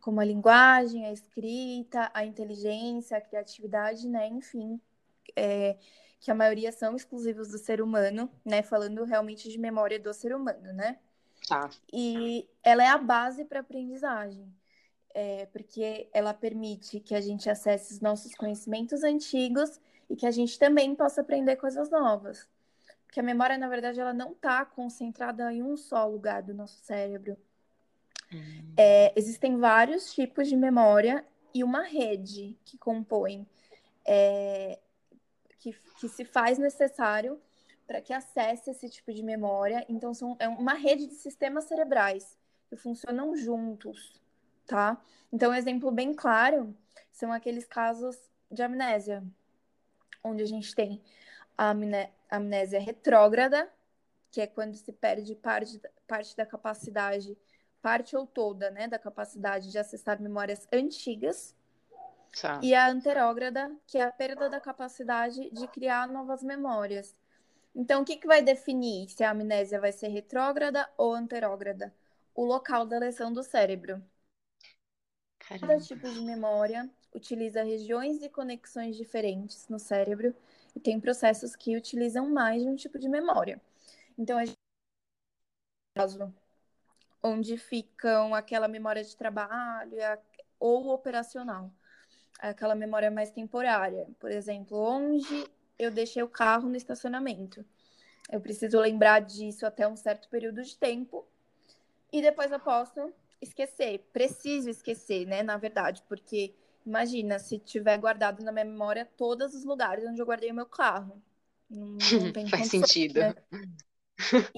como 0.00 0.20
a 0.20 0.24
linguagem, 0.24 1.06
a 1.06 1.12
escrita, 1.12 2.10
a 2.14 2.24
inteligência, 2.24 3.16
a 3.16 3.20
criatividade, 3.20 4.08
né? 4.08 4.28
Enfim, 4.28 4.80
é, 5.34 5.76
que 6.20 6.30
a 6.30 6.34
maioria 6.34 6.72
são 6.72 6.94
exclusivos 6.94 7.48
do 7.48 7.58
ser 7.58 7.80
humano, 7.80 8.30
né? 8.44 8.62
Falando 8.62 9.04
realmente 9.04 9.48
de 9.48 9.58
memória 9.58 9.98
do 9.98 10.12
ser 10.14 10.34
humano, 10.34 10.72
né? 10.72 10.98
Tá. 11.48 11.70
E 11.92 12.48
ela 12.62 12.82
é 12.82 12.88
a 12.88 12.98
base 12.98 13.44
para 13.44 13.60
a 13.60 13.62
aprendizagem, 13.62 14.52
é, 15.14 15.46
porque 15.46 16.08
ela 16.12 16.34
permite 16.34 17.00
que 17.00 17.14
a 17.14 17.20
gente 17.20 17.48
acesse 17.48 17.94
os 17.94 18.00
nossos 18.00 18.34
conhecimentos 18.34 19.02
antigos 19.04 19.80
e 20.08 20.16
que 20.16 20.26
a 20.26 20.30
gente 20.30 20.58
também 20.58 20.94
possa 20.94 21.20
aprender 21.20 21.56
coisas 21.56 21.90
novas. 21.90 22.48
Porque 23.06 23.20
a 23.20 23.22
memória, 23.22 23.56
na 23.56 23.68
verdade, 23.68 24.00
ela 24.00 24.12
não 24.12 24.32
está 24.32 24.64
concentrada 24.64 25.52
em 25.52 25.62
um 25.62 25.76
só 25.76 26.06
lugar 26.06 26.42
do 26.42 26.52
nosso 26.52 26.78
cérebro. 26.84 27.36
Hum. 28.32 28.74
É, 28.76 29.12
existem 29.16 29.56
vários 29.58 30.12
tipos 30.12 30.48
de 30.48 30.56
memória 30.56 31.24
e 31.54 31.64
uma 31.64 31.82
rede 31.82 32.58
que 32.64 32.76
compõe, 32.76 33.46
é, 34.04 34.78
que, 35.58 35.72
que 35.98 36.08
se 36.08 36.24
faz 36.24 36.58
necessário 36.58 37.40
para 37.86 38.00
que 38.00 38.12
acesse 38.12 38.70
esse 38.70 38.90
tipo 38.90 39.12
de 39.12 39.22
memória. 39.22 39.84
Então, 39.88 40.12
são, 40.12 40.36
é 40.38 40.48
uma 40.48 40.74
rede 40.74 41.06
de 41.06 41.14
sistemas 41.14 41.64
cerebrais 41.64 42.36
que 42.68 42.76
funcionam 42.76 43.36
juntos, 43.36 44.20
tá? 44.66 45.00
Então, 45.32 45.52
um 45.52 45.54
exemplo 45.54 45.90
bem 45.90 46.12
claro 46.12 46.76
são 47.12 47.32
aqueles 47.32 47.64
casos 47.64 48.16
de 48.50 48.62
amnésia, 48.62 49.24
onde 50.22 50.42
a 50.42 50.46
gente 50.46 50.74
tem 50.74 51.00
a 51.56 51.74
amnésia 52.30 52.80
retrógrada, 52.80 53.70
que 54.30 54.40
é 54.40 54.46
quando 54.46 54.74
se 54.74 54.92
perde 54.92 55.34
parte, 55.34 55.80
parte 56.06 56.36
da 56.36 56.44
capacidade, 56.44 57.38
parte 57.86 58.16
ou 58.16 58.26
toda, 58.26 58.68
né, 58.68 58.88
da 58.88 58.98
capacidade 58.98 59.70
de 59.70 59.78
acessar 59.78 60.20
memórias 60.20 60.66
antigas. 60.72 61.54
Tá. 62.42 62.58
E 62.60 62.74
a 62.74 62.88
anterógrada, 62.90 63.72
que 63.86 63.96
é 63.96 64.02
a 64.02 64.10
perda 64.10 64.50
da 64.50 64.60
capacidade 64.60 65.48
de 65.50 65.68
criar 65.68 66.08
novas 66.08 66.42
memórias. 66.42 67.14
Então, 67.72 68.02
o 68.02 68.04
que, 68.04 68.16
que 68.16 68.26
vai 68.26 68.42
definir 68.42 69.08
se 69.08 69.22
a 69.22 69.30
amnésia 69.30 69.78
vai 69.78 69.92
ser 69.92 70.08
retrógrada 70.08 70.90
ou 70.98 71.14
anterógrada? 71.14 71.94
O 72.34 72.44
local 72.44 72.84
da 72.84 72.98
lesão 72.98 73.32
do 73.32 73.44
cérebro. 73.44 74.02
Caramba. 75.38 75.68
Cada 75.68 75.80
tipo 75.80 76.10
de 76.10 76.20
memória 76.22 76.90
utiliza 77.14 77.62
regiões 77.62 78.20
e 78.20 78.28
conexões 78.28 78.96
diferentes 78.96 79.68
no 79.68 79.78
cérebro 79.78 80.34
e 80.74 80.80
tem 80.80 80.98
processos 80.98 81.54
que 81.54 81.76
utilizam 81.76 82.28
mais 82.28 82.62
de 82.62 82.68
um 82.68 82.74
tipo 82.74 82.98
de 82.98 83.08
memória. 83.08 83.60
Então, 84.18 84.36
a 84.36 84.44
gente 84.44 84.58
onde 87.22 87.56
ficam 87.56 88.34
aquela 88.34 88.68
memória 88.68 89.02
de 89.02 89.16
trabalho 89.16 89.96
ou 90.58 90.88
operacional, 90.88 91.70
aquela 92.38 92.74
memória 92.74 93.10
mais 93.10 93.30
temporária. 93.30 94.06
Por 94.18 94.30
exemplo, 94.30 94.78
onde 94.78 95.46
eu 95.78 95.90
deixei 95.90 96.22
o 96.22 96.28
carro 96.28 96.68
no 96.68 96.76
estacionamento. 96.76 97.64
Eu 98.30 98.40
preciso 98.40 98.78
lembrar 98.80 99.20
disso 99.20 99.66
até 99.66 99.86
um 99.86 99.96
certo 99.96 100.28
período 100.28 100.62
de 100.62 100.76
tempo 100.76 101.26
e 102.12 102.20
depois 102.20 102.50
eu 102.50 102.58
posso 102.58 103.12
esquecer. 103.40 104.08
Preciso 104.12 104.68
esquecer, 104.68 105.26
né? 105.26 105.42
Na 105.42 105.56
verdade, 105.56 106.02
porque 106.08 106.54
imagina 106.84 107.38
se 107.38 107.58
tiver 107.58 107.98
guardado 107.98 108.42
na 108.42 108.50
minha 108.50 108.64
memória 108.64 109.08
todos 109.16 109.54
os 109.54 109.64
lugares 109.64 110.04
onde 110.04 110.20
eu 110.20 110.26
guardei 110.26 110.50
o 110.50 110.54
meu 110.54 110.66
carro. 110.66 111.22
Não, 111.68 111.86
não 111.86 111.98
Faz 112.50 112.68
sentido. 112.68 113.20
Né? 113.20 113.34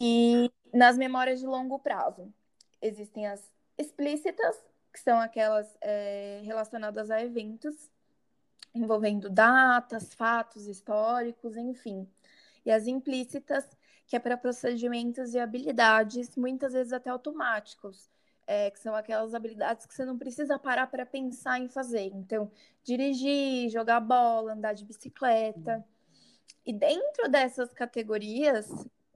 E 0.01 0.51
nas 0.73 0.97
memórias 0.97 1.41
de 1.41 1.47
longo 1.47 1.79
prazo 1.79 2.33
existem 2.81 3.27
as 3.27 3.51
explícitas, 3.77 4.57
que 4.93 5.01
são 5.01 5.19
aquelas 5.21 5.77
é, 5.81 6.41
relacionadas 6.45 7.11
a 7.11 7.23
eventos 7.23 7.91
envolvendo 8.75 9.29
datas, 9.29 10.15
fatos 10.15 10.67
históricos, 10.67 11.57
enfim. 11.57 12.09
E 12.65 12.71
as 12.71 12.87
implícitas, 12.87 13.65
que 14.07 14.17
é 14.17 14.19
para 14.19 14.37
procedimentos 14.37 15.35
e 15.35 15.39
habilidades, 15.39 16.37
muitas 16.37 16.73
vezes 16.73 16.93
até 16.93 17.11
automáticos, 17.11 18.11
é, 18.47 18.71
que 18.71 18.79
são 18.79 18.95
aquelas 18.95 19.35
habilidades 19.35 19.87
que 19.87 19.95
você 19.95 20.05
não 20.05 20.17
precisa 20.19 20.59
parar 20.59 20.87
para 20.87 21.05
pensar 21.05 21.59
em 21.59 21.69
fazer. 21.69 22.11
Então, 22.15 22.51
dirigir, 22.83 23.69
jogar 23.69 24.01
bola, 24.01 24.53
andar 24.53 24.73
de 24.73 24.85
bicicleta. 24.85 25.85
E 26.65 26.73
dentro 26.73 27.29
dessas 27.29 27.73
categorias 27.73 28.69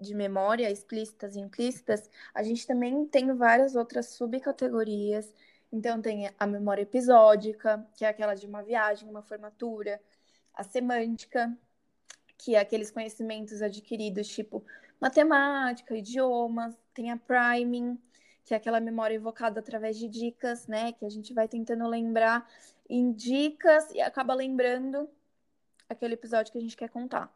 de 0.02 0.14
memória, 0.14 0.70
explícitas 0.70 1.36
e 1.36 1.40
implícitas, 1.40 2.10
a 2.34 2.42
gente 2.42 2.66
também 2.66 3.06
tem 3.06 3.32
várias 3.34 3.74
outras 3.74 4.08
subcategorias 4.08 5.32
então, 5.72 6.02
tem 6.02 6.30
a 6.38 6.46
memória 6.46 6.82
episódica, 6.82 7.86
que 7.96 8.04
é 8.04 8.08
aquela 8.08 8.34
de 8.34 8.46
uma 8.46 8.62
viagem, 8.62 9.08
uma 9.08 9.22
formatura, 9.22 10.00
a 10.54 10.62
semântica, 10.62 11.56
que 12.36 12.54
é 12.54 12.60
aqueles 12.60 12.90
conhecimentos 12.90 13.62
adquiridos, 13.62 14.28
tipo 14.28 14.64
matemática, 15.00 15.96
idiomas, 15.96 16.76
tem 16.94 17.10
a 17.10 17.16
priming, 17.16 17.98
que 18.44 18.54
é 18.54 18.56
aquela 18.56 18.80
memória 18.80 19.14
evocada 19.14 19.60
através 19.60 19.96
de 19.98 20.08
dicas, 20.08 20.66
né? 20.66 20.92
Que 20.92 21.06
a 21.06 21.10
gente 21.10 21.32
vai 21.32 21.48
tentando 21.48 21.88
lembrar 21.88 22.46
em 22.88 23.12
dicas 23.12 23.90
e 23.92 24.00
acaba 24.00 24.34
lembrando 24.34 25.08
aquele 25.88 26.14
episódio 26.14 26.52
que 26.52 26.58
a 26.58 26.60
gente 26.60 26.76
quer 26.76 26.90
contar. 26.90 27.32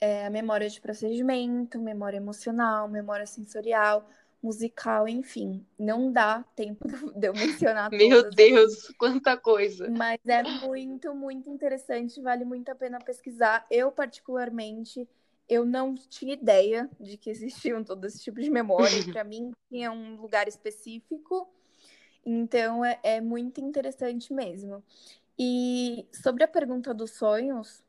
É 0.00 0.26
a 0.26 0.30
memória 0.30 0.68
de 0.68 0.80
procedimento, 0.80 1.78
memória 1.78 2.16
emocional, 2.16 2.88
memória 2.88 3.26
sensorial, 3.26 4.08
musical, 4.42 5.08
enfim. 5.08 5.64
Não 5.78 6.12
dá 6.12 6.44
tempo 6.54 6.86
de 7.16 7.26
eu 7.26 7.32
mencionar 7.32 7.90
Meu 7.90 8.30
Deus, 8.30 8.88
quanta 8.98 9.36
coisa! 9.36 9.90
Mas 9.90 10.20
é 10.26 10.42
muito, 10.66 11.14
muito 11.14 11.50
interessante, 11.50 12.20
vale 12.20 12.44
muito 12.44 12.68
a 12.70 12.74
pena 12.74 12.98
pesquisar. 12.98 13.66
Eu, 13.70 13.90
particularmente, 13.90 15.08
eu 15.48 15.64
não 15.64 15.94
tinha 15.94 16.34
ideia 16.34 16.88
de 17.00 17.16
que 17.16 17.30
existiam 17.30 17.82
todo 17.82 18.06
esse 18.06 18.20
tipo 18.20 18.40
de 18.40 18.50
memória. 18.50 18.88
Para 19.12 19.24
mim, 19.24 19.52
tinha 19.68 19.90
um 19.90 20.20
lugar 20.20 20.46
específico. 20.46 21.48
Então, 22.24 22.84
é, 22.84 23.00
é 23.02 23.20
muito 23.20 23.60
interessante 23.60 24.32
mesmo. 24.32 24.84
E 25.38 26.06
sobre 26.12 26.44
a 26.44 26.48
pergunta 26.48 26.92
dos 26.92 27.12
sonhos, 27.12 27.82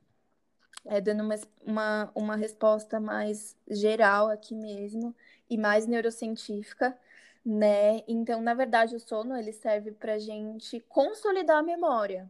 é, 0.85 1.01
dando 1.01 1.23
uma, 1.23 1.35
uma, 1.65 2.11
uma 2.15 2.35
resposta 2.35 2.99
mais 2.99 3.55
geral 3.67 4.29
aqui 4.29 4.55
mesmo, 4.55 5.15
e 5.49 5.57
mais 5.57 5.87
neurocientífica, 5.87 6.97
né? 7.45 8.03
Então, 8.07 8.41
na 8.41 8.53
verdade, 8.53 8.95
o 8.95 8.99
sono 8.99 9.35
ele 9.35 9.51
serve 9.51 9.91
para 9.91 10.19
gente 10.19 10.79
consolidar 10.81 11.57
a 11.57 11.63
memória. 11.63 12.29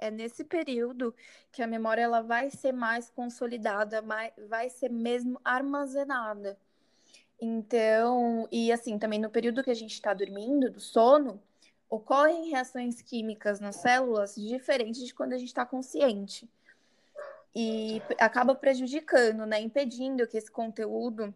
É 0.00 0.10
nesse 0.10 0.44
período 0.44 1.14
que 1.50 1.62
a 1.62 1.66
memória 1.66 2.02
ela 2.02 2.22
vai 2.22 2.50
ser 2.50 2.72
mais 2.72 3.10
consolidada, 3.10 4.02
mais, 4.02 4.32
vai 4.48 4.70
ser 4.70 4.90
mesmo 4.90 5.40
armazenada. 5.44 6.58
Então, 7.40 8.48
e 8.50 8.72
assim, 8.72 8.98
também 8.98 9.18
no 9.20 9.30
período 9.30 9.62
que 9.62 9.70
a 9.70 9.74
gente 9.74 9.94
está 9.94 10.12
dormindo, 10.14 10.70
do 10.70 10.80
sono, 10.80 11.40
ocorrem 11.88 12.50
reações 12.50 13.00
químicas 13.02 13.60
nas 13.60 13.76
células 13.76 14.34
diferentes 14.36 15.04
de 15.06 15.14
quando 15.14 15.32
a 15.32 15.38
gente 15.38 15.48
está 15.48 15.64
consciente. 15.64 16.48
E 17.54 18.02
acaba 18.18 18.54
prejudicando, 18.54 19.46
né? 19.46 19.60
Impedindo 19.60 20.26
que 20.26 20.36
esse 20.36 20.50
conteúdo 20.50 21.34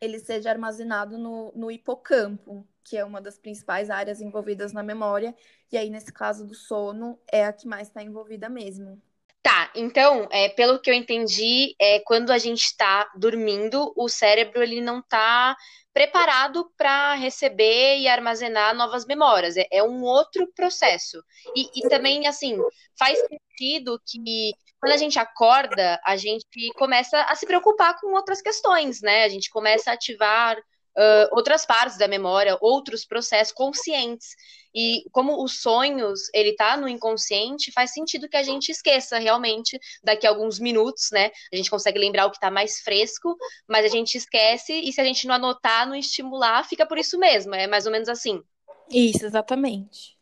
ele 0.00 0.18
seja 0.18 0.50
armazenado 0.50 1.16
no, 1.16 1.52
no 1.54 1.70
hipocampo, 1.70 2.66
que 2.82 2.96
é 2.96 3.04
uma 3.04 3.20
das 3.20 3.38
principais 3.38 3.90
áreas 3.90 4.20
envolvidas 4.20 4.72
na 4.72 4.82
memória, 4.82 5.34
e 5.72 5.78
aí, 5.78 5.88
nesse 5.88 6.12
caso 6.12 6.46
do 6.46 6.54
sono, 6.54 7.18
é 7.30 7.44
a 7.44 7.52
que 7.52 7.66
mais 7.66 7.88
está 7.88 8.02
envolvida 8.02 8.48
mesmo. 8.48 9.00
Tá, 9.42 9.70
então, 9.74 10.26
é, 10.30 10.48
pelo 10.48 10.80
que 10.80 10.90
eu 10.90 10.94
entendi, 10.94 11.74
é, 11.78 12.00
quando 12.00 12.30
a 12.30 12.38
gente 12.38 12.62
está 12.64 13.10
dormindo, 13.14 13.92
o 13.96 14.08
cérebro 14.08 14.62
ele 14.62 14.80
não 14.80 15.00
está 15.00 15.54
preparado 15.92 16.72
para 16.76 17.14
receber 17.14 17.98
e 17.98 18.08
armazenar 18.08 18.74
novas 18.74 19.04
memórias. 19.04 19.56
É, 19.56 19.66
é 19.70 19.82
um 19.82 20.02
outro 20.02 20.50
processo. 20.56 21.22
E, 21.54 21.68
e, 21.74 21.88
também, 21.88 22.26
assim, 22.26 22.58
faz 22.98 23.18
sentido 23.18 24.00
que 24.06 24.54
quando 24.84 24.92
a 24.92 24.98
gente 24.98 25.18
acorda, 25.18 25.98
a 26.04 26.14
gente 26.14 26.44
começa 26.76 27.18
a 27.22 27.34
se 27.34 27.46
preocupar 27.46 27.98
com 27.98 28.12
outras 28.12 28.42
questões, 28.42 29.00
né? 29.00 29.24
A 29.24 29.30
gente 29.30 29.48
começa 29.48 29.90
a 29.90 29.94
ativar 29.94 30.58
uh, 30.58 31.28
outras 31.32 31.64
partes 31.64 31.96
da 31.96 32.06
memória, 32.06 32.58
outros 32.60 33.06
processos 33.06 33.54
conscientes. 33.54 34.28
E 34.74 35.04
como 35.10 35.42
os 35.42 35.62
sonhos, 35.62 36.28
ele 36.34 36.54
tá 36.54 36.76
no 36.76 36.86
inconsciente, 36.86 37.72
faz 37.72 37.94
sentido 37.94 38.28
que 38.28 38.36
a 38.36 38.42
gente 38.42 38.68
esqueça 38.68 39.18
realmente 39.18 39.80
daqui 40.02 40.26
a 40.26 40.30
alguns 40.30 40.60
minutos, 40.60 41.08
né? 41.10 41.30
A 41.50 41.56
gente 41.56 41.70
consegue 41.70 41.98
lembrar 41.98 42.26
o 42.26 42.30
que 42.30 42.38
tá 42.38 42.50
mais 42.50 42.80
fresco, 42.80 43.34
mas 43.66 43.86
a 43.86 43.88
gente 43.88 44.18
esquece, 44.18 44.74
e 44.74 44.92
se 44.92 45.00
a 45.00 45.04
gente 45.04 45.26
não 45.26 45.36
anotar, 45.36 45.88
não 45.88 45.94
estimular, 45.94 46.62
fica 46.68 46.84
por 46.84 46.98
isso 46.98 47.18
mesmo. 47.18 47.54
É 47.54 47.66
mais 47.66 47.86
ou 47.86 47.92
menos 47.92 48.10
assim. 48.10 48.42
Isso, 48.90 49.24
exatamente. 49.24 50.13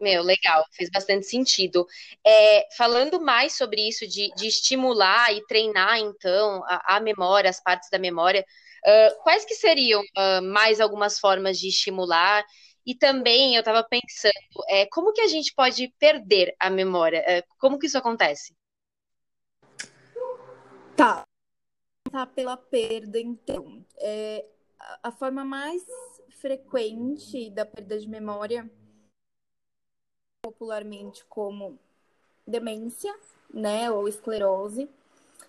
Meu, 0.00 0.22
legal, 0.22 0.64
fez 0.72 0.88
bastante 0.90 1.26
sentido. 1.26 1.86
É, 2.26 2.66
falando 2.76 3.20
mais 3.20 3.54
sobre 3.56 3.86
isso, 3.86 4.06
de, 4.06 4.32
de 4.34 4.46
estimular 4.46 5.32
e 5.34 5.44
treinar, 5.46 5.98
então, 5.98 6.64
a, 6.64 6.96
a, 6.96 7.00
memória, 7.00 7.50
as 7.50 7.62
partes 7.62 7.90
da 7.90 7.98
memória, 7.98 8.44
uh, 8.86 9.22
quais 9.22 9.44
que 9.44 9.54
seriam 9.54 10.00
uh, 10.00 10.42
mais 10.42 10.80
algumas 10.80 11.18
formas 11.18 11.58
de 11.58 11.68
estimular? 11.68 12.42
E 12.86 12.94
também 12.94 13.54
eu 13.54 13.60
estava 13.60 13.84
pensando, 13.84 14.32
é, 14.68 14.86
como 14.86 15.12
que 15.12 15.20
a 15.20 15.28
gente 15.28 15.52
pode 15.54 15.92
perder 15.98 16.54
a 16.58 16.70
memória? 16.70 17.18
É, 17.26 17.44
como 17.58 17.78
que 17.78 17.86
isso 17.86 17.98
acontece? 17.98 18.54
Tá. 20.96 21.24
Tá 22.10 22.26
pela 22.26 22.56
perda, 22.56 23.20
então. 23.20 23.84
É, 23.98 24.46
a 25.02 25.12
forma 25.12 25.44
mais 25.44 25.82
frequente 26.40 27.50
da 27.50 27.66
perda 27.66 27.98
de 27.98 28.08
memória 28.08 28.68
popularmente 30.42 31.24
como 31.26 31.78
demência, 32.46 33.14
né, 33.52 33.90
ou 33.90 34.08
esclerose. 34.08 34.88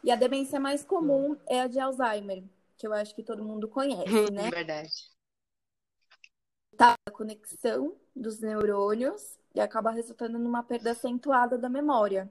E 0.03 0.11
a 0.11 0.15
demência 0.15 0.59
mais 0.59 0.83
comum 0.83 1.37
é 1.47 1.61
a 1.61 1.67
de 1.67 1.79
Alzheimer, 1.79 2.43
que 2.77 2.87
eu 2.87 2.93
acho 2.93 3.13
que 3.13 3.23
todo 3.23 3.43
mundo 3.43 3.67
conhece, 3.67 4.31
né? 4.31 4.49
Verdade. 4.49 5.11
Tá 6.75 6.95
a 7.07 7.11
conexão 7.11 7.95
dos 8.15 8.39
neurônios 8.39 9.37
e 9.53 9.59
acaba 9.59 9.91
resultando 9.91 10.39
numa 10.39 10.63
perda 10.63 10.91
acentuada 10.91 11.57
da 11.57 11.69
memória, 11.69 12.29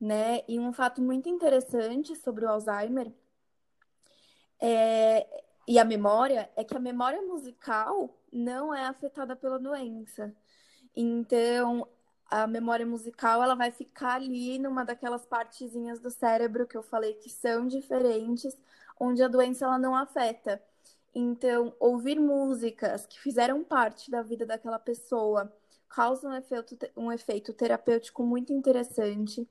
né? 0.00 0.42
E 0.48 0.58
um 0.58 0.72
fato 0.72 1.00
muito 1.00 1.28
interessante 1.28 2.16
sobre 2.16 2.44
o 2.44 2.48
Alzheimer 2.48 3.12
é, 4.60 5.26
e 5.68 5.78
a 5.78 5.84
memória 5.84 6.50
é 6.56 6.64
que 6.64 6.76
a 6.76 6.80
memória 6.80 7.20
musical 7.22 8.10
não 8.32 8.74
é 8.74 8.86
afetada 8.86 9.36
pela 9.36 9.58
doença. 9.58 10.34
Então, 10.96 11.86
a 12.30 12.46
memória 12.46 12.86
musical 12.86 13.42
ela 13.42 13.54
vai 13.54 13.70
ficar 13.70 14.14
ali 14.14 14.58
numa 14.58 14.84
daquelas 14.84 15.26
partezinhas 15.26 16.00
do 16.00 16.10
cérebro 16.10 16.66
que 16.66 16.76
eu 16.76 16.82
falei 16.82 17.14
que 17.14 17.30
são 17.30 17.66
diferentes, 17.66 18.56
onde 18.98 19.22
a 19.22 19.28
doença 19.28 19.64
ela 19.64 19.78
não 19.78 19.94
afeta. 19.94 20.62
Então, 21.14 21.72
ouvir 21.78 22.18
músicas 22.18 23.06
que 23.06 23.20
fizeram 23.20 23.62
parte 23.62 24.10
da 24.10 24.22
vida 24.22 24.44
daquela 24.44 24.78
pessoa 24.78 25.52
causa 25.88 26.28
um 26.28 26.34
efeito, 26.34 26.76
um 26.96 27.12
efeito 27.12 27.52
terapêutico 27.52 28.24
muito 28.24 28.52
interessante. 28.52 29.48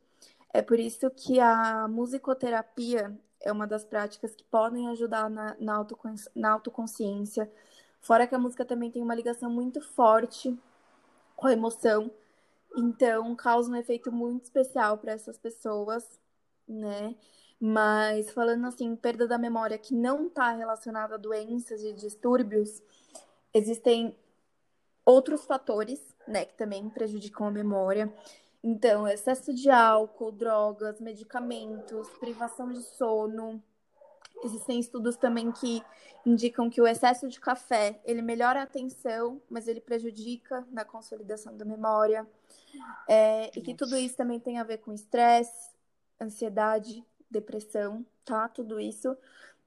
É 0.53 0.61
por 0.61 0.79
isso 0.79 1.09
que 1.09 1.39
a 1.39 1.87
musicoterapia 1.87 3.17
é 3.41 3.51
uma 3.51 3.65
das 3.65 3.85
práticas 3.85 4.35
que 4.35 4.43
podem 4.43 4.89
ajudar 4.89 5.29
na, 5.29 5.55
na, 5.59 5.85
na 6.35 6.51
autoconsciência. 6.51 7.49
Fora 8.01 8.27
que 8.27 8.35
a 8.35 8.39
música 8.39 8.65
também 8.65 8.91
tem 8.91 9.01
uma 9.01 9.15
ligação 9.15 9.49
muito 9.49 9.81
forte 9.81 10.57
a 11.47 11.53
emoção. 11.53 12.11
Então, 12.75 13.35
causa 13.35 13.71
um 13.71 13.75
efeito 13.75 14.11
muito 14.11 14.43
especial 14.43 14.97
para 14.97 15.13
essas 15.13 15.37
pessoas, 15.37 16.19
né? 16.67 17.15
Mas 17.59 18.29
falando 18.31 18.65
assim, 18.67 18.95
perda 18.95 19.27
da 19.27 19.37
memória 19.37 19.77
que 19.77 19.93
não 19.93 20.27
está 20.27 20.51
relacionada 20.51 21.15
a 21.15 21.17
doenças 21.17 21.83
e 21.83 21.93
distúrbios, 21.93 22.81
existem 23.53 24.15
outros 25.05 25.45
fatores, 25.45 26.01
né, 26.27 26.45
que 26.45 26.57
também 26.57 26.89
prejudicam 26.89 27.47
a 27.47 27.51
memória. 27.51 28.13
Então, 28.63 29.07
excesso 29.07 29.53
de 29.53 29.69
álcool, 29.69 30.31
drogas, 30.31 30.99
medicamentos, 30.99 32.07
privação 32.19 32.71
de 32.71 32.81
sono. 32.81 33.61
Existem 34.43 34.79
estudos 34.79 35.15
também 35.15 35.51
que 35.51 35.81
indicam 36.25 36.69
que 36.69 36.81
o 36.81 36.87
excesso 36.87 37.27
de 37.27 37.39
café, 37.39 37.99
ele 38.03 38.21
melhora 38.21 38.59
a 38.59 38.63
atenção, 38.63 39.41
mas 39.49 39.67
ele 39.67 39.79
prejudica 39.79 40.65
na 40.71 40.83
consolidação 40.83 41.55
da 41.55 41.65
memória. 41.65 42.27
É, 43.07 43.51
e 43.57 43.61
que 43.61 43.73
tudo 43.73 43.95
isso 43.95 44.15
também 44.15 44.39
tem 44.39 44.59
a 44.59 44.63
ver 44.63 44.79
com 44.79 44.93
estresse, 44.93 45.71
ansiedade, 46.19 47.03
depressão, 47.29 48.05
tá? 48.25 48.47
Tudo 48.49 48.79
isso 48.79 49.17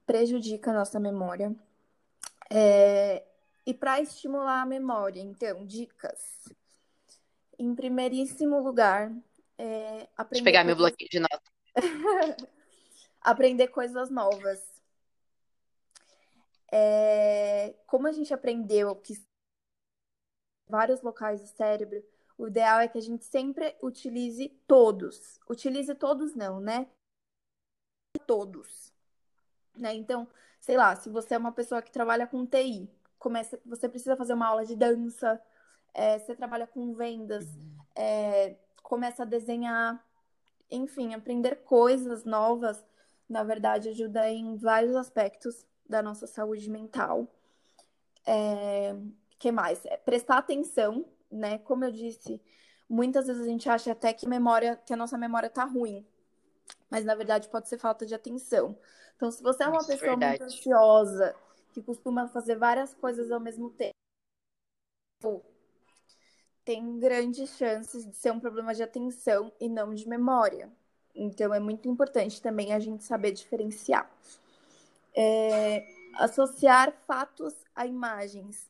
prejudica 0.05 0.71
a 0.71 0.73
nossa 0.73 0.99
memória. 0.99 1.55
É, 2.49 3.23
e 3.65 3.73
para 3.73 3.99
estimular 4.01 4.61
a 4.61 4.65
memória, 4.65 5.21
então, 5.21 5.65
dicas. 5.65 6.47
Em 7.59 7.73
primeiríssimo 7.75 8.59
lugar, 8.61 9.11
é, 9.57 10.07
aprender. 10.15 10.29
Deixa 10.29 10.41
eu 10.41 10.43
pegar 10.43 10.63
meu 10.63 10.75
bloqueio 10.75 11.09
de 11.09 11.19
nota. 11.19 11.41
aprender 13.21 13.67
coisas 13.69 14.09
novas. 14.09 14.61
É, 16.71 17.75
como 17.85 18.07
a 18.07 18.11
gente 18.11 18.33
aprendeu 18.33 18.95
que 18.95 19.13
vários 20.67 21.01
locais 21.01 21.41
do 21.41 21.47
cérebro, 21.47 22.03
o 22.37 22.47
ideal 22.47 22.79
é 22.79 22.87
que 22.87 22.97
a 22.97 23.01
gente 23.01 23.25
sempre 23.25 23.75
utilize 23.81 24.49
todos. 24.67 25.39
Utilize 25.49 25.93
todos 25.95 26.35
não, 26.35 26.59
né? 26.59 26.87
Todos. 28.25 28.93
Né? 29.75 29.93
Então, 29.95 30.27
sei 30.59 30.77
lá, 30.77 30.95
se 30.95 31.09
você 31.09 31.35
é 31.35 31.37
uma 31.37 31.51
pessoa 31.51 31.81
que 31.81 31.91
trabalha 31.91 32.27
com 32.27 32.45
TI, 32.45 32.89
começa, 33.17 33.59
você 33.65 33.89
precisa 33.89 34.15
fazer 34.15 34.33
uma 34.33 34.47
aula 34.47 34.65
de 34.65 34.75
dança, 34.75 35.41
é, 35.93 36.19
você 36.19 36.35
trabalha 36.35 36.67
com 36.67 36.93
vendas, 36.93 37.45
é, 37.95 38.55
começa 38.83 39.23
a 39.23 39.25
desenhar, 39.25 40.03
enfim, 40.69 41.13
aprender 41.13 41.57
coisas 41.63 42.23
novas, 42.23 42.83
na 43.29 43.43
verdade, 43.43 43.89
ajuda 43.89 44.29
em 44.29 44.55
vários 44.55 44.95
aspectos 44.95 45.65
da 45.87 46.01
nossa 46.01 46.27
saúde 46.27 46.69
mental. 46.69 47.27
É, 48.25 48.95
que 49.39 49.51
mais? 49.51 49.85
É, 49.85 49.97
prestar 49.97 50.37
atenção, 50.37 51.05
né? 51.31 51.57
Como 51.59 51.85
eu 51.85 51.91
disse, 51.91 52.41
muitas 52.89 53.27
vezes 53.27 53.41
a 53.43 53.45
gente 53.45 53.69
acha 53.69 53.91
até 53.91 54.13
que 54.13 54.27
memória, 54.27 54.75
que 54.77 54.93
a 54.93 54.97
nossa 54.97 55.17
memória 55.17 55.49
tá 55.49 55.63
ruim, 55.65 56.05
mas 56.89 57.05
na 57.05 57.15
verdade 57.15 57.49
pode 57.49 57.69
ser 57.69 57.77
falta 57.77 58.05
de 58.05 58.15
atenção. 58.15 58.77
Então, 59.15 59.31
se 59.31 59.41
você 59.41 59.63
é 59.63 59.67
uma 59.67 59.77
Isso, 59.79 59.87
pessoa 59.87 60.11
verdade. 60.11 60.39
muito 60.39 60.43
ansiosa, 60.43 61.35
que 61.73 61.81
costuma 61.81 62.27
fazer 62.27 62.55
várias 62.57 62.93
coisas 62.95 63.31
ao 63.31 63.39
mesmo 63.39 63.69
tempo, 63.71 63.93
tem 66.63 66.99
grandes 66.99 67.49
chances 67.57 68.05
de 68.05 68.15
ser 68.15 68.31
um 68.31 68.39
problema 68.39 68.73
de 68.73 68.83
atenção 68.83 69.51
e 69.59 69.69
não 69.69 69.93
de 69.93 70.07
memória. 70.07 70.71
Então 71.17 71.53
é 71.53 71.59
muito 71.59 71.89
importante 71.89 72.41
também 72.41 72.73
a 72.73 72.79
gente 72.79 73.03
saber 73.03 73.31
diferenciar. 73.31 74.09
É, 75.15 75.85
associar 76.13 76.93
fatos 77.07 77.53
a 77.75 77.87
imagens. 77.87 78.69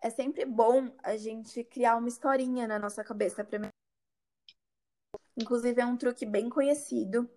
É 0.00 0.10
sempre 0.10 0.44
bom 0.44 0.90
a 1.02 1.16
gente 1.16 1.64
criar 1.64 1.96
uma 1.96 2.08
historinha 2.08 2.66
na 2.68 2.78
nossa 2.78 3.02
cabeça. 3.02 3.46
Inclusive, 5.36 5.80
é 5.80 5.86
um 5.86 5.96
truque 5.96 6.26
bem 6.26 6.50
conhecido. 6.50 7.28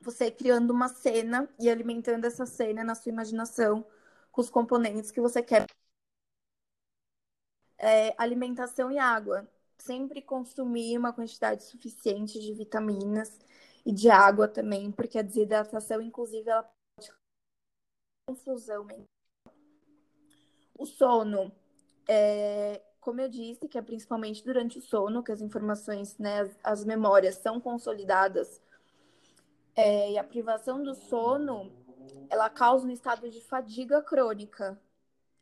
Você 0.00 0.30
criando 0.30 0.70
uma 0.70 0.88
cena 0.88 1.48
e 1.58 1.68
alimentando 1.68 2.24
essa 2.24 2.46
cena 2.46 2.82
na 2.82 2.94
sua 2.94 3.10
imaginação 3.10 3.84
com 4.32 4.40
os 4.40 4.48
componentes 4.48 5.10
que 5.10 5.20
você 5.20 5.42
quer 5.42 5.66
é, 7.78 8.14
alimentação 8.16 8.90
e 8.90 8.98
água. 8.98 9.46
Sempre 9.80 10.20
consumir 10.20 10.98
uma 10.98 11.12
quantidade 11.12 11.64
suficiente 11.64 12.38
de 12.40 12.52
vitaminas 12.52 13.38
e 13.84 13.92
de 13.92 14.10
água 14.10 14.48
também, 14.48 14.90
porque 14.90 15.18
a 15.18 15.22
desidratação, 15.22 16.00
inclusive, 16.02 16.50
ela 16.50 16.62
pode 16.62 17.12
confusão 18.26 18.84
mental. 18.84 19.06
O 20.76 20.84
sono, 20.84 21.50
é, 22.08 22.82
como 23.00 23.20
eu 23.20 23.28
disse, 23.28 23.68
que 23.68 23.78
é 23.78 23.82
principalmente 23.82 24.44
durante 24.44 24.78
o 24.78 24.82
sono 24.82 25.22
que 25.22 25.32
as 25.32 25.40
informações, 25.40 26.18
né, 26.18 26.40
as, 26.40 26.58
as 26.62 26.84
memórias 26.84 27.36
são 27.36 27.60
consolidadas. 27.60 28.60
É, 29.74 30.12
e 30.12 30.18
a 30.18 30.24
privação 30.24 30.82
do 30.82 30.94
sono, 30.94 31.72
ela 32.28 32.50
causa 32.50 32.86
um 32.86 32.90
estado 32.90 33.30
de 33.30 33.40
fadiga 33.40 34.02
crônica, 34.02 34.78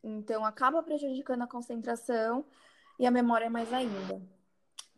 então, 0.07 0.45
acaba 0.45 0.84
prejudicando 0.84 1.43
a 1.43 1.49
concentração 1.49 2.45
e 2.99 3.07
a 3.07 3.11
memória 3.11 3.51
mais 3.51 3.73
ainda. 3.73 4.21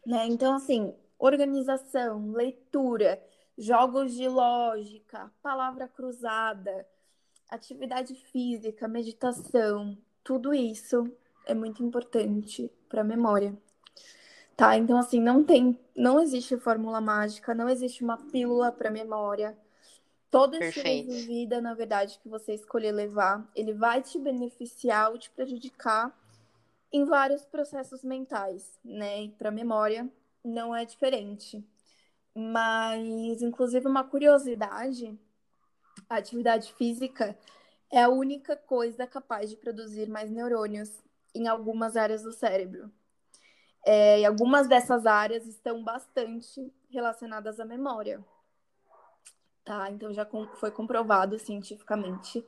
Né? 0.06 0.26
Então, 0.26 0.54
assim, 0.54 0.94
organização, 1.18 2.32
leitura, 2.32 3.22
jogos 3.56 4.14
de 4.14 4.28
lógica, 4.28 5.30
palavra 5.42 5.88
cruzada, 5.88 6.86
atividade 7.50 8.14
física, 8.14 8.86
meditação, 8.86 9.98
tudo 10.22 10.54
isso 10.54 11.10
é 11.46 11.54
muito 11.54 11.82
importante 11.82 12.70
para 12.88 13.00
a 13.00 13.04
memória. 13.04 13.56
Tá? 14.56 14.76
Então, 14.76 14.98
assim, 14.98 15.20
não 15.20 15.44
tem, 15.44 15.78
não 15.94 16.20
existe 16.20 16.56
fórmula 16.56 17.00
mágica, 17.00 17.54
não 17.54 17.68
existe 17.68 18.02
uma 18.02 18.16
pílula 18.16 18.72
para 18.72 18.90
memória. 18.90 19.56
Todo 20.30 20.62
estilo 20.62 21.12
de 21.12 21.26
vida, 21.26 21.60
na 21.60 21.74
verdade, 21.74 22.18
que 22.22 22.28
você 22.28 22.54
escolher 22.54 22.92
levar, 22.92 23.48
ele 23.54 23.72
vai 23.72 24.02
te 24.02 24.18
beneficiar 24.18 25.10
ou 25.10 25.18
te 25.18 25.30
prejudicar 25.30 26.14
em 26.92 27.04
vários 27.04 27.44
processos 27.44 28.02
mentais, 28.02 28.78
né? 28.84 29.24
E 29.24 29.28
para 29.30 29.50
memória 29.50 30.10
não 30.44 30.74
é 30.74 30.84
diferente. 30.84 31.64
Mas, 32.34 33.42
inclusive, 33.42 33.86
uma 33.86 34.04
curiosidade: 34.04 35.18
a 36.08 36.16
atividade 36.16 36.72
física 36.74 37.36
é 37.90 38.02
a 38.02 38.08
única 38.08 38.56
coisa 38.56 39.06
capaz 39.06 39.50
de 39.50 39.56
produzir 39.56 40.08
mais 40.08 40.30
neurônios 40.30 41.02
em 41.34 41.48
algumas 41.48 41.96
áreas 41.96 42.22
do 42.22 42.32
cérebro. 42.32 42.90
É, 43.84 44.20
e 44.20 44.24
algumas 44.24 44.68
dessas 44.68 45.06
áreas 45.06 45.46
estão 45.46 45.82
bastante 45.82 46.72
relacionadas 46.90 47.60
à 47.60 47.64
memória 47.64 48.24
tá? 49.68 49.90
Então 49.90 50.10
já 50.14 50.26
foi 50.54 50.70
comprovado 50.70 51.38
cientificamente 51.38 52.42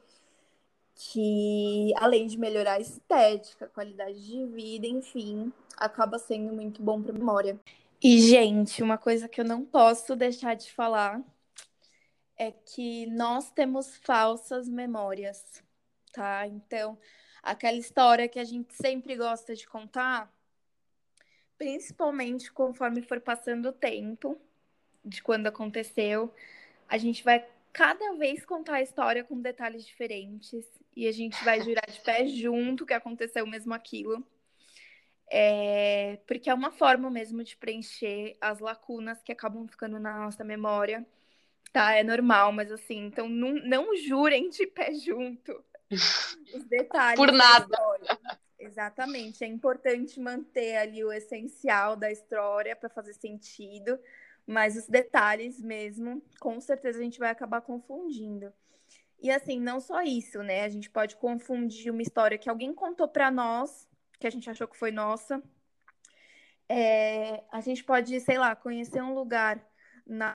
que 1.02 1.94
além 1.96 2.26
de 2.26 2.38
melhorar 2.38 2.74
a 2.74 2.80
estética, 2.80 3.64
a 3.64 3.68
qualidade 3.68 4.22
de 4.22 4.44
vida, 4.46 4.86
enfim, 4.86 5.50
acaba 5.74 6.18
sendo 6.18 6.52
muito 6.52 6.82
bom 6.82 7.02
para 7.02 7.12
a 7.12 7.18
memória. 7.18 7.58
E 8.02 8.18
gente, 8.18 8.82
uma 8.82 8.98
coisa 8.98 9.26
que 9.26 9.40
eu 9.40 9.44
não 9.44 9.64
posso 9.64 10.14
deixar 10.14 10.54
de 10.54 10.70
falar 10.70 11.22
é 12.36 12.52
que 12.52 13.06
nós 13.06 13.50
temos 13.50 13.96
falsas 13.96 14.68
memórias, 14.68 15.62
tá? 16.12 16.46
Então, 16.46 16.98
aquela 17.42 17.78
história 17.78 18.28
que 18.28 18.38
a 18.38 18.44
gente 18.44 18.74
sempre 18.74 19.16
gosta 19.16 19.54
de 19.54 19.66
contar, 19.66 20.30
principalmente 21.56 22.52
conforme 22.52 23.00
for 23.00 23.20
passando 23.20 23.70
o 23.70 23.72
tempo 23.72 24.38
de 25.02 25.22
quando 25.22 25.46
aconteceu, 25.46 26.32
a 26.86 26.98
gente 26.98 27.24
vai 27.24 27.46
cada 27.72 28.14
vez 28.14 28.44
contar 28.44 28.76
a 28.76 28.82
história 28.82 29.24
com 29.24 29.40
detalhes 29.40 29.84
diferentes 29.84 30.66
e 30.96 31.06
a 31.06 31.12
gente 31.12 31.42
vai 31.44 31.60
jurar 31.60 31.86
de 31.90 32.00
pé 32.00 32.26
junto 32.26 32.86
que 32.86 32.94
aconteceu 32.94 33.46
mesmo 33.46 33.72
aquilo. 33.72 34.26
É, 35.32 36.18
porque 36.26 36.50
é 36.50 36.54
uma 36.54 36.72
forma 36.72 37.08
mesmo 37.08 37.44
de 37.44 37.56
preencher 37.56 38.36
as 38.40 38.58
lacunas 38.58 39.22
que 39.22 39.30
acabam 39.30 39.66
ficando 39.68 39.98
na 40.00 40.18
nossa 40.18 40.42
memória. 40.42 41.06
Tá, 41.72 41.94
é 41.94 42.02
normal, 42.02 42.50
mas 42.50 42.72
assim, 42.72 43.06
então 43.06 43.28
não, 43.28 43.52
não 43.52 43.96
jurem 43.96 44.50
de 44.50 44.66
pé 44.66 44.92
junto 44.92 45.64
os 46.52 46.64
detalhes. 46.64 47.16
Por 47.16 47.30
nada. 47.32 47.76
Exatamente. 48.58 49.44
É 49.44 49.46
importante 49.46 50.20
manter 50.20 50.76
ali 50.76 51.04
o 51.04 51.12
essencial 51.12 51.96
da 51.96 52.10
história 52.10 52.74
para 52.74 52.90
fazer 52.90 53.14
sentido, 53.14 53.98
mas 54.46 54.76
os 54.76 54.86
detalhes 54.86 55.60
mesmo, 55.60 56.22
com 56.40 56.60
certeza 56.60 56.98
a 56.98 57.02
gente 57.02 57.18
vai 57.18 57.30
acabar 57.30 57.60
confundindo. 57.60 58.52
E 59.20 59.30
assim, 59.30 59.60
não 59.60 59.80
só 59.80 60.02
isso, 60.02 60.42
né? 60.42 60.64
A 60.64 60.68
gente 60.68 60.90
pode 60.90 61.16
confundir 61.16 61.92
uma 61.92 62.02
história 62.02 62.38
que 62.38 62.48
alguém 62.48 62.72
contou 62.74 63.06
para 63.06 63.30
nós 63.30 63.88
que 64.20 64.26
a 64.26 64.30
gente 64.30 64.48
achou 64.50 64.68
que 64.68 64.76
foi 64.76 64.92
nossa. 64.92 65.42
É, 66.68 67.42
a 67.50 67.60
gente 67.60 67.82
pode, 67.82 68.20
sei 68.20 68.38
lá, 68.38 68.54
conhecer 68.54 69.02
um 69.02 69.14
lugar 69.14 69.66
na 70.06 70.32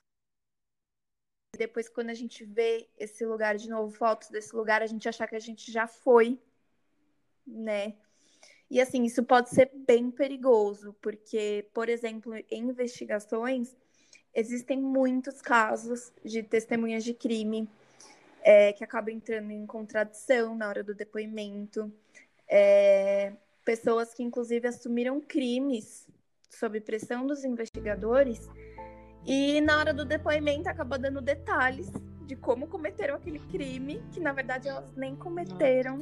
depois 1.56 1.88
quando 1.88 2.10
a 2.10 2.14
gente 2.14 2.44
vê 2.44 2.90
esse 2.98 3.24
lugar 3.24 3.56
de 3.56 3.70
novo, 3.70 3.90
fotos 3.90 4.28
desse 4.28 4.54
lugar, 4.54 4.82
a 4.82 4.86
gente 4.86 5.08
achar 5.08 5.26
que 5.26 5.36
a 5.36 5.40
gente 5.40 5.72
já 5.72 5.86
foi, 5.86 6.38
né? 7.46 7.96
E 8.68 8.78
assim, 8.78 9.04
isso 9.04 9.24
pode 9.24 9.48
ser 9.48 9.70
bem 9.74 10.10
perigoso, 10.10 10.92
porque, 11.00 11.70
por 11.72 11.88
exemplo, 11.88 12.34
em 12.34 12.68
investigações, 12.68 13.74
existem 14.36 14.78
muitos 14.78 15.40
casos 15.40 16.12
de 16.22 16.42
testemunhas 16.42 17.02
de 17.02 17.14
crime 17.14 17.66
é, 18.42 18.70
que 18.74 18.84
acabam 18.84 19.12
entrando 19.12 19.50
em 19.50 19.64
contradição 19.64 20.54
na 20.54 20.68
hora 20.68 20.84
do 20.84 20.94
depoimento. 20.94 21.90
É, 22.46 23.32
pessoas 23.64 24.12
que 24.12 24.22
inclusive 24.22 24.68
assumiram 24.68 25.20
crimes 25.22 26.06
sob 26.50 26.78
pressão 26.80 27.26
dos 27.26 27.44
investigadores 27.44 28.48
e 29.24 29.60
na 29.62 29.78
hora 29.78 29.92
do 29.92 30.04
depoimento 30.04 30.68
acabou 30.68 30.98
dando 30.98 31.20
detalhes 31.20 31.90
de 32.26 32.36
como 32.36 32.66
cometeram 32.66 33.16
aquele 33.16 33.38
crime 33.38 34.02
que 34.12 34.20
na 34.20 34.32
verdade 34.32 34.68
elas 34.68 34.94
nem 34.94 35.16
cometeram. 35.16 35.98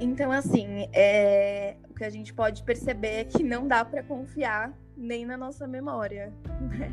Então 0.00 0.32
assim, 0.32 0.88
é... 0.92 1.76
o 1.94 1.96
que 1.96 2.04
a 2.04 2.10
gente 2.10 2.34
pode 2.34 2.64
perceber 2.64 3.20
é 3.20 3.24
que 3.24 3.42
não 3.44 3.68
dá 3.68 3.84
para 3.84 4.02
confiar 4.02 4.76
nem 4.96 5.24
na 5.24 5.36
nossa 5.36 5.64
memória. 5.64 6.34
Né? 6.60 6.92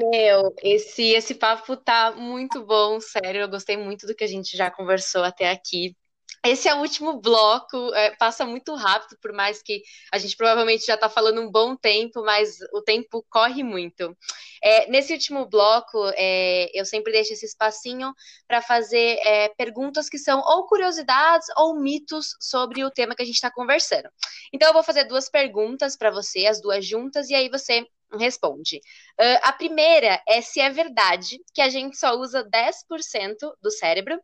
Meu, 0.00 0.54
esse, 0.62 1.10
esse 1.10 1.34
papo 1.34 1.76
tá 1.76 2.12
muito 2.12 2.64
bom, 2.64 3.00
sério. 3.00 3.40
Eu 3.40 3.48
gostei 3.48 3.76
muito 3.76 4.06
do 4.06 4.14
que 4.14 4.22
a 4.22 4.28
gente 4.28 4.56
já 4.56 4.70
conversou 4.70 5.24
até 5.24 5.50
aqui. 5.50 5.96
Esse 6.44 6.68
é 6.68 6.74
o 6.74 6.80
último 6.80 7.20
bloco, 7.20 7.94
é, 7.94 8.16
passa 8.16 8.44
muito 8.44 8.74
rápido, 8.74 9.16
por 9.22 9.32
mais 9.32 9.62
que 9.62 9.80
a 10.12 10.18
gente 10.18 10.36
provavelmente 10.36 10.84
já 10.84 10.94
está 10.94 11.08
falando 11.08 11.40
um 11.40 11.48
bom 11.48 11.76
tempo, 11.76 12.20
mas 12.24 12.58
o 12.72 12.82
tempo 12.82 13.24
corre 13.30 13.62
muito. 13.62 14.16
É, 14.60 14.90
nesse 14.90 15.12
último 15.12 15.46
bloco, 15.46 15.98
é, 16.16 16.68
eu 16.74 16.84
sempre 16.84 17.12
deixo 17.12 17.32
esse 17.32 17.46
espacinho 17.46 18.12
para 18.48 18.60
fazer 18.60 19.18
é, 19.24 19.50
perguntas 19.50 20.08
que 20.08 20.18
são 20.18 20.40
ou 20.40 20.66
curiosidades 20.66 21.46
ou 21.56 21.78
mitos 21.78 22.34
sobre 22.40 22.84
o 22.84 22.90
tema 22.90 23.14
que 23.14 23.22
a 23.22 23.26
gente 23.26 23.36
está 23.36 23.50
conversando. 23.50 24.08
Então, 24.52 24.68
eu 24.68 24.74
vou 24.74 24.82
fazer 24.82 25.04
duas 25.04 25.30
perguntas 25.30 25.96
para 25.96 26.10
você, 26.10 26.46
as 26.46 26.60
duas 26.60 26.84
juntas, 26.84 27.30
e 27.30 27.36
aí 27.36 27.48
você 27.48 27.86
responde. 28.18 28.78
Uh, 29.20 29.38
a 29.42 29.52
primeira 29.52 30.22
é 30.26 30.40
se 30.40 30.60
é 30.60 30.70
verdade 30.70 31.38
que 31.54 31.60
a 31.60 31.68
gente 31.68 31.96
só 31.96 32.14
usa 32.14 32.48
10% 32.48 33.36
do 33.60 33.70
cérebro. 33.70 34.20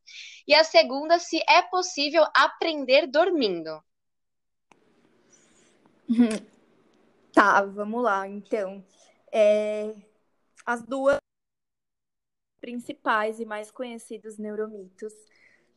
E 0.47 0.55
a 0.55 0.65
segunda, 0.65 1.19
se 1.19 1.43
é 1.49 1.63
possível 1.63 2.25
aprender 2.35 3.07
dormindo. 3.07 3.83
Tá, 7.31 7.63
vamos 7.63 8.03
lá. 8.03 8.27
Então, 8.27 8.85
é... 9.31 9.95
as 10.67 10.83
duas 10.83 11.19
principais 12.61 13.39
e 13.39 13.45
mais 13.45 13.71
conhecidos 13.71 14.39
neuromitos. 14.39 15.13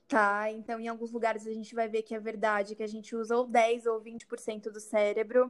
Tá, 0.07 0.51
então 0.51 0.77
em 0.79 0.89
alguns 0.89 1.11
lugares 1.11 1.47
a 1.47 1.53
gente 1.53 1.73
vai 1.73 1.87
ver 1.87 2.01
que 2.01 2.13
é 2.13 2.19
verdade 2.19 2.75
que 2.75 2.83
a 2.83 2.87
gente 2.87 3.15
usa 3.15 3.37
ou 3.37 3.47
10 3.47 3.85
ou 3.85 4.01
20% 4.01 4.69
do 4.69 4.79
cérebro. 4.79 5.49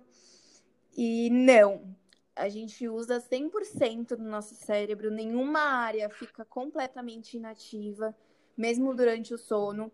E 0.95 1.29
não, 1.31 1.90
a 2.35 2.49
gente 2.49 2.87
usa 2.87 3.19
100% 3.19 4.15
do 4.15 4.23
nosso 4.23 4.55
cérebro, 4.55 5.11
nenhuma 5.11 5.59
área 5.59 6.09
fica 6.09 6.45
completamente 6.45 7.37
inativa, 7.37 8.15
mesmo 8.57 8.95
durante 8.95 9.33
o 9.33 9.37
sono. 9.37 9.91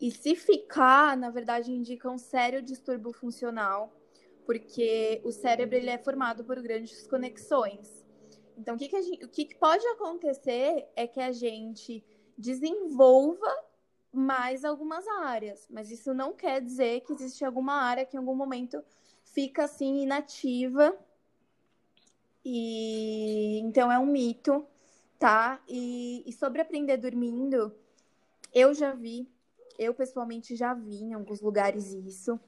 E 0.00 0.10
se 0.10 0.34
ficar, 0.34 1.16
na 1.16 1.30
verdade, 1.30 1.72
indica 1.72 2.10
um 2.10 2.18
sério 2.18 2.62
distúrbio 2.62 3.12
funcional, 3.12 3.92
porque 4.44 5.20
o 5.24 5.32
cérebro 5.32 5.76
ele 5.76 5.90
é 5.90 5.98
formado 5.98 6.44
por 6.44 6.60
grandes 6.60 7.06
conexões. 7.06 8.04
Então, 8.56 8.74
o 8.74 8.78
que, 8.78 8.88
que, 8.88 9.02
gente, 9.02 9.24
o 9.24 9.28
que, 9.28 9.44
que 9.44 9.58
pode 9.58 9.86
acontecer 9.88 10.88
é 10.96 11.06
que 11.06 11.20
a 11.20 11.32
gente 11.32 12.04
desenvolva 12.36 13.48
mais 14.12 14.64
algumas 14.64 15.06
áreas, 15.06 15.66
mas 15.70 15.90
isso 15.90 16.14
não 16.14 16.32
quer 16.32 16.60
dizer 16.62 17.02
que 17.02 17.12
existe 17.12 17.44
alguma 17.44 17.74
área 17.74 18.06
que 18.06 18.16
em 18.16 18.18
algum 18.18 18.34
momento 18.34 18.82
fica 19.24 19.64
assim 19.64 20.02
inativa 20.02 20.96
e 22.48 23.58
então 23.58 23.90
é 23.90 23.98
um 23.98 24.06
mito, 24.06 24.64
tá? 25.18 25.60
E, 25.68 26.22
e 26.24 26.32
sobre 26.32 26.60
aprender 26.60 26.96
dormindo, 26.96 27.74
eu 28.54 28.72
já 28.72 28.92
vi, 28.92 29.28
eu 29.76 29.92
pessoalmente 29.92 30.54
já 30.54 30.72
vi 30.72 31.02
em 31.02 31.12
alguns 31.12 31.40
lugares 31.40 31.92
isso. 31.92 32.38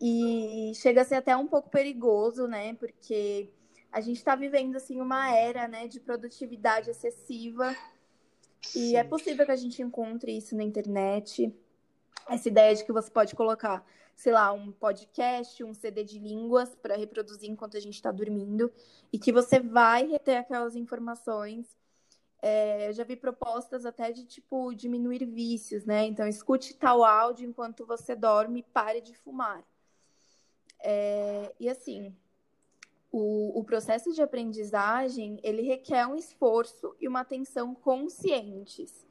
E 0.00 0.70
chega 0.76 1.02
a 1.02 1.04
ser 1.04 1.16
até 1.16 1.36
um 1.36 1.48
pouco 1.48 1.68
perigoso, 1.68 2.46
né? 2.46 2.74
Porque 2.74 3.50
a 3.90 4.00
gente 4.00 4.18
está 4.18 4.36
vivendo 4.36 4.76
assim 4.76 5.00
uma 5.00 5.34
era, 5.34 5.66
né, 5.66 5.88
de 5.88 5.98
produtividade 5.98 6.88
excessiva. 6.88 7.74
E 8.72 8.94
é 8.94 9.02
possível 9.02 9.44
que 9.44 9.50
a 9.50 9.56
gente 9.56 9.82
encontre 9.82 10.30
isso 10.30 10.54
na 10.54 10.62
internet. 10.62 11.52
Essa 12.28 12.48
ideia 12.48 12.72
de 12.72 12.84
que 12.84 12.92
você 12.92 13.10
pode 13.10 13.34
colocar 13.34 13.84
sei 14.18 14.32
lá, 14.32 14.52
um 14.52 14.72
podcast, 14.72 15.62
um 15.62 15.72
CD 15.72 16.02
de 16.02 16.18
línguas 16.18 16.74
para 16.74 16.96
reproduzir 16.96 17.48
enquanto 17.48 17.76
a 17.76 17.80
gente 17.80 17.94
está 17.94 18.10
dormindo 18.10 18.68
e 19.12 19.18
que 19.18 19.30
você 19.30 19.60
vai 19.60 20.08
reter 20.08 20.38
aquelas 20.38 20.74
informações. 20.74 21.78
É, 22.42 22.88
eu 22.88 22.92
já 22.92 23.04
vi 23.04 23.14
propostas 23.14 23.86
até 23.86 24.10
de 24.10 24.24
tipo 24.24 24.74
diminuir 24.74 25.24
vícios, 25.24 25.84
né? 25.84 26.04
Então 26.04 26.26
escute 26.26 26.74
tal 26.74 27.04
áudio 27.04 27.48
enquanto 27.48 27.86
você 27.86 28.16
dorme 28.16 28.64
pare 28.64 29.00
de 29.00 29.14
fumar. 29.14 29.64
É, 30.80 31.54
e 31.60 31.68
assim, 31.68 32.12
o, 33.12 33.56
o 33.56 33.62
processo 33.62 34.12
de 34.12 34.20
aprendizagem 34.20 35.38
ele 35.44 35.62
requer 35.62 36.08
um 36.08 36.16
esforço 36.16 36.92
e 37.00 37.06
uma 37.06 37.20
atenção 37.20 37.72
conscientes. 37.72 39.06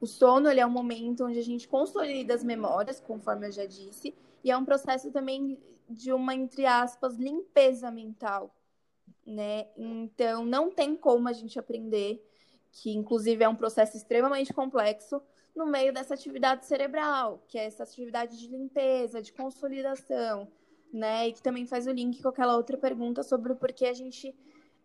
O 0.00 0.06
sono 0.06 0.48
ele 0.48 0.60
é 0.60 0.66
um 0.66 0.70
momento 0.70 1.26
onde 1.26 1.38
a 1.38 1.44
gente 1.44 1.68
consolida 1.68 2.32
as 2.32 2.42
memórias, 2.42 3.00
conforme 3.00 3.48
eu 3.48 3.52
já 3.52 3.66
disse, 3.66 4.14
e 4.42 4.50
é 4.50 4.56
um 4.56 4.64
processo 4.64 5.10
também 5.10 5.58
de 5.88 6.12
uma, 6.12 6.34
entre 6.34 6.66
aspas, 6.66 7.16
limpeza 7.16 7.90
mental, 7.90 8.54
né? 9.24 9.66
Então, 9.76 10.44
não 10.44 10.70
tem 10.70 10.96
como 10.96 11.28
a 11.28 11.32
gente 11.32 11.58
aprender, 11.58 12.24
que 12.72 12.90
inclusive 12.90 13.42
é 13.44 13.48
um 13.48 13.56
processo 13.56 13.96
extremamente 13.96 14.52
complexo, 14.52 15.20
no 15.54 15.66
meio 15.66 15.92
dessa 15.92 16.12
atividade 16.12 16.66
cerebral, 16.66 17.42
que 17.48 17.58
é 17.58 17.64
essa 17.64 17.82
atividade 17.82 18.38
de 18.38 18.46
limpeza, 18.46 19.22
de 19.22 19.32
consolidação, 19.32 20.46
né? 20.92 21.28
E 21.28 21.32
que 21.32 21.42
também 21.42 21.66
faz 21.66 21.86
o 21.86 21.92
link 21.92 22.22
com 22.22 22.28
aquela 22.28 22.56
outra 22.56 22.76
pergunta 22.76 23.22
sobre 23.22 23.52
o 23.52 23.56
porquê 23.56 23.86
a 23.86 23.94
gente 23.94 24.34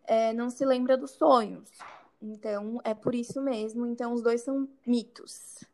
é, 0.04 0.32
não 0.32 0.48
se 0.48 0.64
lembra 0.64 0.96
dos 0.96 1.10
sonhos. 1.12 1.68
Então, 2.20 2.80
é 2.84 2.94
por 2.94 3.14
isso 3.14 3.42
mesmo. 3.42 3.84
Então, 3.84 4.12
os 4.12 4.22
dois 4.22 4.40
são 4.40 4.68
mitos. 4.86 5.64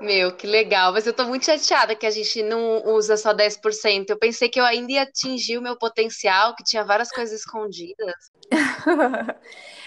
Meu, 0.00 0.34
que 0.34 0.46
legal. 0.46 0.92
Mas 0.92 1.06
eu 1.06 1.12
tô 1.12 1.24
muito 1.24 1.46
chateada 1.46 1.94
que 1.94 2.06
a 2.06 2.10
gente 2.10 2.42
não 2.42 2.84
usa 2.94 3.16
só 3.16 3.32
10%. 3.32 4.10
Eu 4.10 4.18
pensei 4.18 4.48
que 4.48 4.60
eu 4.60 4.64
ainda 4.64 4.92
ia 4.92 5.02
atingir 5.02 5.58
o 5.58 5.62
meu 5.62 5.76
potencial, 5.76 6.54
que 6.54 6.64
tinha 6.64 6.84
várias 6.84 7.10
coisas 7.10 7.40
escondidas. 7.40 8.14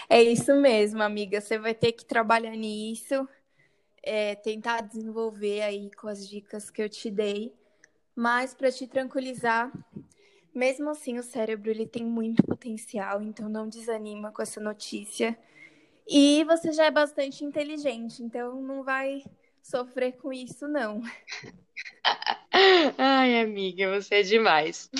é 0.08 0.22
isso 0.22 0.54
mesmo, 0.54 1.02
amiga. 1.02 1.40
Você 1.40 1.58
vai 1.58 1.74
ter 1.74 1.92
que 1.92 2.04
trabalhar 2.04 2.56
nisso, 2.56 3.28
é, 4.02 4.34
tentar 4.34 4.82
desenvolver 4.82 5.62
aí 5.62 5.90
com 5.96 6.08
as 6.08 6.28
dicas 6.28 6.70
que 6.70 6.82
eu 6.82 6.88
te 6.88 7.10
dei. 7.10 7.52
Mas 8.14 8.52
para 8.52 8.72
te 8.72 8.86
tranquilizar, 8.86 9.72
mesmo 10.54 10.90
assim 10.90 11.18
o 11.18 11.22
cérebro 11.22 11.70
ele 11.70 11.86
tem 11.86 12.04
muito 12.04 12.42
potencial, 12.42 13.22
então 13.22 13.48
não 13.48 13.68
desanima 13.68 14.32
com 14.32 14.42
essa 14.42 14.60
notícia. 14.60 15.38
E 16.06 16.42
você 16.44 16.72
já 16.72 16.86
é 16.86 16.90
bastante 16.90 17.44
inteligente, 17.44 18.22
então 18.22 18.60
não 18.60 18.82
vai 18.82 19.22
sofrer 19.68 20.12
com 20.12 20.32
isso, 20.32 20.66
não. 20.66 21.02
Ai, 22.98 23.40
amiga, 23.40 24.00
você 24.00 24.16
é 24.16 24.22
demais. 24.22 24.90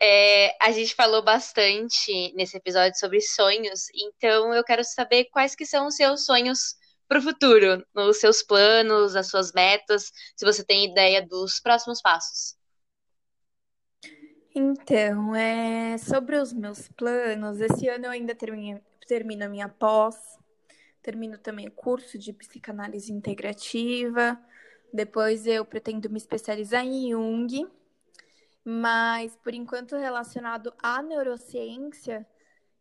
É, 0.00 0.56
a 0.64 0.70
gente 0.70 0.94
falou 0.94 1.22
bastante 1.22 2.32
nesse 2.34 2.56
episódio 2.56 2.98
sobre 2.98 3.20
sonhos, 3.20 3.88
então 3.94 4.54
eu 4.54 4.64
quero 4.64 4.84
saber 4.84 5.24
quais 5.26 5.54
que 5.54 5.66
são 5.66 5.88
os 5.88 5.96
seus 5.96 6.24
sonhos 6.24 6.76
para 7.08 7.18
o 7.18 7.22
futuro, 7.22 7.84
os 7.94 8.18
seus 8.18 8.42
planos, 8.42 9.16
as 9.16 9.28
suas 9.28 9.52
metas, 9.52 10.10
se 10.36 10.44
você 10.44 10.64
tem 10.64 10.90
ideia 10.90 11.20
dos 11.26 11.60
próximos 11.60 12.00
passos. 12.00 12.56
Então, 14.54 15.34
é, 15.34 15.98
sobre 15.98 16.36
os 16.36 16.52
meus 16.52 16.88
planos, 16.88 17.60
esse 17.60 17.88
ano 17.88 18.06
eu 18.06 18.10
ainda 18.10 18.34
termino, 18.34 18.80
termino 19.06 19.44
a 19.44 19.48
minha 19.48 19.68
pós, 19.68 20.16
termino 21.02 21.36
também 21.38 21.68
o 21.68 21.72
curso 21.72 22.18
de 22.18 22.32
psicanálise 22.32 23.12
integrativa, 23.12 24.38
depois 24.92 25.46
eu 25.46 25.64
pretendo 25.64 26.08
me 26.10 26.18
especializar 26.18 26.84
em 26.84 27.10
Jung, 27.10 27.66
mas 28.64 29.34
por 29.36 29.54
enquanto 29.54 29.96
relacionado 29.96 30.72
à 30.82 31.02
neurociência, 31.02 32.26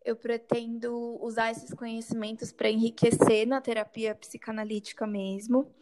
eu 0.04 0.16
pretendo 0.16 1.18
usar 1.22 1.52
esses 1.52 1.74
conhecimentos 1.74 2.52
para 2.52 2.70
enriquecer 2.70 3.48
na 3.48 3.62
terapia 3.62 4.16
psicanalítica 4.16 5.08
mesmo. 5.08 5.74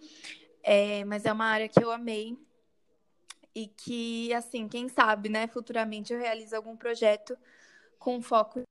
É, 0.62 1.06
mas 1.06 1.26
é 1.26 1.32
uma 1.32 1.46
área 1.46 1.70
que 1.70 1.84
eu 1.84 1.90
amei 1.90 2.38
e 3.56 3.68
que, 3.68 4.34
assim, 4.34 4.68
quem 4.68 4.88
sabe, 4.88 5.30
né, 5.30 5.48
futuramente 5.48 6.14
eu 6.14 6.20
realizo 6.20 6.56
algum 6.56 6.76
projeto 6.76 7.38
com 7.98 8.22
foco. 8.22 8.62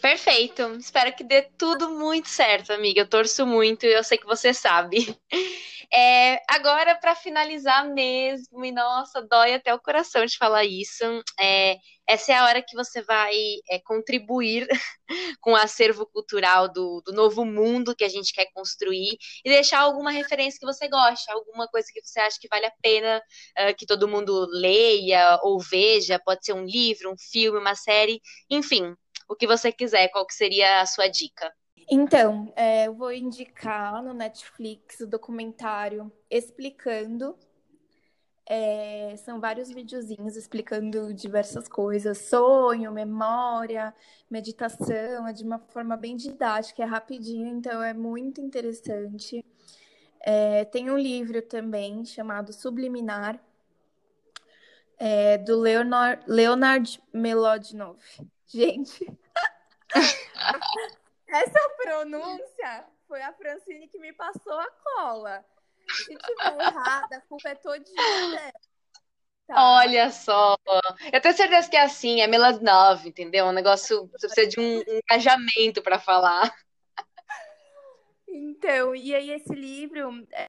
Perfeito. 0.00 0.62
Espero 0.78 1.14
que 1.14 1.24
dê 1.24 1.42
tudo 1.42 1.90
muito 1.90 2.28
certo, 2.28 2.72
amiga. 2.72 3.00
Eu 3.00 3.08
torço 3.08 3.46
muito 3.46 3.84
e 3.86 3.92
eu 3.92 4.04
sei 4.04 4.18
que 4.18 4.26
você 4.26 4.52
sabe. 4.52 5.16
É, 5.92 6.42
agora, 6.48 6.96
para 6.96 7.14
finalizar 7.14 7.88
mesmo, 7.88 8.64
e 8.64 8.72
nossa, 8.72 9.22
dói 9.22 9.54
até 9.54 9.72
o 9.72 9.80
coração 9.80 10.24
de 10.26 10.36
falar 10.36 10.64
isso. 10.64 11.04
É, 11.38 11.76
essa 12.08 12.32
é 12.32 12.36
a 12.36 12.44
hora 12.44 12.62
que 12.62 12.74
você 12.76 13.02
vai 13.02 13.34
é, 13.70 13.78
contribuir 13.80 14.66
com 15.40 15.52
o 15.52 15.56
acervo 15.56 16.06
cultural 16.06 16.72
do, 16.72 17.02
do 17.04 17.12
novo 17.12 17.44
mundo 17.44 17.94
que 17.94 18.04
a 18.04 18.08
gente 18.08 18.32
quer 18.32 18.46
construir 18.52 19.16
e 19.44 19.50
deixar 19.50 19.80
alguma 19.80 20.10
referência 20.10 20.58
que 20.58 20.66
você 20.66 20.88
goste, 20.88 21.30
alguma 21.30 21.68
coisa 21.68 21.88
que 21.92 22.00
você 22.02 22.20
acha 22.20 22.38
que 22.40 22.48
vale 22.48 22.66
a 22.66 22.72
pena 22.82 23.22
uh, 23.58 23.74
que 23.76 23.86
todo 23.86 24.08
mundo 24.08 24.46
leia 24.50 25.38
ou 25.42 25.60
veja. 25.60 26.18
Pode 26.18 26.44
ser 26.44 26.52
um 26.52 26.64
livro, 26.64 27.12
um 27.12 27.18
filme, 27.18 27.58
uma 27.58 27.74
série, 27.74 28.20
enfim, 28.50 28.94
o 29.28 29.34
que 29.34 29.46
você 29.46 29.72
quiser. 29.72 30.08
Qual 30.08 30.26
que 30.26 30.34
seria 30.34 30.80
a 30.80 30.86
sua 30.86 31.08
dica? 31.08 31.52
Então, 31.88 32.52
é, 32.56 32.86
eu 32.88 32.94
vou 32.94 33.12
indicar 33.12 34.02
no 34.02 34.12
Netflix 34.12 35.00
o 35.00 35.06
documentário 35.06 36.10
Explicando. 36.28 37.38
É, 38.48 39.16
são 39.16 39.40
vários 39.40 39.68
videozinhos 39.68 40.36
explicando 40.36 41.12
diversas 41.12 41.66
coisas, 41.66 42.18
sonho, 42.18 42.92
memória, 42.92 43.92
meditação, 44.30 45.26
é 45.26 45.32
de 45.32 45.42
uma 45.42 45.58
forma 45.58 45.96
bem 45.96 46.14
didática, 46.14 46.84
é 46.84 46.86
rapidinho, 46.86 47.48
então 47.48 47.82
é 47.82 47.92
muito 47.92 48.40
interessante. 48.40 49.44
É, 50.20 50.64
tem 50.64 50.90
um 50.90 50.96
livro 50.96 51.42
também 51.42 52.04
chamado 52.04 52.52
Subliminar, 52.52 53.40
é, 54.96 55.38
do 55.38 55.58
Leonard, 55.58 56.22
Leonard 56.26 57.02
Melodinov. 57.12 57.98
Gente, 58.48 59.06
essa 61.28 61.68
pronúncia 61.82 62.86
foi 63.08 63.22
a 63.22 63.32
Francine 63.32 63.88
que 63.88 63.98
me 63.98 64.12
passou 64.12 64.58
a 64.58 64.70
cola. 64.70 65.44
Se 65.88 66.16
tiver 66.16 66.60
errada, 66.60 67.16
a 67.16 67.20
culpa 67.22 67.48
é 67.48 67.54
todinha 67.54 68.52
Tá. 69.46 69.76
Olha 69.76 70.10
só, 70.10 70.56
eu 71.12 71.20
tenho 71.20 71.36
certeza 71.36 71.70
que 71.70 71.76
é 71.76 71.82
assim, 71.82 72.20
é 72.20 72.26
Melanov, 72.26 73.06
entendeu? 73.06 73.46
Um 73.46 73.52
negócio, 73.52 74.08
você 74.08 74.26
precisa 74.26 74.48
de 74.48 74.58
um, 74.58 74.78
um 74.78 74.98
engajamento 74.98 75.80
para 75.82 76.00
falar. 76.00 76.52
Então, 78.26 78.92
e 78.92 79.14
aí 79.14 79.30
esse 79.30 79.54
livro 79.54 80.26
é... 80.32 80.46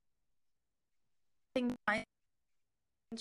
tem 1.54 1.68
mais 1.88 2.04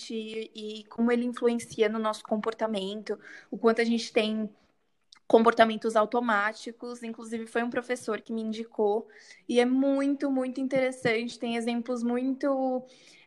e 0.09 0.83
como 0.89 1.11
ele 1.11 1.25
influencia 1.25 1.87
no 1.87 1.97
nosso 1.97 2.23
comportamento, 2.23 3.17
o 3.49 3.57
quanto 3.57 3.79
a 3.79 3.85
gente 3.85 4.11
tem 4.11 4.53
comportamentos 5.27 5.95
automáticos. 5.95 7.03
Inclusive, 7.03 7.47
foi 7.47 7.63
um 7.63 7.69
professor 7.69 8.21
que 8.21 8.33
me 8.33 8.41
indicou. 8.41 9.07
E 9.47 9.59
é 9.59 9.65
muito, 9.65 10.31
muito 10.31 10.61
interessante. 10.61 11.37
Tem 11.37 11.57
exemplos 11.57 12.03
muito 12.03 12.83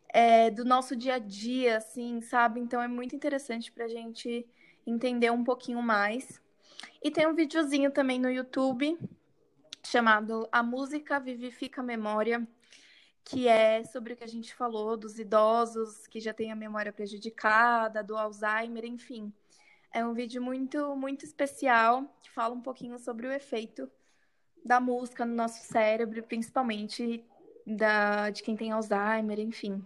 é, 0.09 0.51
do 0.51 0.65
nosso 0.65 0.97
dia 0.97 1.15
a 1.15 1.19
dia, 1.19 1.77
assim, 1.77 2.21
sabe? 2.21 2.61
Então, 2.61 2.81
é 2.83 2.89
muito 2.89 3.15
interessante 3.15 3.71
para 3.71 3.85
a 3.85 3.89
gente 3.89 4.47
entender 4.87 5.31
um 5.31 5.45
pouquinho 5.45 5.83
mais. 5.83 6.41
E 7.03 7.11
tem 7.11 7.27
um 7.27 7.35
videozinho 7.35 7.91
também 7.91 8.19
no 8.19 8.31
YouTube 8.31 8.99
chamado 9.85 10.49
A 10.53 10.63
Música 10.63 11.19
Vivifica 11.19 11.81
a 11.81 11.85
Memória, 11.85 12.47
que 13.25 13.49
é 13.49 13.85
sobre 13.85 14.13
o 14.13 14.17
que 14.17 14.25
a 14.25 14.29
gente 14.29 14.55
falou 14.55 14.97
dos 14.97 15.19
idosos 15.19 16.07
que 16.07 16.21
já 16.21 16.33
têm 16.33 16.53
a 16.53 16.57
memória 16.57 16.93
prejudicada, 16.93 18.03
do 18.03 18.17
Alzheimer, 18.17 18.85
enfim. 18.85 19.33
É 19.93 20.05
um 20.05 20.14
vídeo 20.14 20.41
muito, 20.41 20.95
muito 20.95 21.24
especial 21.24 22.05
que 22.22 22.30
fala 22.30 22.55
um 22.55 22.61
pouquinho 22.61 22.99
sobre 22.99 23.26
o 23.26 23.32
efeito 23.32 23.91
da 24.64 24.78
música 24.78 25.24
no 25.24 25.34
nosso 25.34 25.64
cérebro, 25.64 26.22
principalmente 26.22 27.24
da, 27.66 28.30
de 28.30 28.43
quem 28.43 28.57
tem 28.57 28.72
Alzheimer, 28.72 29.41
enfim. 29.41 29.84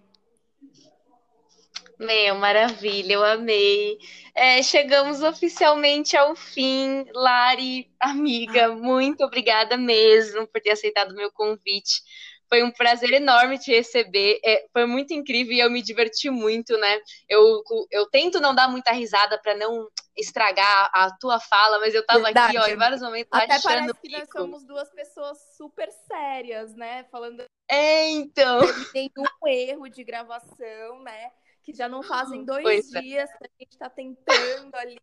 Meu, 1.99 2.35
maravilha, 2.35 3.15
eu 3.15 3.25
amei. 3.25 3.99
É, 4.35 4.63
chegamos 4.63 5.23
oficialmente 5.23 6.17
ao 6.17 6.35
fim. 6.35 7.07
Lari, 7.15 7.89
amiga, 8.01 8.75
muito 8.75 9.25
obrigada 9.25 9.77
mesmo 9.77 10.47
por 10.49 10.61
ter 10.61 10.71
aceitado 10.71 11.13
o 11.13 11.17
meu 11.17 11.31
convite. 11.31 12.03
Foi 12.49 12.63
um 12.63 12.71
prazer 12.71 13.13
enorme 13.13 13.59
te 13.59 13.71
receber. 13.71 14.41
É, 14.45 14.67
foi 14.73 14.87
muito 14.87 15.15
incrível 15.15 15.55
e 15.55 15.61
eu 15.61 15.71
me 15.71 15.83
diverti 15.83 16.31
muito, 16.31 16.77
né? 16.77 17.01
Eu, 17.29 17.63
eu 17.91 18.07
tento 18.07 18.41
não 18.41 18.55
dar 18.55 18.69
muita 18.69 18.93
risada 18.93 19.39
para 19.39 19.57
não 19.57 19.89
estragar 20.17 20.91
a 20.93 21.11
tua 21.17 21.41
fala, 21.41 21.79
mas 21.79 21.95
eu 21.95 22.05
tava 22.05 22.25
Verdade. 22.25 22.57
aqui, 22.57 22.71
ó, 22.71 22.73
em 22.73 22.77
vários 22.77 23.01
momentos 23.01 23.31
Até 23.33 23.55
achando 23.55 23.63
parece 23.63 24.01
que 24.01 24.11
nós 24.11 24.29
somos 24.31 24.65
duas 24.65 24.91
pessoas 24.91 25.39
super 25.57 25.91
sérias, 25.91 26.75
né? 26.75 27.05
Falando. 27.05 27.45
É, 27.69 28.09
então. 28.09 28.61
Tem 28.93 29.11
um 29.19 29.49
erro 29.49 29.89
de 29.89 30.05
gravação, 30.05 31.03
né? 31.03 31.31
Que 31.63 31.73
já 31.73 31.89
não 31.89 32.03
fazem 32.03 32.45
dois 32.45 32.63
pois 32.63 32.95
é. 32.95 33.01
dias 33.01 33.31
é. 33.31 33.39
que 33.39 33.45
a 33.45 33.65
gente 33.65 33.79
tá 33.79 33.91
tentando 33.91 34.75
ali. 34.77 34.99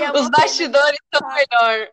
É 0.00 0.12
Os 0.12 0.28
bastidores 0.28 0.98
são 1.14 1.26
melhor. 1.28 1.90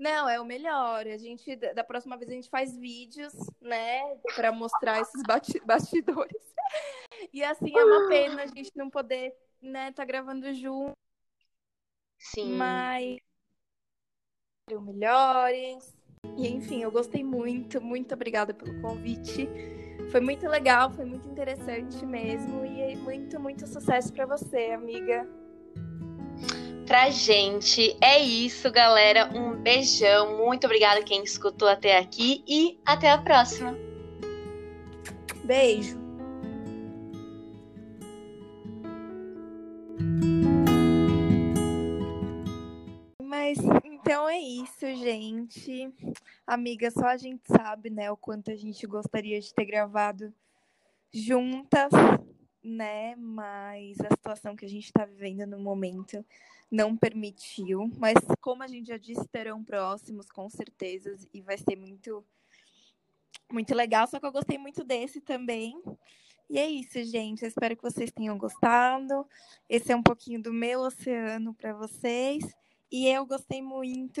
Não, 0.00 0.26
é 0.26 0.40
o 0.40 0.44
melhor. 0.46 1.06
A 1.06 1.16
gente, 1.18 1.54
da 1.56 1.84
próxima 1.84 2.16
vez, 2.16 2.30
a 2.30 2.34
gente 2.34 2.48
faz 2.48 2.74
vídeos, 2.74 3.34
né, 3.60 4.00
para 4.34 4.50
mostrar 4.50 5.00
esses 5.00 5.22
bastidores. 5.64 6.42
E 7.34 7.44
assim, 7.44 7.76
é 7.76 7.84
uma 7.84 8.08
pena 8.08 8.42
a 8.44 8.46
gente 8.46 8.70
não 8.74 8.88
poder, 8.88 9.34
né, 9.60 9.92
tá 9.92 10.04
gravando 10.04 10.52
junto. 10.54 10.96
Sim. 12.18 12.56
Mas. 12.56 13.18
Melhores. 14.70 15.96
E 16.36 16.48
enfim, 16.48 16.82
eu 16.82 16.92
gostei 16.92 17.24
muito, 17.24 17.80
muito 17.80 18.14
obrigada 18.14 18.54
pelo 18.54 18.80
convite. 18.80 19.48
Foi 20.12 20.20
muito 20.20 20.46
legal, 20.48 20.90
foi 20.92 21.04
muito 21.04 21.28
interessante 21.28 22.04
mesmo. 22.06 22.64
E 22.64 22.94
muito, 22.96 23.40
muito 23.40 23.66
sucesso 23.66 24.12
para 24.12 24.26
você, 24.26 24.70
amiga 24.70 25.26
pra 26.90 27.08
gente. 27.08 27.96
É 28.00 28.18
isso, 28.18 28.68
galera. 28.68 29.30
Um 29.32 29.54
beijão. 29.54 30.36
Muito 30.36 30.64
obrigada 30.64 31.04
quem 31.04 31.22
escutou 31.22 31.68
até 31.68 31.96
aqui 31.96 32.42
e 32.48 32.80
até 32.84 33.08
a 33.12 33.18
próxima. 33.18 33.78
Beijo. 35.44 35.99
Mas 43.50 43.58
então 43.82 44.28
é 44.28 44.38
isso, 44.38 44.86
gente. 44.94 45.92
Amiga, 46.46 46.88
só 46.88 47.06
a 47.06 47.16
gente 47.16 47.42
sabe, 47.48 47.90
né, 47.90 48.08
o 48.08 48.16
quanto 48.16 48.52
a 48.52 48.54
gente 48.54 48.86
gostaria 48.86 49.40
de 49.40 49.52
ter 49.52 49.64
gravado 49.64 50.32
juntas, 51.12 51.90
né? 52.62 53.16
Mas 53.16 54.00
a 54.00 54.10
situação 54.10 54.54
que 54.54 54.64
a 54.64 54.68
gente 54.68 54.84
está 54.84 55.04
vivendo 55.04 55.48
no 55.48 55.58
momento 55.58 56.24
não 56.70 56.96
permitiu, 56.96 57.90
mas 57.98 58.14
como 58.40 58.62
a 58.62 58.68
gente 58.68 58.86
já 58.86 58.96
disse, 58.96 59.26
terão 59.26 59.64
próximos, 59.64 60.30
com 60.30 60.48
certeza, 60.48 61.16
e 61.34 61.40
vai 61.40 61.58
ser 61.58 61.74
muito, 61.74 62.24
muito 63.50 63.74
legal. 63.74 64.06
Só 64.06 64.20
que 64.20 64.26
eu 64.26 64.32
gostei 64.32 64.58
muito 64.58 64.84
desse 64.84 65.20
também. 65.20 65.74
E 66.48 66.56
é 66.56 66.68
isso, 66.68 67.02
gente. 67.02 67.44
Espero 67.44 67.76
que 67.76 67.82
vocês 67.82 68.12
tenham 68.12 68.38
gostado. 68.38 69.26
Esse 69.68 69.90
é 69.90 69.96
um 69.96 70.04
pouquinho 70.04 70.40
do 70.40 70.52
meu 70.52 70.82
oceano 70.82 71.52
para 71.52 71.74
vocês. 71.74 72.44
E 72.90 73.08
eu 73.08 73.24
gostei 73.24 73.62
muito. 73.62 74.20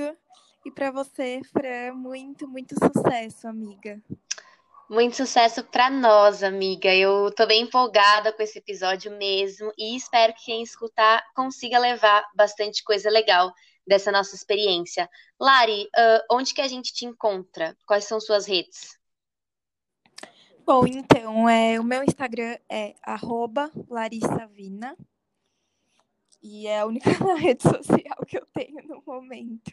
E 0.64 0.70
para 0.70 0.90
você, 0.90 1.40
Fran, 1.52 1.94
muito, 1.94 2.46
muito 2.46 2.74
sucesso, 2.74 3.48
amiga. 3.48 4.00
Muito 4.88 5.16
sucesso 5.16 5.64
para 5.64 5.88
nós, 5.88 6.42
amiga. 6.42 6.94
Eu 6.94 7.32
tô 7.34 7.46
bem 7.46 7.62
empolgada 7.62 8.32
com 8.32 8.42
esse 8.42 8.58
episódio 8.58 9.10
mesmo 9.12 9.72
e 9.78 9.96
espero 9.96 10.34
que 10.34 10.46
quem 10.46 10.62
escutar 10.62 11.24
consiga 11.34 11.78
levar 11.78 12.24
bastante 12.34 12.82
coisa 12.84 13.08
legal 13.08 13.52
dessa 13.86 14.12
nossa 14.12 14.34
experiência. 14.34 15.08
Lari, 15.40 15.84
uh, 15.84 16.34
onde 16.36 16.52
que 16.52 16.60
a 16.60 16.68
gente 16.68 16.92
te 16.92 17.06
encontra? 17.06 17.76
Quais 17.86 18.04
são 18.04 18.20
suas 18.20 18.46
redes? 18.46 18.98
Bom, 20.66 20.86
então, 20.86 21.48
é, 21.48 21.80
o 21.80 21.84
meu 21.84 22.04
Instagram 22.04 22.56
é 22.68 22.94
larissavina 23.88 24.96
e 26.42 26.66
é 26.66 26.80
a 26.80 26.86
única 26.86 27.10
rede 27.36 27.62
social 27.62 28.24
que 28.26 28.38
eu 28.38 28.46
tenho 28.52 28.86
no 28.86 29.02
momento. 29.06 29.72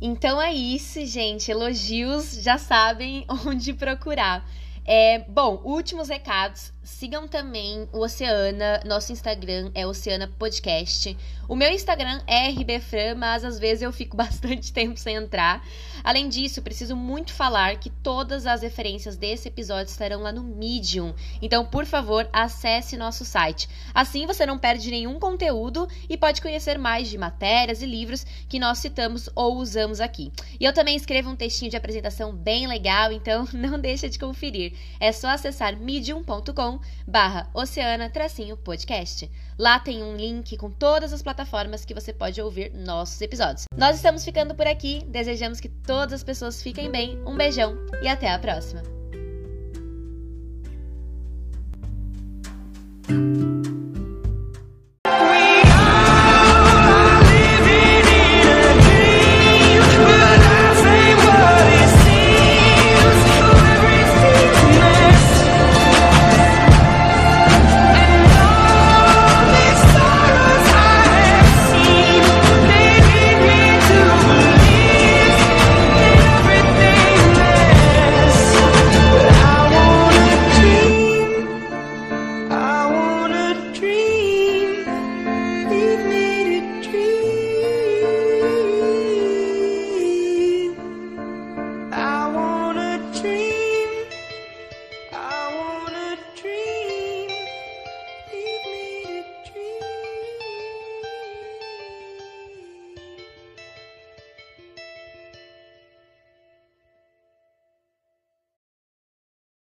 Então 0.00 0.40
é 0.40 0.52
isso, 0.52 1.04
gente. 1.04 1.50
Elogios 1.50 2.34
já 2.42 2.56
sabem 2.56 3.26
onde 3.46 3.72
procurar. 3.74 4.48
É, 4.84 5.18
bom, 5.18 5.60
últimos 5.64 6.08
recados. 6.08 6.72
Sigam 6.88 7.28
também 7.28 7.86
o 7.92 8.00
Oceana. 8.00 8.80
Nosso 8.84 9.12
Instagram 9.12 9.70
é 9.72 9.86
Oceana 9.86 10.26
Podcast. 10.26 11.16
O 11.46 11.54
meu 11.54 11.70
Instagram 11.70 12.20
é 12.26 12.48
rbfran, 12.50 13.14
mas 13.14 13.44
às 13.44 13.58
vezes 13.58 13.82
eu 13.82 13.92
fico 13.92 14.16
bastante 14.16 14.72
tempo 14.72 14.98
sem 14.98 15.14
entrar. 15.14 15.64
Além 16.02 16.28
disso, 16.28 16.62
preciso 16.62 16.96
muito 16.96 17.32
falar 17.32 17.78
que 17.78 17.88
todas 17.88 18.46
as 18.46 18.62
referências 18.62 19.16
desse 19.16 19.48
episódio 19.48 19.90
estarão 19.90 20.22
lá 20.22 20.32
no 20.32 20.42
Medium. 20.42 21.14
Então, 21.40 21.64
por 21.64 21.84
favor, 21.86 22.28
acesse 22.32 22.96
nosso 22.96 23.24
site. 23.24 23.68
Assim 23.94 24.26
você 24.26 24.44
não 24.44 24.58
perde 24.58 24.90
nenhum 24.90 25.20
conteúdo 25.20 25.86
e 26.08 26.16
pode 26.16 26.42
conhecer 26.42 26.78
mais 26.78 27.08
de 27.08 27.16
matérias 27.16 27.80
e 27.80 27.86
livros 27.86 28.26
que 28.48 28.58
nós 28.58 28.78
citamos 28.78 29.28
ou 29.36 29.58
usamos 29.58 30.00
aqui. 30.00 30.32
E 30.58 30.64
eu 30.64 30.72
também 30.72 30.96
escrevo 30.96 31.30
um 31.30 31.36
textinho 31.36 31.70
de 31.70 31.76
apresentação 31.76 32.32
bem 32.32 32.66
legal, 32.66 33.12
então 33.12 33.46
não 33.54 33.78
deixa 33.78 34.08
de 34.08 34.18
conferir. 34.18 34.72
É 34.98 35.12
só 35.12 35.28
acessar 35.28 35.78
medium.com 35.78 36.77
barra 37.06 37.48
oceana-podcast. 37.54 39.30
Lá 39.58 39.78
tem 39.78 40.02
um 40.02 40.16
link 40.16 40.56
com 40.56 40.70
todas 40.70 41.12
as 41.12 41.22
plataformas 41.22 41.84
que 41.84 41.94
você 41.94 42.12
pode 42.12 42.40
ouvir 42.40 42.72
nossos 42.74 43.20
episódios. 43.20 43.64
Nós 43.76 43.96
estamos 43.96 44.24
ficando 44.24 44.54
por 44.54 44.66
aqui, 44.66 45.04
desejamos 45.06 45.60
que 45.60 45.68
todas 45.68 46.14
as 46.14 46.24
pessoas 46.24 46.62
fiquem 46.62 46.90
bem, 46.90 47.20
um 47.26 47.36
beijão 47.36 47.76
e 48.02 48.08
até 48.08 48.32
a 48.32 48.38
próxima! 48.38 48.82